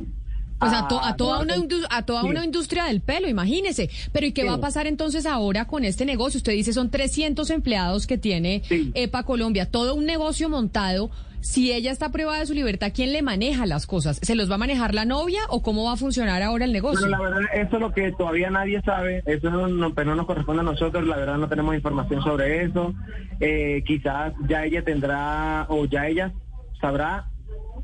Pues 0.60 0.74
a, 0.74 0.88
to- 0.88 1.02
a 1.04 1.16
toda, 1.16 1.40
una, 1.40 1.56
Sí. 1.56 1.68
a 1.90 2.06
toda 2.06 2.24
una 2.24 2.46
industria 2.46 2.84
del 2.86 3.02
pelo, 3.02 3.28
imagínese. 3.28 3.90
Pero 4.12 4.28
¿y 4.28 4.32
qué 4.32 4.42
Sí. 4.44 4.48
va 4.48 4.56
a 4.56 4.60
pasar 4.60 4.86
entonces 4.86 5.26
ahora 5.26 5.66
con 5.66 5.86
este 5.86 6.06
negocio? 6.06 6.38
Usted 6.38 6.52
dice 6.54 6.72
son 6.74 6.92
300 6.92 7.50
empleados 7.50 8.06
que 8.06 8.18
tiene 8.18 8.62
EPA 8.94 9.24
Colombia, 9.24 9.66
todo 9.72 9.96
un 9.96 10.06
negocio 10.06 10.50
montado. 10.50 11.10
Si 11.42 11.72
ella 11.72 11.92
está 11.92 12.10
privada 12.12 12.40
de 12.40 12.46
su 12.46 12.54
libertad, 12.54 12.92
¿quién 12.94 13.12
le 13.14 13.22
maneja 13.22 13.66
las 13.66 13.88
cosas? 13.88 14.20
¿Se 14.22 14.36
los 14.36 14.50
va 14.50 14.56
a 14.56 14.58
manejar 14.60 14.94
la 14.94 15.06
novia 15.06 15.40
o 15.50 15.62
cómo 15.64 15.86
va 15.86 15.94
a 15.94 15.98
funcionar 15.98 16.42
ahora 16.44 16.66
el 16.66 16.72
negocio? 16.74 17.08
La 17.08 17.20
verdad, 17.20 17.40
eso 17.54 17.76
es 17.76 17.82
lo 17.82 17.92
que 17.92 18.12
todavía 18.12 18.50
nadie 18.52 18.80
sabe, 18.84 19.24
eso 19.26 19.50
no, 19.50 19.68
no- 19.68 19.94
pues 19.94 20.06
no 20.06 20.16
nos 20.16 20.26
corresponde 20.28 20.62
a 20.62 20.64
nosotros, 20.64 21.06
la 21.06 21.18
verdad 21.18 21.38
no 21.38 21.50
tenemos 21.50 21.74
información 21.76 22.22
sobre 22.24 22.64
eso. 22.64 22.94
Eh, 23.40 23.84
quizás 23.88 24.34
ya 24.48 24.66
ella 24.66 24.84
tendrá, 24.84 25.66
o 25.70 25.86
ya 25.86 26.08
ella 26.08 26.32
sabrá 26.80 27.26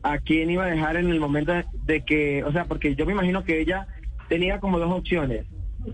a 0.04 0.20
quién 0.20 0.52
iba 0.52 0.66
a 0.66 0.70
dejar 0.70 0.96
en 0.98 1.10
el 1.10 1.20
momento 1.20 1.52
de 1.86 2.06
que, 2.06 2.44
o 2.44 2.52
sea, 2.52 2.66
porque 2.66 2.96
yo 2.96 3.06
me 3.08 3.14
imagino 3.14 3.44
que 3.44 3.60
ella 3.60 3.88
tenía 4.30 4.60
como 4.60 4.78
dos 4.78 4.92
opciones. 4.92 5.46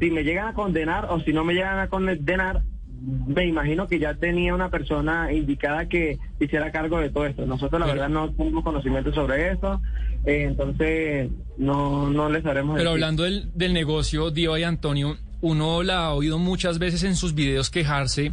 Si 0.02 0.12
me 0.12 0.24
llegan 0.24 0.48
a 0.50 0.54
condenar 0.54 1.06
o 1.10 1.20
si 1.22 1.32
no 1.32 1.44
me 1.46 1.54
llegan 1.54 1.80
a 1.80 1.88
condenar, 1.88 2.62
me 3.04 3.46
imagino 3.46 3.88
que 3.88 4.00
ya 4.00 4.14
tenía 4.14 4.56
una 4.56 4.70
persona 4.70 5.32
indicada 5.34 5.88
que 5.90 6.20
hiciera 6.40 6.72
cargo 6.72 7.00
de 7.00 7.10
todo 7.10 7.26
esto. 7.26 7.46
Nosotros 7.46 7.80
la 7.80 7.88
verdad 7.88 8.10
no 8.10 8.32
tenemos 8.32 8.64
conocimiento 8.64 9.14
sobre 9.14 9.52
eso, 9.52 9.82
eh, 10.26 10.44
entonces 10.48 11.30
no, 11.58 12.10
no 12.10 12.30
les 12.30 12.46
haremos 12.46 12.78
Pero 12.78 12.92
hablando 12.92 13.24
del, 13.24 13.52
del 13.54 13.74
negocio, 13.74 14.32
Diva 14.32 14.60
y 14.60 14.64
Antonio, 14.64 15.18
uno 15.44 15.84
la 15.84 16.06
ha 16.06 16.14
oído 16.14 16.40
muchas 16.40 16.80
veces 16.80 17.04
en 17.04 17.18
sus 17.18 17.36
videos 17.36 17.70
quejarse 17.70 18.32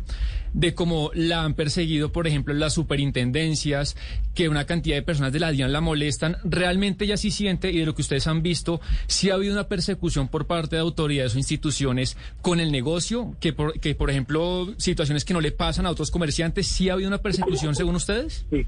de 0.53 0.75
cómo 0.75 1.11
la 1.12 1.44
han 1.44 1.55
perseguido, 1.55 2.12
por 2.12 2.27
ejemplo, 2.27 2.55
las 2.55 2.75
superintendencias, 2.75 3.96
que 4.35 4.49
una 4.49 4.64
cantidad 4.64 4.96
de 4.96 5.03
personas 5.03 5.33
de 5.33 5.40
la 5.40 5.51
DIAN 5.51 5.73
la 5.73 5.81
molestan. 5.81 6.37
Realmente 6.44 7.05
ella 7.05 7.16
sí 7.16 7.33
siente, 7.33 7.73
y 7.73 7.79
de 7.79 7.87
lo 7.87 7.94
que 7.94 8.03
ustedes 8.03 8.27
han 8.29 8.42
visto, 8.42 8.81
sí 9.09 9.31
ha 9.31 9.35
habido 9.35 9.53
una 9.53 9.68
persecución 9.68 10.29
por 10.29 10.46
parte 10.46 10.77
de 10.77 10.83
autoridades 10.83 11.35
o 11.35 11.38
instituciones 11.38 12.16
con 12.42 12.61
el 12.61 12.70
negocio, 12.70 13.35
que 13.40 13.53
por, 13.53 13.79
que 13.81 13.96
por 13.96 14.11
ejemplo, 14.11 14.73
situaciones 14.79 15.25
que 15.25 15.35
no 15.35 15.40
le 15.40 15.51
pasan 15.51 15.87
a 15.87 15.90
otros 15.90 16.12
comerciantes, 16.12 16.68
¿sí 16.68 16.88
ha 16.88 16.92
habido 16.92 17.09
una 17.09 17.18
persecución 17.18 17.75
según 17.75 17.96
ustedes? 17.96 18.46
Sí. 18.51 18.66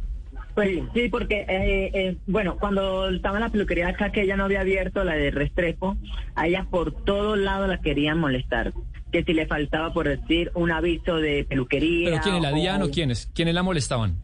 Pues 0.54 0.80
sí, 0.94 1.08
porque, 1.08 1.46
eh, 1.48 1.90
eh, 1.94 2.16
bueno, 2.26 2.56
cuando 2.58 3.08
estaba 3.08 3.38
en 3.38 3.44
la 3.44 3.48
peluquería 3.48 3.88
acá, 3.88 4.12
que 4.12 4.22
ella 4.22 4.36
no 4.36 4.44
había 4.44 4.60
abierto 4.60 5.02
la 5.04 5.14
de 5.14 5.30
Restrepo, 5.30 5.96
a 6.34 6.46
ella 6.46 6.66
por 6.70 6.92
todos 7.04 7.38
lados 7.38 7.68
la 7.68 7.78
querían 7.80 8.18
molestar. 8.20 8.72
Que 9.10 9.24
si 9.24 9.32
le 9.34 9.46
faltaba, 9.46 9.92
por 9.92 10.08
decir, 10.08 10.50
un 10.54 10.70
aviso 10.70 11.16
de 11.16 11.44
peluquería. 11.48 12.10
¿Pero 12.10 12.22
quién 12.22 12.42
la 12.42 12.52
o- 12.52 12.54
DIAN 12.54 12.82
o 12.82 12.90
quiénes? 12.90 13.30
¿Quiénes 13.34 13.54
la 13.54 13.62
molestaban? 13.62 14.16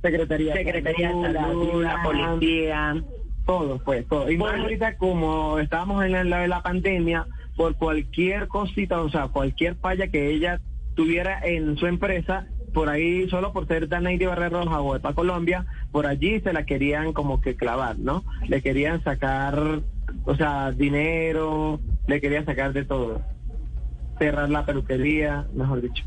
Secretaría, 0.00 0.52
Secretaría 0.54 1.08
de 1.08 1.14
Salud, 1.32 1.34
Salud, 1.68 1.82
la 1.84 2.02
policía. 2.02 2.94
Todo, 3.46 3.78
pues, 3.84 4.06
todo. 4.08 4.30
Y 4.30 4.36
más 4.36 4.50
Bueno. 4.50 4.64
ahorita 4.64 4.96
como 4.96 5.58
estábamos 5.58 6.04
en 6.04 6.12
la, 6.12 6.24
la- 6.24 6.46
la 6.46 6.62
pandemia, 6.62 7.26
por 7.56 7.76
cualquier 7.76 8.46
cosita, 8.48 9.00
o 9.00 9.10
sea, 9.10 9.28
cualquier 9.28 9.74
falla 9.76 10.06
que 10.08 10.30
ella 10.30 10.60
tuviera 10.94 11.40
en 11.44 11.76
su 11.76 11.86
empresa, 11.86 12.46
por 12.72 12.88
ahí, 12.88 13.28
solo 13.28 13.52
por 13.52 13.66
ser 13.66 13.88
Danaidi 13.88 14.26
Barrera 14.26 14.62
Roja 14.62 14.80
o 14.80 14.96
EPA 14.96 15.14
Colombia, 15.14 15.66
por 15.90 16.06
allí 16.06 16.40
se 16.40 16.52
la 16.52 16.64
querían 16.64 17.12
como 17.12 17.40
que 17.40 17.56
clavar, 17.56 17.98
¿no? 17.98 18.24
Le 18.48 18.62
querían 18.62 19.02
sacar, 19.04 19.82
o 20.24 20.36
sea, 20.36 20.72
dinero, 20.72 21.80
le 22.06 22.20
querían 22.20 22.46
sacar 22.46 22.72
de 22.72 22.84
todo. 22.84 23.22
Cerrar 24.18 24.50
la 24.50 24.64
peluquería, 24.64 25.46
mejor 25.54 25.82
dicho. 25.82 26.04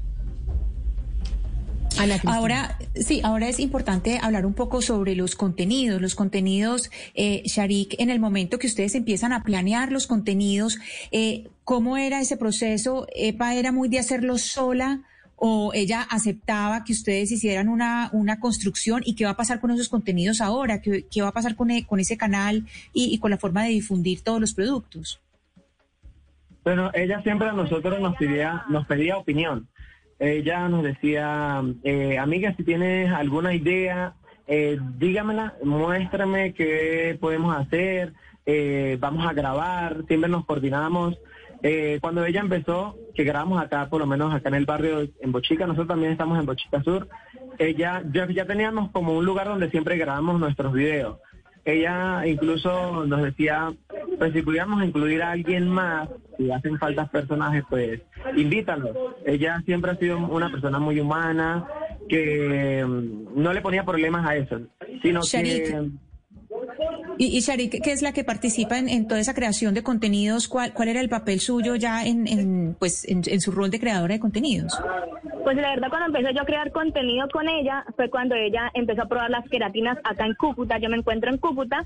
Ahora, 2.25 2.77
sí, 2.95 3.21
ahora 3.23 3.47
es 3.47 3.59
importante 3.59 4.19
hablar 4.21 4.45
un 4.45 4.53
poco 4.53 4.81
sobre 4.81 5.15
los 5.15 5.35
contenidos, 5.35 6.01
los 6.01 6.15
contenidos, 6.15 6.91
eh, 7.13 7.41
Sharik, 7.45 7.95
en 7.99 8.09
el 8.09 8.19
momento 8.19 8.59
que 8.59 8.67
ustedes 8.67 8.95
empiezan 8.95 9.31
a 9.31 9.43
planear 9.43 9.91
los 9.91 10.05
contenidos, 10.05 10.77
eh, 11.11 11.47
¿cómo 11.63 11.95
era 11.95 12.19
ese 12.19 12.35
proceso? 12.35 13.07
¿EPA 13.15 13.55
era 13.55 13.71
muy 13.71 13.87
de 13.87 13.99
hacerlo 13.99 14.37
sola 14.37 15.03
o 15.35 15.71
ella 15.73 16.01
aceptaba 16.09 16.83
que 16.83 16.93
ustedes 16.93 17.31
hicieran 17.31 17.67
una, 17.69 18.09
una 18.13 18.39
construcción 18.39 19.01
y 19.05 19.15
qué 19.15 19.25
va 19.25 19.31
a 19.31 19.37
pasar 19.37 19.59
con 19.59 19.71
esos 19.71 19.89
contenidos 19.89 20.41
ahora? 20.41 20.81
¿Qué, 20.81 21.05
qué 21.11 21.21
va 21.21 21.29
a 21.29 21.33
pasar 21.33 21.55
con, 21.55 21.71
e- 21.71 21.85
con 21.85 21.99
ese 21.99 22.17
canal 22.17 22.65
y, 22.93 23.13
y 23.13 23.19
con 23.19 23.31
la 23.31 23.37
forma 23.37 23.63
de 23.63 23.69
difundir 23.69 24.21
todos 24.21 24.39
los 24.39 24.53
productos? 24.53 25.19
Bueno, 26.63 26.89
ella 26.93 27.21
siempre 27.21 27.47
a 27.47 27.53
nosotros 27.53 27.99
nos 27.99 28.15
pedía, 28.15 28.63
nos 28.69 28.87
pedía 28.87 29.17
opinión. 29.17 29.67
Ella 30.17 30.67
nos 30.69 30.83
decía, 30.83 31.61
eh, 31.83 32.17
amiga, 32.17 32.55
si 32.55 32.63
tienes 32.63 33.11
alguna 33.11 33.53
idea, 33.53 34.13
eh, 34.47 34.79
dígamela, 34.97 35.55
muéstrame 35.63 36.53
qué 36.53 37.17
podemos 37.19 37.55
hacer, 37.55 38.13
eh, 38.45 38.97
vamos 38.99 39.27
a 39.27 39.33
grabar, 39.33 40.05
siempre 40.07 40.29
nos 40.29 40.45
coordinamos. 40.45 41.17
Eh, 41.61 41.99
cuando 42.01 42.25
ella 42.25 42.41
empezó, 42.41 42.97
que 43.15 43.23
grabamos 43.23 43.61
acá, 43.61 43.87
por 43.89 43.99
lo 43.99 44.05
menos 44.05 44.33
acá 44.33 44.49
en 44.49 44.55
el 44.55 44.65
barrio, 44.65 45.07
en 45.19 45.31
Bochica, 45.31 45.65
nosotros 45.65 45.87
también 45.87 46.11
estamos 46.11 46.37
en 46.39 46.45
Bochica 46.45 46.83
Sur, 46.83 47.07
ella 47.57 48.03
ya, 48.11 48.27
ya 48.27 48.45
teníamos 48.45 48.91
como 48.91 49.13
un 49.13 49.25
lugar 49.25 49.47
donde 49.47 49.69
siempre 49.69 49.97
grabamos 49.97 50.39
nuestros 50.39 50.73
videos. 50.73 51.17
Ella 51.63 52.21
incluso 52.27 53.05
nos 53.07 53.23
decía, 53.23 53.73
pues 54.19 54.33
si 54.33 54.43
pudiéramos 54.43 54.83
incluir 54.83 55.23
a 55.23 55.31
alguien 55.31 55.67
más, 55.67 56.09
si 56.37 56.51
hacen 56.51 56.77
falta 56.77 57.07
personajes, 57.07 57.63
pues 57.67 58.01
invítalos. 58.35 58.95
Ella 59.25 59.61
siempre 59.65 59.91
ha 59.91 59.95
sido 59.95 60.19
una 60.19 60.51
persona 60.51 60.77
muy 60.77 60.99
humana, 60.99 61.65
que 62.07 62.85
mm, 62.85 63.41
no 63.41 63.51
le 63.51 63.61
ponía 63.61 63.83
problemas 63.83 64.27
a 64.27 64.35
eso, 64.35 64.61
sino 65.01 65.21
que... 65.21 65.89
Y, 67.17 67.37
y 67.37 67.39
Sharik, 67.39 67.81
que 67.81 67.91
es 67.91 68.01
la 68.01 68.11
que 68.11 68.23
participa 68.23 68.77
en, 68.77 69.07
toda 69.07 69.19
esa 69.19 69.33
creación 69.33 69.73
de 69.73 69.83
contenidos, 69.83 70.47
¿cuál, 70.47 70.73
cuál 70.73 70.89
era 70.89 71.01
el 71.01 71.09
papel 71.09 71.39
suyo 71.39 71.75
ya 71.75 72.05
en, 72.05 72.75
pues, 72.79 73.05
en, 73.07 73.41
su 73.41 73.51
rol 73.51 73.69
de 73.69 73.79
creadora 73.79 74.13
de 74.13 74.19
contenidos? 74.19 74.77
Pues 75.43 75.57
la 75.57 75.69
verdad, 75.69 75.89
cuando 75.89 76.07
empecé 76.07 76.33
yo 76.33 76.41
a 76.41 76.45
crear 76.45 76.71
contenido 76.71 77.27
con 77.31 77.47
ella, 77.47 77.85
fue 77.95 78.09
cuando 78.09 78.35
ella 78.35 78.71
empezó 78.73 79.03
a 79.03 79.05
probar 79.05 79.29
las 79.29 79.47
queratinas 79.47 79.97
acá 80.03 80.25
en 80.25 80.33
Cúcuta. 80.33 80.79
Yo 80.79 80.89
me 80.89 80.97
encuentro 80.97 81.29
en 81.29 81.37
Cúcuta. 81.37 81.85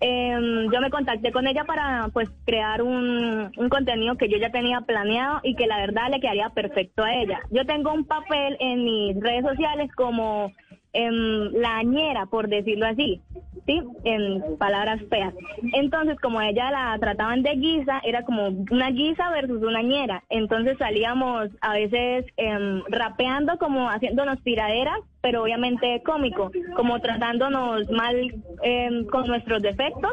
Eh, 0.00 0.66
yo 0.72 0.80
me 0.80 0.90
contacté 0.90 1.32
con 1.32 1.46
ella 1.46 1.64
para 1.64 2.08
pues 2.12 2.28
crear 2.44 2.82
un, 2.82 3.50
un 3.56 3.68
contenido 3.70 4.16
que 4.16 4.28
yo 4.28 4.36
ya 4.38 4.50
tenía 4.50 4.82
planeado 4.82 5.40
y 5.42 5.54
que 5.54 5.66
la 5.66 5.78
verdad 5.78 6.10
le 6.10 6.20
quedaría 6.20 6.50
perfecto 6.50 7.02
a 7.02 7.14
ella. 7.14 7.40
Yo 7.50 7.64
tengo 7.64 7.92
un 7.92 8.04
papel 8.04 8.56
en 8.60 8.84
mis 8.84 9.18
redes 9.20 9.44
sociales 9.44 9.90
como 9.94 10.52
eh, 10.92 11.10
la 11.10 11.82
ñera, 11.82 12.26
por 12.26 12.48
decirlo 12.48 12.86
así. 12.86 13.20
¿Sí? 13.68 13.82
En 14.04 14.56
palabras 14.56 15.00
feas. 15.10 15.34
Entonces, 15.74 16.18
como 16.20 16.40
ella 16.40 16.70
la 16.70 16.98
trataban 16.98 17.42
de 17.42 17.52
guisa, 17.52 18.00
era 18.02 18.22
como 18.22 18.48
una 18.70 18.90
guisa 18.90 19.30
versus 19.30 19.62
una 19.62 19.82
ñera. 19.82 20.24
Entonces 20.30 20.78
salíamos 20.78 21.50
a 21.60 21.74
veces 21.74 22.24
eh, 22.38 22.82
rapeando, 22.88 23.58
como 23.58 23.90
haciéndonos 23.90 24.42
tiraderas, 24.42 24.98
pero 25.20 25.42
obviamente 25.42 26.02
cómico, 26.02 26.50
como 26.76 26.98
tratándonos 27.00 27.90
mal 27.90 28.16
eh, 28.62 29.06
con 29.12 29.26
nuestros 29.26 29.60
defectos. 29.60 30.12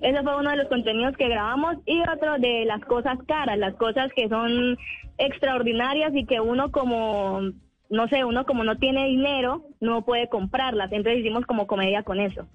Ese 0.00 0.22
fue 0.22 0.38
uno 0.38 0.50
de 0.50 0.56
los 0.56 0.68
contenidos 0.68 1.16
que 1.16 1.28
grabamos 1.28 1.76
y 1.84 2.00
otro 2.00 2.38
de 2.38 2.64
las 2.64 2.80
cosas 2.84 3.18
caras, 3.26 3.58
las 3.58 3.74
cosas 3.74 4.10
que 4.14 4.28
son 4.28 4.78
extraordinarias 5.18 6.12
y 6.14 6.24
que 6.24 6.40
uno 6.40 6.70
como, 6.70 7.40
no 7.90 8.08
sé, 8.08 8.24
uno 8.24 8.46
como 8.46 8.64
no 8.64 8.76
tiene 8.76 9.06
dinero, 9.08 9.64
no 9.80 10.02
puede 10.06 10.28
comprarlas. 10.28 10.90
Entonces 10.92 11.20
hicimos 11.20 11.44
como 11.44 11.66
comedia 11.66 12.02
con 12.02 12.20
eso. 12.20 12.46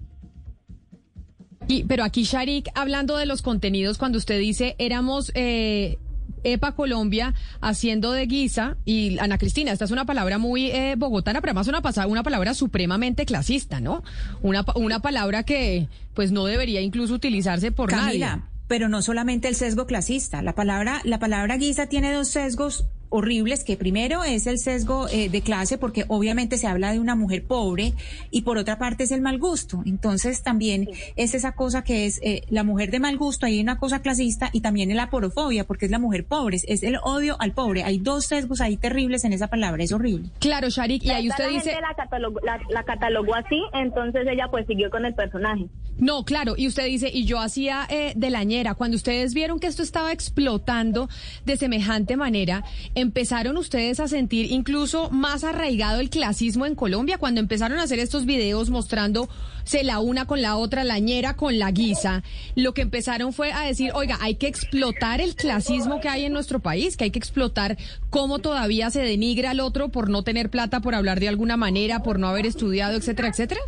Y, 1.68 1.84
pero 1.84 2.04
aquí, 2.04 2.24
Sharik, 2.24 2.68
hablando 2.74 3.16
de 3.16 3.26
los 3.26 3.42
contenidos, 3.42 3.98
cuando 3.98 4.18
usted 4.18 4.38
dice 4.38 4.76
éramos 4.78 5.32
eh, 5.34 5.98
EPA 6.44 6.72
Colombia 6.72 7.34
haciendo 7.60 8.12
de 8.12 8.26
guisa, 8.26 8.76
y 8.84 9.18
Ana 9.18 9.38
Cristina, 9.38 9.72
esta 9.72 9.84
es 9.84 9.90
una 9.90 10.04
palabra 10.04 10.38
muy 10.38 10.70
eh, 10.70 10.94
bogotana, 10.96 11.40
pero 11.40 11.50
además 11.50 11.68
una, 11.68 12.06
una 12.06 12.22
palabra 12.22 12.54
supremamente 12.54 13.24
clasista, 13.26 13.80
¿no? 13.80 14.02
Una, 14.42 14.64
una 14.76 15.00
palabra 15.00 15.42
que 15.42 15.88
pues 16.12 16.30
no 16.32 16.44
debería 16.44 16.80
incluso 16.80 17.14
utilizarse 17.14 17.72
por 17.72 17.90
nadie. 17.90 18.28
Pero 18.74 18.88
no 18.88 19.02
solamente 19.02 19.46
el 19.46 19.54
sesgo 19.54 19.86
clasista, 19.86 20.42
la 20.42 20.56
palabra, 20.56 21.00
la 21.04 21.20
palabra 21.20 21.56
guisa 21.58 21.86
tiene 21.86 22.12
dos 22.12 22.26
sesgos 22.26 22.88
horribles, 23.08 23.62
que 23.62 23.76
primero 23.76 24.24
es 24.24 24.48
el 24.48 24.58
sesgo 24.58 25.06
eh, 25.08 25.28
de 25.28 25.42
clase, 25.42 25.78
porque 25.78 26.04
obviamente 26.08 26.58
se 26.58 26.66
habla 26.66 26.90
de 26.90 26.98
una 26.98 27.14
mujer 27.14 27.46
pobre, 27.46 27.92
y 28.32 28.42
por 28.42 28.58
otra 28.58 28.76
parte 28.76 29.04
es 29.04 29.12
el 29.12 29.20
mal 29.20 29.38
gusto. 29.38 29.84
Entonces 29.86 30.42
también 30.42 30.88
es 31.14 31.34
esa 31.34 31.52
cosa 31.52 31.84
que 31.84 32.06
es 32.06 32.18
eh, 32.24 32.42
la 32.50 32.64
mujer 32.64 32.90
de 32.90 32.98
mal 32.98 33.16
gusto, 33.16 33.46
hay 33.46 33.60
una 33.60 33.78
cosa 33.78 34.02
clasista, 34.02 34.50
y 34.52 34.60
también 34.60 34.90
es 34.90 34.96
la 34.96 35.08
porofobia, 35.08 35.62
porque 35.62 35.84
es 35.84 35.92
la 35.92 36.00
mujer 36.00 36.24
pobre, 36.24 36.58
es 36.66 36.82
el 36.82 36.96
odio 37.04 37.36
al 37.38 37.52
pobre. 37.52 37.84
Hay 37.84 37.98
dos 37.98 38.26
sesgos 38.26 38.60
ahí 38.60 38.76
terribles 38.76 39.24
en 39.24 39.32
esa 39.32 39.46
palabra, 39.46 39.84
es 39.84 39.92
horrible. 39.92 40.30
Claro, 40.40 40.68
Sharik, 40.68 41.04
y 41.04 41.10
ahí 41.10 41.28
usted 41.28 41.48
dice... 41.48 41.76
La 41.80 41.94
catalogó, 41.94 42.40
la, 42.42 42.58
la 42.70 42.82
catalogó 42.82 43.36
así, 43.36 43.62
entonces 43.72 44.26
ella 44.26 44.48
pues 44.50 44.66
siguió 44.66 44.90
con 44.90 45.04
el 45.04 45.14
personaje. 45.14 45.68
No, 45.98 46.24
claro, 46.24 46.54
y 46.56 46.66
usted 46.66 46.86
dice, 46.86 47.10
y 47.12 47.24
yo 47.24 47.38
hacía 47.38 47.86
eh, 47.88 48.14
de 48.16 48.30
lañera, 48.30 48.74
cuando 48.74 48.96
ustedes 48.96 49.32
vieron 49.32 49.60
que 49.60 49.68
esto 49.68 49.82
estaba 49.82 50.12
explotando 50.12 51.08
de 51.44 51.56
semejante 51.56 52.16
manera, 52.16 52.64
empezaron 52.96 53.56
ustedes 53.56 54.00
a 54.00 54.08
sentir 54.08 54.50
incluso 54.50 55.08
más 55.10 55.44
arraigado 55.44 56.00
el 56.00 56.10
clasismo 56.10 56.66
en 56.66 56.74
Colombia, 56.74 57.18
cuando 57.18 57.40
empezaron 57.40 57.78
a 57.78 57.84
hacer 57.84 58.00
estos 58.00 58.26
videos 58.26 58.70
mostrándose 58.70 59.84
la 59.84 60.00
una 60.00 60.26
con 60.26 60.42
la 60.42 60.56
otra, 60.56 60.82
lañera 60.82 61.36
con 61.36 61.60
la 61.60 61.70
guisa, 61.70 62.24
lo 62.56 62.74
que 62.74 62.82
empezaron 62.82 63.32
fue 63.32 63.52
a 63.52 63.62
decir, 63.62 63.92
oiga, 63.94 64.18
hay 64.20 64.34
que 64.34 64.48
explotar 64.48 65.20
el 65.20 65.36
clasismo 65.36 66.00
que 66.00 66.08
hay 66.08 66.24
en 66.24 66.32
nuestro 66.32 66.58
país, 66.60 66.96
que 66.96 67.04
hay 67.04 67.10
que 67.12 67.20
explotar 67.20 67.78
cómo 68.10 68.40
todavía 68.40 68.90
se 68.90 69.02
denigra 69.02 69.50
al 69.50 69.60
otro 69.60 69.90
por 69.90 70.10
no 70.10 70.24
tener 70.24 70.50
plata, 70.50 70.80
por 70.80 70.96
hablar 70.96 71.20
de 71.20 71.28
alguna 71.28 71.56
manera, 71.56 72.02
por 72.02 72.18
no 72.18 72.26
haber 72.26 72.46
estudiado, 72.46 72.96
etcétera, 72.96 73.28
etcétera. 73.28 73.60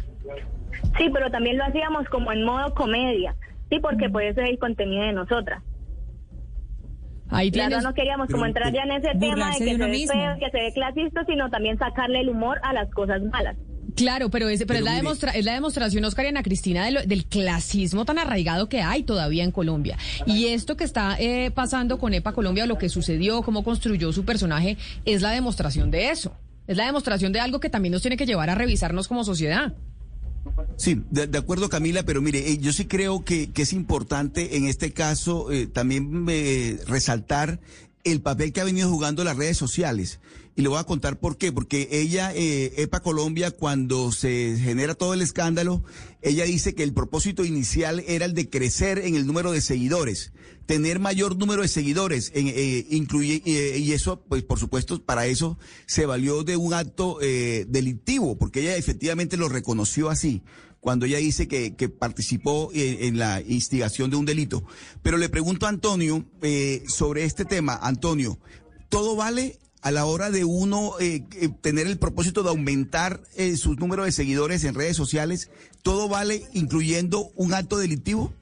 Sí, 0.98 1.08
pero 1.12 1.30
también 1.30 1.58
lo 1.58 1.64
hacíamos 1.64 2.06
como 2.08 2.32
en 2.32 2.44
modo 2.44 2.74
comedia, 2.74 3.34
sí, 3.70 3.78
porque 3.80 4.08
puede 4.08 4.34
ser 4.34 4.44
el 4.48 4.58
contenido 4.58 5.02
de 5.04 5.12
nosotras. 5.12 5.62
Ahí 7.28 7.50
tienes... 7.50 7.82
no 7.82 7.92
queríamos 7.92 8.28
como 8.28 8.46
entrar 8.46 8.72
ya 8.72 8.82
en 8.82 8.92
ese 8.92 9.18
tema 9.18 9.50
de 9.52 9.58
que 9.58 9.64
de 9.64 9.70
se 9.72 9.76
ve 9.78 9.88
mismo. 9.88 10.12
feo, 10.12 10.36
que 10.38 10.50
se 10.50 10.58
ve 10.62 10.72
clasista, 10.72 11.24
sino 11.26 11.50
también 11.50 11.76
sacarle 11.76 12.20
el 12.20 12.28
humor 12.28 12.58
a 12.62 12.72
las 12.72 12.88
cosas 12.92 13.20
malas. 13.32 13.56
Claro, 13.96 14.30
pero, 14.30 14.48
es, 14.48 14.60
pero, 14.60 14.68
Pero 14.68 14.78
es, 14.80 14.84
la 14.84 14.90
mire- 14.92 15.02
demostra- 15.02 15.32
es 15.34 15.44
la 15.44 15.54
demostración, 15.54 16.04
Oscar 16.04 16.26
y 16.26 16.28
Ana 16.28 16.42
Cristina, 16.42 16.84
de 16.84 16.90
lo- 16.92 17.02
del 17.02 17.24
clasismo 17.24 18.04
tan 18.04 18.18
arraigado 18.18 18.68
que 18.68 18.80
hay 18.82 19.02
todavía 19.02 19.42
en 19.42 19.50
Colombia. 19.50 19.96
Y 20.26 20.46
esto 20.48 20.76
que 20.76 20.84
está 20.84 21.16
eh, 21.18 21.50
pasando 21.50 21.98
con 21.98 22.12
EPA 22.14 22.32
Colombia, 22.32 22.66
lo 22.66 22.78
que 22.78 22.88
sucedió, 22.90 23.42
cómo 23.42 23.64
construyó 23.64 24.12
su 24.12 24.24
personaje, 24.24 24.76
es 25.04 25.22
la 25.22 25.30
demostración 25.30 25.90
de 25.90 26.10
eso. 26.10 26.36
Es 26.68 26.76
la 26.76 26.84
demostración 26.86 27.32
de 27.32 27.40
algo 27.40 27.58
que 27.58 27.70
también 27.70 27.92
nos 27.92 28.02
tiene 28.02 28.16
que 28.16 28.26
llevar 28.26 28.50
a 28.50 28.54
revisarnos 28.54 29.08
como 29.08 29.24
sociedad. 29.24 29.72
Sí, 30.76 31.02
de, 31.10 31.38
acuerdo 31.38 31.68
Camila, 31.68 32.02
pero 32.02 32.20
mire, 32.20 32.50
eh, 32.50 32.58
yo 32.58 32.72
sí 32.72 32.84
creo 32.84 33.24
que, 33.24 33.50
que 33.50 33.62
es 33.62 33.72
importante 33.72 34.56
en 34.56 34.66
este 34.66 34.92
caso 34.92 35.50
eh, 35.50 35.66
también 35.66 36.26
eh, 36.28 36.78
resaltar 36.86 37.60
el 38.12 38.20
papel 38.20 38.52
que 38.52 38.60
ha 38.60 38.64
venido 38.64 38.88
jugando 38.88 39.24
las 39.24 39.36
redes 39.36 39.56
sociales. 39.56 40.20
Y 40.54 40.62
le 40.62 40.68
voy 40.68 40.78
a 40.78 40.84
contar 40.84 41.18
por 41.18 41.36
qué. 41.36 41.52
Porque 41.52 41.88
ella, 41.90 42.32
eh, 42.34 42.72
EPA 42.78 43.00
Colombia, 43.00 43.50
cuando 43.50 44.10
se 44.12 44.56
genera 44.58 44.94
todo 44.94 45.12
el 45.12 45.20
escándalo, 45.20 45.82
ella 46.22 46.44
dice 46.44 46.74
que 46.74 46.82
el 46.82 46.94
propósito 46.94 47.44
inicial 47.44 48.02
era 48.06 48.24
el 48.24 48.34
de 48.34 48.48
crecer 48.48 48.98
en 48.98 49.16
el 49.16 49.26
número 49.26 49.52
de 49.52 49.60
seguidores, 49.60 50.32
tener 50.66 50.98
mayor 50.98 51.36
número 51.36 51.62
de 51.62 51.68
seguidores, 51.68 52.32
en, 52.34 52.48
eh, 52.48 52.86
incluye, 52.90 53.42
eh, 53.44 53.78
y 53.78 53.92
eso, 53.92 54.20
pues 54.28 54.42
por 54.42 54.58
supuesto, 54.58 55.02
para 55.02 55.26
eso 55.26 55.58
se 55.86 56.06
valió 56.06 56.42
de 56.42 56.56
un 56.56 56.74
acto 56.74 57.18
eh, 57.20 57.66
delictivo, 57.68 58.36
porque 58.38 58.60
ella 58.60 58.76
efectivamente 58.76 59.36
lo 59.36 59.48
reconoció 59.48 60.10
así 60.10 60.42
cuando 60.86 61.04
ella 61.04 61.18
dice 61.18 61.48
que, 61.48 61.88
participó 61.88 62.70
en, 62.72 63.06
en 63.06 63.18
la 63.18 63.40
instigación 63.40 64.08
de 64.08 64.14
un 64.14 64.24
delito. 64.24 64.62
Pero 65.02 65.16
le 65.16 65.28
pregunto 65.28 65.66
a 65.66 65.68
Antonio 65.68 66.24
eh, 66.42 66.84
sobre 66.86 67.24
este 67.24 67.44
tema. 67.44 67.76
Antonio, 67.82 68.38
¿todo 68.88 69.16
vale 69.16 69.58
a 69.82 69.90
la 69.90 70.04
hora 70.04 70.30
de 70.30 70.44
uno 70.44 70.92
eh, 71.00 71.24
eh, 71.42 71.48
tener 71.60 71.88
el 71.88 71.98
propósito 71.98 72.44
de 72.44 72.50
aumentar 72.50 73.18
eh, 73.36 73.56
sus 73.56 73.80
números 73.80 74.06
de 74.06 74.12
seguidores 74.12 74.62
en 74.62 74.76
redes 74.76 74.96
sociales? 74.96 75.50
¿Todo 75.82 76.08
vale 76.08 76.42
incluyendo 76.54 77.30
un 77.34 77.52
acto 77.52 77.78
delictivo? 77.78 78.32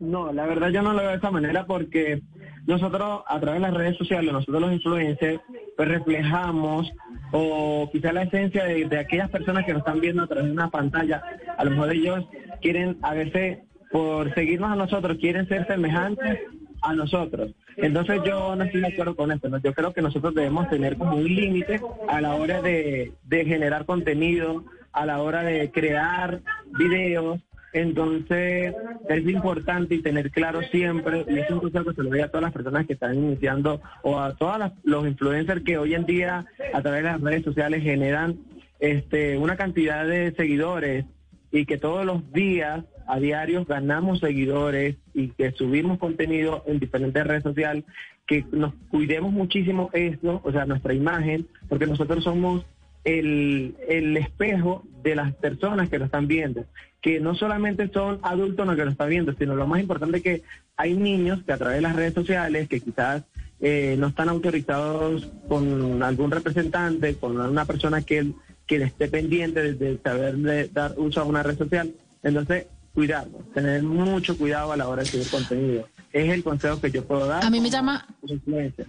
No, 0.00 0.32
la 0.32 0.46
verdad 0.46 0.70
yo 0.70 0.82
no 0.82 0.94
lo 0.94 0.98
veo 0.98 1.10
de 1.10 1.18
esa 1.18 1.30
manera 1.30 1.64
porque 1.64 2.22
nosotros 2.66 3.22
a 3.26 3.40
través 3.40 3.60
de 3.60 3.68
las 3.68 3.76
redes 3.76 3.96
sociales, 3.96 4.32
nosotros 4.32 4.60
los 4.60 4.72
influencers, 4.72 5.40
pues 5.76 5.88
reflejamos 5.88 6.90
o 7.32 7.88
quizá 7.92 8.12
la 8.12 8.22
esencia 8.22 8.64
de, 8.64 8.98
aquellas 8.98 9.30
personas 9.30 9.64
que 9.64 9.72
nos 9.72 9.80
están 9.80 10.00
viendo 10.00 10.22
a 10.22 10.26
través 10.26 10.46
de 10.46 10.52
una 10.52 10.70
pantalla. 10.70 11.22
A 11.56 11.64
lo 11.64 11.70
mejor 11.70 11.92
ellos 11.92 12.24
quieren, 12.60 12.98
a 13.02 13.14
veces, 13.14 13.58
por 13.90 14.34
seguirnos 14.34 14.72
a 14.72 14.76
nosotros, 14.76 15.18
quieren 15.18 15.48
ser 15.48 15.66
semejantes 15.66 16.40
a 16.82 16.94
nosotros. 16.94 17.52
Entonces 17.76 18.20
yo 18.24 18.56
no 18.56 18.64
estoy 18.64 18.80
de 18.80 18.88
acuerdo 18.88 19.14
con 19.14 19.30
esto. 19.32 19.48
Yo 19.58 19.72
creo 19.72 19.92
que 19.92 20.02
nosotros 20.02 20.34
debemos 20.34 20.68
tener 20.68 20.96
como 20.96 21.16
un 21.16 21.24
límite 21.24 21.80
a 22.08 22.20
la 22.20 22.34
hora 22.34 22.62
de 22.62 23.12
generar 23.30 23.84
contenido, 23.86 24.64
a 24.96 25.04
la 25.04 25.20
hora 25.20 25.42
de 25.42 25.70
crear 25.70 26.40
videos. 26.78 27.40
Entonces 27.76 28.74
es 29.06 29.28
importante 29.28 29.96
y 29.96 30.00
tener 30.00 30.30
claro 30.30 30.62
siempre, 30.62 31.26
y 31.28 31.38
es 31.38 31.50
un 31.50 31.58
consejo 31.58 31.84
que 31.84 31.94
se 31.94 32.02
lo 32.02 32.08
doy 32.08 32.20
a 32.20 32.28
todas 32.28 32.44
las 32.44 32.52
personas 32.54 32.86
que 32.86 32.94
están 32.94 33.14
iniciando 33.16 33.82
o 34.02 34.18
a 34.18 34.34
todos 34.34 34.72
los 34.82 35.06
influencers 35.06 35.62
que 35.62 35.76
hoy 35.76 35.92
en 35.92 36.06
día 36.06 36.46
a 36.72 36.80
través 36.80 37.02
de 37.02 37.10
las 37.10 37.20
redes 37.20 37.44
sociales 37.44 37.82
generan 37.82 38.38
este, 38.80 39.36
una 39.36 39.56
cantidad 39.56 40.06
de 40.06 40.32
seguidores 40.32 41.04
y 41.52 41.66
que 41.66 41.76
todos 41.76 42.06
los 42.06 42.32
días 42.32 42.82
a 43.06 43.20
diarios 43.20 43.66
ganamos 43.66 44.20
seguidores 44.20 44.96
y 45.12 45.28
que 45.28 45.52
subimos 45.52 45.98
contenido 45.98 46.64
en 46.66 46.78
diferentes 46.78 47.26
redes 47.26 47.42
sociales, 47.42 47.84
que 48.26 48.46
nos 48.52 48.72
cuidemos 48.88 49.32
muchísimo 49.32 49.90
esto, 49.92 50.40
o 50.42 50.50
sea, 50.50 50.64
nuestra 50.64 50.94
imagen, 50.94 51.46
porque 51.68 51.86
nosotros 51.86 52.24
somos 52.24 52.64
el, 53.06 53.76
el 53.88 54.16
espejo 54.16 54.84
de 55.02 55.14
las 55.14 55.32
personas 55.34 55.88
que 55.88 55.98
lo 55.98 56.04
están 56.06 56.26
viendo, 56.26 56.64
que 57.00 57.20
no 57.20 57.36
solamente 57.36 57.88
son 57.88 58.18
adultos 58.22 58.66
los 58.66 58.74
que 58.76 58.84
lo 58.84 58.90
están 58.90 59.08
viendo, 59.08 59.32
sino 59.38 59.54
lo 59.54 59.66
más 59.68 59.80
importante 59.80 60.20
que 60.20 60.42
hay 60.76 60.94
niños 60.94 61.42
que 61.44 61.52
a 61.52 61.56
través 61.56 61.76
de 61.76 61.82
las 61.82 61.94
redes 61.94 62.14
sociales, 62.14 62.68
que 62.68 62.80
quizás 62.80 63.22
eh, 63.60 63.94
no 63.96 64.08
están 64.08 64.28
autorizados 64.28 65.28
con 65.48 66.02
algún 66.02 66.32
representante, 66.32 67.14
con 67.14 67.40
una 67.40 67.64
persona 67.64 68.02
que, 68.02 68.32
que 68.66 68.76
esté 68.82 69.06
pendiente 69.06 69.72
de, 69.74 69.98
saber 70.02 70.72
dar 70.72 70.94
uso 70.96 71.20
a 71.20 71.24
una 71.24 71.44
red 71.44 71.56
social. 71.56 71.92
Entonces, 72.24 72.66
cuidarnos, 72.92 73.52
tener 73.54 73.84
mucho 73.84 74.36
cuidado 74.36 74.72
a 74.72 74.76
la 74.76 74.88
hora 74.88 75.02
de 75.04 75.08
subir 75.08 75.30
contenido. 75.30 75.88
Es 76.12 76.28
el 76.32 76.42
consejo 76.42 76.80
que 76.80 76.90
yo 76.90 77.04
puedo 77.04 77.26
dar. 77.28 77.44
A 77.44 77.50
mí 77.50 77.60
me 77.60 77.70
llama- 77.70 78.04
influencer. 78.26 78.86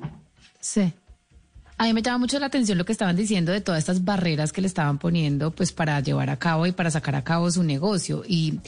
Sí. 0.60 0.92
A 1.78 1.84
mí 1.86 1.94
me 1.94 2.02
llama 2.02 2.18
mucho 2.18 2.40
la 2.40 2.48
atención 2.48 2.78
lo 2.78 2.86
que 2.86 2.92
estaban 2.92 3.16
diciendo 3.16 3.52
de 3.52 3.62
todas 3.62 3.80
estas 3.80 4.04
barreras 4.04 4.52
que 4.52 4.62
le 4.62 4.68
estaban 4.68 4.98
poniendo 4.98 5.52
pues 5.52 5.72
para 5.72 6.00
llevar 6.00 6.30
a 6.30 6.38
cabo 6.38 6.66
y 6.66 6.72
para 6.72 6.90
sacar 6.90 7.16
a 7.16 7.24
cabo 7.24 7.52
su 7.52 7.64
negocio. 7.64 8.24
Y 8.28 8.60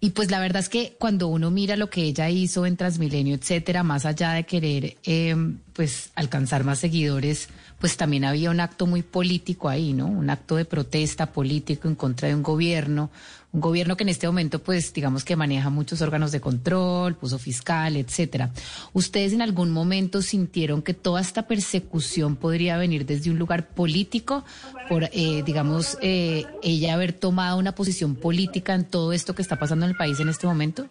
Y 0.00 0.10
pues 0.10 0.30
la 0.30 0.38
verdad 0.38 0.60
es 0.60 0.68
que 0.68 0.96
cuando 0.98 1.28
uno 1.28 1.50
mira 1.50 1.76
lo 1.76 1.88
que 1.88 2.02
ella 2.02 2.28
hizo 2.28 2.66
en 2.66 2.76
Transmilenio, 2.76 3.34
etcétera, 3.36 3.82
más 3.82 4.04
allá 4.04 4.32
de 4.32 4.44
querer 4.44 4.96
eh, 5.04 5.34
pues 5.72 6.10
alcanzar 6.14 6.62
más 6.62 6.78
seguidores, 6.78 7.48
pues 7.78 7.96
también 7.96 8.24
había 8.24 8.50
un 8.50 8.60
acto 8.60 8.86
muy 8.86 9.02
político 9.02 9.68
ahí, 9.68 9.94
¿no? 9.94 10.06
Un 10.06 10.28
acto 10.28 10.56
de 10.56 10.66
protesta 10.66 11.32
político 11.32 11.88
en 11.88 11.94
contra 11.94 12.28
de 12.28 12.34
un 12.34 12.42
gobierno, 12.42 13.10
un 13.54 13.60
gobierno 13.60 13.96
que 13.96 14.02
en 14.02 14.08
este 14.08 14.26
momento, 14.26 14.58
pues, 14.58 14.92
digamos 14.92 15.24
que 15.24 15.36
maneja 15.36 15.70
muchos 15.70 16.02
órganos 16.02 16.32
de 16.32 16.40
control, 16.40 17.14
puso 17.14 17.38
fiscal, 17.38 17.96
etcétera. 17.96 18.50
¿Ustedes 18.92 19.32
en 19.32 19.42
algún 19.42 19.70
momento 19.70 20.22
sintieron 20.22 20.82
que 20.82 20.92
toda 20.92 21.20
esta 21.20 21.46
persecución 21.46 22.34
podría 22.34 22.76
venir 22.76 23.06
desde 23.06 23.30
un 23.30 23.38
lugar 23.38 23.68
político, 23.68 24.44
por, 24.88 25.04
eh, 25.04 25.42
digamos, 25.46 25.96
eh, 26.02 26.44
ella 26.62 26.94
haber 26.94 27.12
tomado 27.12 27.56
una 27.56 27.76
posición 27.76 28.16
política 28.16 28.74
en 28.74 28.84
todo 28.84 29.12
esto 29.12 29.34
que 29.36 29.42
está 29.42 29.56
pasando 29.56 29.86
en 29.86 29.92
el 29.92 29.96
país 29.96 30.18
en 30.18 30.28
este 30.28 30.48
momento? 30.48 30.88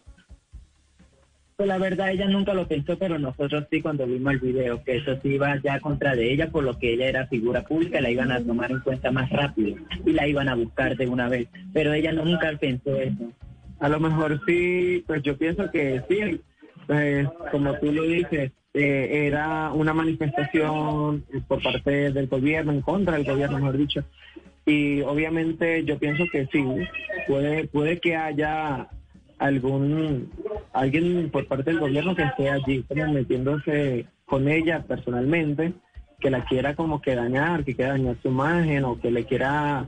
Pues 1.56 1.68
la 1.68 1.78
verdad 1.78 2.12
ella 2.12 2.28
nunca 2.28 2.54
lo 2.54 2.68
pensó, 2.68 2.98
pero 2.98 3.20
nosotros 3.20 3.66
sí 3.70 3.82
cuando 3.82 4.08
vimos 4.08 4.34
el 4.34 4.40
video, 4.40 4.84
que 4.84 4.98
eso 4.98 5.20
sí 5.22 5.30
iba 5.30 5.56
ya 5.62 5.80
contra 5.80 6.16
de 6.16 6.34
ella, 6.34 6.50
por 6.50 6.64
lo 6.64 6.78
que 6.80 6.94
ella 6.94 7.08
era 7.08 7.28
figura 7.28 7.64
pública, 7.64 8.02
la 8.02 8.10
iban 8.10 8.32
a 8.32 8.44
tomar 8.44 8.72
en 8.72 8.80
cuenta 8.80 9.12
más 9.12 9.30
rápido 9.30 9.78
y 10.06 10.14
la 10.14 10.28
iban 10.28 10.50
a 10.50 10.56
buscar 10.56 10.98
de 10.98 11.08
una 11.08 11.30
vez. 11.30 11.48
Pero 11.72 11.94
ella 11.94 12.12
nunca 12.12 12.52
pensó 12.60 12.96
eso. 12.98 13.32
A 13.80 13.90
lo 13.90 14.00
mejor 14.00 14.42
sí, 14.48 15.04
pues 15.06 15.22
yo 15.22 15.38
pienso 15.38 15.70
que 15.70 16.02
sí, 16.10 16.42
pues 16.88 17.28
como 17.52 17.76
tú 17.76 17.92
lo 17.92 18.04
dices, 18.04 18.52
eh, 18.74 19.28
era 19.28 19.72
una 19.72 19.94
manifestación 19.94 21.24
por 21.48 21.62
parte 21.62 22.12
del 22.12 22.28
gobierno, 22.28 22.72
en 22.72 22.82
contra 22.82 23.18
del 23.18 23.26
gobierno, 23.26 23.60
mejor 23.60 23.78
dicho. 23.78 24.04
Y 24.66 25.02
obviamente 25.02 25.84
yo 25.86 26.00
pienso 26.00 26.24
que 26.32 26.48
sí, 26.48 26.66
puede, 27.28 27.68
puede 27.68 28.00
que 28.00 28.16
haya 28.16 28.88
algún 29.44 30.32
alguien 30.72 31.30
por 31.30 31.46
parte 31.48 31.72
del 31.72 31.80
gobierno 31.80 32.16
que 32.16 32.24
esté 32.24 32.50
allí 32.50 32.84
como 32.84 33.12
metiéndose 33.12 34.06
con 34.26 34.48
ella 34.48 34.84
personalmente 34.88 35.74
que 36.22 36.30
la 36.30 36.46
quiera 36.46 36.76
como 36.76 37.02
que 37.02 37.14
dañar 37.14 37.66
que 37.66 37.76
quiera 37.76 37.92
dañar 37.92 38.16
su 38.22 38.30
imagen 38.30 38.86
o 38.86 39.00
que 39.02 39.12
le 39.12 39.26
quiera 39.26 39.86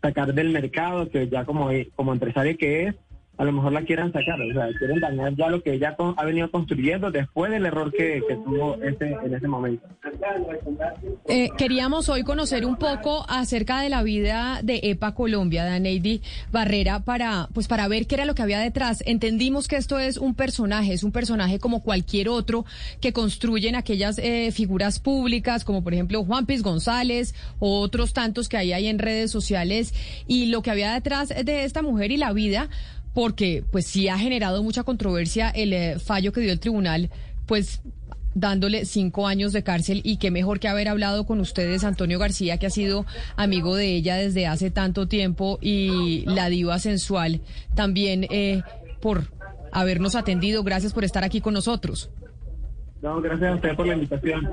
sacar 0.00 0.32
del 0.32 0.50
mercado 0.50 1.10
que 1.10 1.28
ya 1.28 1.44
como 1.44 1.70
como 1.96 2.12
empresaria 2.12 2.54
que 2.54 2.84
es 2.84 2.94
a 3.42 3.44
lo 3.44 3.50
mejor 3.50 3.72
la 3.72 3.82
quieran 3.82 4.12
sacar, 4.12 4.40
o 4.40 4.52
sea, 4.52 4.68
quieren 4.78 5.00
dañar 5.00 5.34
ya 5.34 5.48
lo 5.48 5.60
que 5.64 5.72
ella 5.72 5.96
ha 6.16 6.24
venido 6.24 6.48
construyendo 6.48 7.10
después 7.10 7.50
del 7.50 7.66
error 7.66 7.92
que, 7.92 8.22
tuvo 8.44 8.76
en 8.80 9.34
ese 9.34 9.48
momento. 9.48 9.84
Eh, 11.26 11.48
queríamos 11.58 12.08
hoy 12.08 12.22
conocer 12.22 12.64
un 12.64 12.76
poco 12.76 13.26
acerca 13.28 13.80
de 13.80 13.88
la 13.88 14.04
vida 14.04 14.60
de 14.62 14.78
EPA 14.84 15.16
Colombia, 15.16 15.64
de 15.64 15.70
Aneidi 15.70 16.22
Barrera, 16.52 17.00
para, 17.00 17.48
pues 17.52 17.66
para 17.66 17.88
ver 17.88 18.06
qué 18.06 18.14
era 18.14 18.26
lo 18.26 18.36
que 18.36 18.42
había 18.42 18.60
detrás. 18.60 19.02
Entendimos 19.06 19.66
que 19.66 19.74
esto 19.74 19.98
es 19.98 20.18
un 20.18 20.36
personaje, 20.36 20.92
es 20.92 21.02
un 21.02 21.10
personaje 21.10 21.58
como 21.58 21.82
cualquier 21.82 22.28
otro 22.28 22.64
que 23.00 23.12
construyen 23.12 23.74
aquellas 23.74 24.18
eh, 24.18 24.52
figuras 24.52 25.00
públicas, 25.00 25.64
como 25.64 25.82
por 25.82 25.94
ejemplo 25.94 26.22
Juan 26.22 26.46
Piz 26.46 26.62
González 26.62 27.34
o 27.58 27.80
otros 27.80 28.12
tantos 28.12 28.48
que 28.48 28.56
hay 28.56 28.86
en 28.86 29.00
redes 29.00 29.32
sociales, 29.32 29.94
y 30.28 30.46
lo 30.46 30.62
que 30.62 30.70
había 30.70 30.94
detrás 30.94 31.30
de 31.30 31.64
esta 31.64 31.82
mujer 31.82 32.12
y 32.12 32.18
la 32.18 32.32
vida 32.32 32.68
porque 33.14 33.64
pues 33.70 33.86
sí 33.86 34.08
ha 34.08 34.18
generado 34.18 34.62
mucha 34.62 34.84
controversia 34.84 35.50
el 35.50 35.72
eh, 35.72 35.98
fallo 35.98 36.32
que 36.32 36.40
dio 36.40 36.52
el 36.52 36.60
tribunal, 36.60 37.10
pues 37.46 37.80
dándole 38.34 38.86
cinco 38.86 39.26
años 39.26 39.52
de 39.52 39.62
cárcel 39.62 40.00
y 40.04 40.16
qué 40.16 40.30
mejor 40.30 40.58
que 40.58 40.68
haber 40.68 40.88
hablado 40.88 41.26
con 41.26 41.40
ustedes, 41.40 41.84
Antonio 41.84 42.18
García, 42.18 42.58
que 42.58 42.66
ha 42.66 42.70
sido 42.70 43.04
amigo 43.36 43.76
de 43.76 43.94
ella 43.94 44.16
desde 44.16 44.46
hace 44.46 44.70
tanto 44.70 45.06
tiempo 45.06 45.58
y 45.60 46.24
la 46.26 46.48
diva 46.48 46.78
sensual 46.78 47.42
también 47.74 48.26
eh, 48.30 48.62
por 49.00 49.32
habernos 49.70 50.14
atendido. 50.14 50.62
Gracias 50.62 50.92
por 50.92 51.04
estar 51.04 51.24
aquí 51.24 51.40
con 51.40 51.54
nosotros. 51.54 52.10
No, 53.02 53.20
gracias 53.20 53.50
a 53.50 53.54
usted 53.56 53.74
por 53.74 53.86
la 53.86 53.94
invitación. 53.94 54.48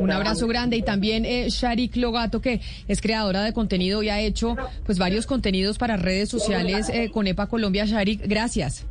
Un 0.00 0.10
abrazo 0.10 0.48
grande 0.48 0.78
y 0.78 0.82
también 0.82 1.26
eh, 1.26 1.48
Sharik 1.50 1.94
Logato, 1.96 2.40
que 2.40 2.62
es 2.88 3.02
creadora 3.02 3.42
de 3.42 3.52
contenido 3.52 4.02
y 4.02 4.08
ha 4.08 4.18
hecho 4.18 4.56
pues 4.86 4.98
varios 4.98 5.26
contenidos 5.26 5.76
para 5.76 5.98
redes 5.98 6.30
sociales 6.30 6.88
eh, 6.88 7.10
con 7.12 7.26
EPA 7.26 7.48
Colombia. 7.48 7.84
Sharik, 7.84 8.26
gracias. 8.26 8.86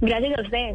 Gracias 0.00 0.38
a 0.38 0.42
usted. 0.42 0.70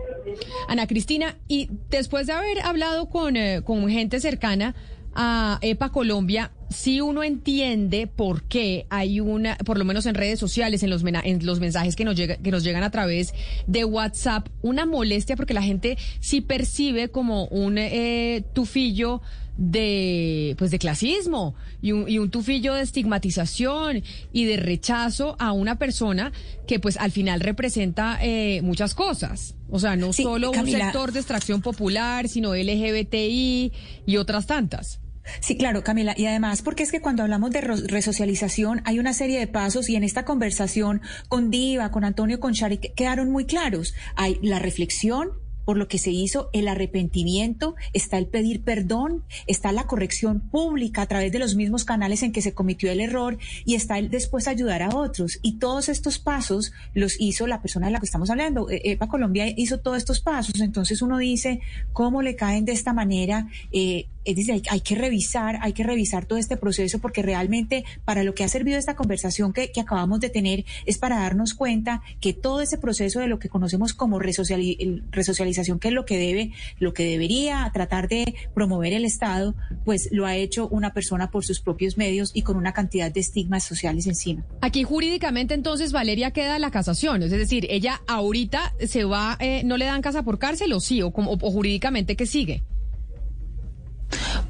Ana 0.70 0.88
Cristina, 0.88 1.36
y 1.50 1.70
después 1.90 2.26
de 2.26 2.34
haber 2.34 2.62
hablado 2.62 3.10
con, 3.10 3.36
eh, 3.36 3.62
con 3.64 3.88
gente 3.90 4.22
cercana 4.22 4.74
a 5.14 5.60
EPA 5.62 5.90
Colombia, 5.90 6.52
si 6.72 7.02
uno 7.02 7.24
entiende 7.24 8.08
por 8.08 8.44
qué 8.44 8.86
hay 8.90 9.20
una, 9.20 9.58
por 9.58 9.78
lo 9.78 9.86
menos 9.86 10.06
en 10.06 10.16
redes 10.16 10.40
sociales, 10.40 10.84
en 10.84 10.90
los, 10.90 11.04
en 11.04 11.46
los 11.46 11.60
mensajes 11.60 11.96
que 11.96 12.06
nos, 12.06 12.16
llega, 12.16 12.38
que 12.38 12.52
nos 12.52 12.64
llegan 12.64 12.84
a 12.84 12.92
través 12.92 13.34
de 13.68 13.86
WhatsApp, 13.86 14.48
una 14.62 14.86
molestia 14.86 15.36
porque 15.36 15.54
la 15.54 15.62
gente 15.62 15.98
sí 16.20 16.42
percibe 16.42 17.10
como 17.10 17.46
un 17.46 17.78
eh, 17.78 18.44
tufillo 18.54 19.22
de 19.58 20.56
pues 20.58 20.72
de 20.72 20.80
clasismo 20.80 21.56
y 21.82 21.92
un, 21.92 22.10
y 22.10 22.18
un, 22.20 22.32
tufillo 22.32 22.74
de 22.74 22.82
estigmatización 22.82 24.02
y 24.32 24.46
de 24.46 24.58
rechazo 24.58 25.36
a 25.40 25.52
una 25.52 25.78
persona 25.78 26.32
que 26.68 26.80
pues 26.80 26.98
al 26.98 27.12
final 27.12 27.42
representa 27.42 28.18
eh, 28.22 28.62
muchas 28.64 28.96
cosas. 28.96 29.56
O 29.70 29.80
sea, 29.80 29.96
no 29.96 30.14
solo 30.14 30.52
un 30.52 30.68
sector 30.68 31.12
de 31.12 31.20
extracción 31.20 31.62
popular, 31.62 32.28
sino 32.28 32.56
LGBTI 32.56 33.72
y 34.06 34.18
otras 34.18 34.48
tantas. 34.48 35.01
Sí, 35.40 35.58
claro, 35.58 35.84
Camila. 35.84 36.14
Y 36.18 36.26
además, 36.26 36.62
porque 36.62 36.84
es 36.84 36.92
que 36.92 37.02
cuando 37.02 37.24
hablamos 37.24 37.52
de 37.52 37.62
resocialización 37.62 38.82
hay 38.86 39.00
una 39.00 39.14
serie 39.14 39.40
de 39.40 39.48
pasos 39.48 39.90
y 39.90 39.96
en 39.96 40.04
esta 40.04 40.26
conversación 40.26 41.02
con 41.28 41.50
Diva, 41.52 41.92
con 41.92 42.04
Antonio, 42.04 42.40
con 42.40 42.54
Shari, 42.54 42.78
quedaron 42.78 43.32
muy 43.32 43.46
claros. 43.46 43.94
Hay 44.16 44.40
la 44.42 44.60
reflexión, 44.60 45.32
por 45.66 45.78
lo 45.78 45.88
que 45.88 46.00
se 46.00 46.12
hizo, 46.12 46.50
el 46.54 46.68
arrepentimiento, 46.68 47.76
está 47.94 48.18
el 48.18 48.28
pedir 48.28 48.64
perdón, 48.64 49.24
está 49.48 49.72
la 49.72 49.86
corrección 49.86 50.40
pública 50.40 51.04
a 51.04 51.06
través 51.06 51.32
de 51.32 51.40
los 51.40 51.56
mismos 51.56 51.86
canales 51.86 52.24
en 52.24 52.32
que 52.32 52.42
se 52.42 52.54
cometió 52.54 52.92
el 52.92 53.00
error 53.00 53.38
y 53.64 53.76
está 53.76 54.00
el 54.00 54.10
después 54.10 54.48
ayudar 54.48 54.82
a 54.82 54.96
otros. 54.96 55.40
Y 55.42 55.60
todos 55.60 55.88
estos 55.90 56.20
pasos 56.20 56.74
los 56.94 57.16
hizo 57.20 57.48
la 57.48 57.62
persona 57.62 57.88
de 57.88 57.94
la 57.94 58.00
que 58.00 58.06
estamos 58.06 58.30
hablando. 58.30 58.70
E-, 58.70 58.82
EPA 58.92 59.08
Colombia 59.08 59.46
hizo 59.56 59.80
todos 59.80 59.98
estos 59.98 60.20
pasos. 60.20 60.60
Entonces 60.60 61.02
uno 61.02 61.18
dice, 61.18 61.62
¿cómo 61.94 62.22
le 62.22 62.36
caen 62.36 62.66
de 62.66 62.74
esta 62.74 62.94
manera? 62.94 63.48
Eh, 63.72 64.08
es 64.26 64.36
decir, 64.36 64.62
hay, 64.70 64.82
que 64.82 64.96
revisar, 64.96 65.60
hay 65.62 65.74
que 65.74 65.84
revisar 65.84 66.26
todo 66.26 66.38
este 66.38 66.58
proceso 66.58 67.00
porque 67.00 67.22
realmente 67.22 67.84
para 68.06 68.24
lo 68.24 68.34
que 68.34 68.44
ha 68.44 68.48
servido 68.48 68.78
esta 68.78 68.96
conversación 68.96 69.54
que, 69.54 69.72
acabamos 69.82 70.20
de 70.20 70.30
tener 70.30 70.64
es 70.86 71.00
para 71.00 71.20
darnos 71.20 71.56
cuenta 71.56 72.04
que 72.20 72.34
todo 72.34 72.62
ese 72.62 72.78
proceso 72.78 73.20
de 73.20 73.28
lo 73.28 73.40
que 73.40 73.50
conocemos 73.50 73.94
como 73.94 74.20
resocialización, 74.20 75.80
que 75.80 75.88
es 75.88 75.94
lo 75.94 76.06
que 76.06 76.18
debe, 76.18 76.52
lo 76.80 76.94
que 76.94 77.04
debería 77.04 77.70
tratar 77.74 78.08
de 78.08 78.36
promover 78.54 78.94
el 78.94 79.06
Estado, 79.06 79.56
pues 79.86 80.10
lo 80.12 80.28
ha 80.28 80.36
hecho 80.36 80.68
una 80.68 80.94
persona 80.94 81.32
por 81.32 81.44
sus 81.44 81.62
propios 81.62 81.98
medios 81.98 82.32
y 82.36 82.44
con 82.44 82.58
una 82.58 82.74
cantidad 82.74 83.12
de 83.12 83.22
estigmas 83.22 83.64
sociales 83.64 84.06
encima. 84.06 84.46
Aquí 84.62 84.84
jurídicamente 84.84 85.56
entonces 85.56 85.92
Valeria 85.92 86.32
queda 86.32 86.60
la 86.60 86.70
casación, 86.70 87.24
es 87.24 87.32
decir, 87.32 87.66
ella 87.70 88.02
ahorita 88.08 88.74
se 88.88 89.04
va, 89.04 89.38
eh, 89.40 89.64
no 89.66 89.78
le 89.78 89.86
dan 89.86 90.02
casa 90.02 90.24
por 90.24 90.38
cárcel 90.38 90.74
o 90.74 90.80
sí, 90.80 91.02
o, 91.02 91.12
como, 91.12 91.32
o 91.32 91.52
jurídicamente 91.52 92.16
que 92.16 92.28
sigue. 92.28 92.64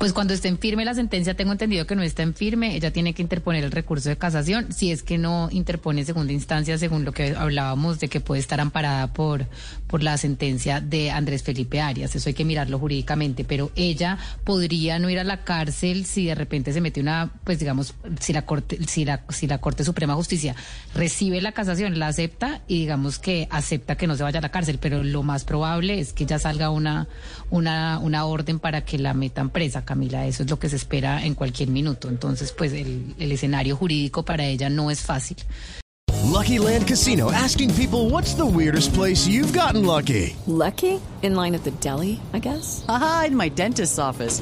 Pues 0.01 0.13
cuando 0.13 0.33
esté 0.33 0.47
en 0.47 0.57
firme 0.57 0.83
la 0.83 0.95
sentencia, 0.95 1.35
tengo 1.35 1.51
entendido 1.51 1.85
que 1.85 1.95
no 1.95 2.01
está 2.01 2.23
en 2.23 2.33
firme, 2.33 2.75
ella 2.75 2.91
tiene 2.91 3.13
que 3.13 3.21
interponer 3.21 3.63
el 3.63 3.71
recurso 3.71 4.09
de 4.09 4.17
casación, 4.17 4.73
si 4.73 4.91
es 4.91 5.03
que 5.03 5.19
no 5.19 5.47
interpone 5.51 6.03
segunda 6.03 6.33
instancia, 6.33 6.75
según 6.79 7.05
lo 7.05 7.11
que 7.11 7.35
hablábamos 7.35 7.99
de 7.99 8.07
que 8.07 8.19
puede 8.19 8.41
estar 8.41 8.59
amparada 8.59 9.13
por, 9.13 9.45
por 9.85 10.01
la 10.01 10.17
sentencia 10.17 10.81
de 10.81 11.11
Andrés 11.11 11.43
Felipe 11.43 11.81
Arias, 11.81 12.15
eso 12.15 12.29
hay 12.29 12.33
que 12.33 12.45
mirarlo 12.45 12.79
jurídicamente, 12.79 13.43
pero 13.43 13.71
ella 13.75 14.17
podría 14.43 14.97
no 14.97 15.07
ir 15.07 15.19
a 15.19 15.23
la 15.23 15.43
cárcel 15.43 16.05
si 16.05 16.25
de 16.25 16.33
repente 16.33 16.73
se 16.73 16.81
mete 16.81 16.99
una, 16.99 17.33
pues 17.43 17.59
digamos, 17.59 17.93
si 18.19 18.33
la 18.33 18.43
Corte, 18.43 18.79
si 18.87 19.05
la, 19.05 19.23
si 19.29 19.45
la 19.45 19.59
Corte 19.59 19.83
Suprema 19.83 20.13
de 20.13 20.17
Justicia 20.17 20.55
recibe 20.95 21.41
la 21.41 21.51
casación, 21.51 21.99
la 21.99 22.07
acepta 22.07 22.61
y 22.67 22.79
digamos 22.79 23.19
que 23.19 23.47
acepta 23.51 23.97
que 23.97 24.07
no 24.07 24.15
se 24.15 24.23
vaya 24.23 24.39
a 24.39 24.41
la 24.41 24.49
cárcel, 24.49 24.79
pero 24.81 25.03
lo 25.03 25.21
más 25.21 25.43
probable 25.43 25.99
es 25.99 26.11
que 26.11 26.25
ya 26.25 26.39
salga 26.39 26.71
una, 26.71 27.07
una, 27.51 27.99
una 27.99 28.25
orden 28.25 28.57
para 28.57 28.83
que 28.83 28.97
la 28.97 29.13
metan 29.13 29.51
presa 29.51 29.85
Camila, 29.91 30.25
eso 30.25 30.43
es 30.43 30.49
lo 30.49 30.57
que 30.57 30.69
se 30.69 30.77
espera 30.77 31.25
en 31.25 31.35
cualquier 31.35 31.67
minuto. 31.67 32.07
Entonces, 32.07 32.53
pues 32.53 32.71
el, 32.71 33.13
el 33.19 33.31
escenario 33.33 33.75
jurídico 33.75 34.23
para 34.23 34.45
ella 34.45 34.69
no 34.69 34.89
es 34.89 35.01
fácil. 35.01 35.35
Lucky 36.23 36.59
Land 36.59 36.87
Casino 36.87 37.29
asking 37.29 37.73
people 37.73 38.09
what's 38.09 38.33
the 38.35 38.45
weirdest 38.45 38.93
place 38.93 39.27
you've 39.27 39.51
gotten 39.51 39.85
lucky? 39.85 40.33
Lucky? 40.47 41.01
In 41.23 41.35
line 41.35 41.53
at 41.55 41.65
the 41.65 41.71
deli, 41.81 42.21
I 42.33 42.39
guess. 42.39 42.85
Aha, 42.87 43.25
in 43.27 43.35
my 43.35 43.49
dentist's 43.49 43.99
office. 43.99 44.41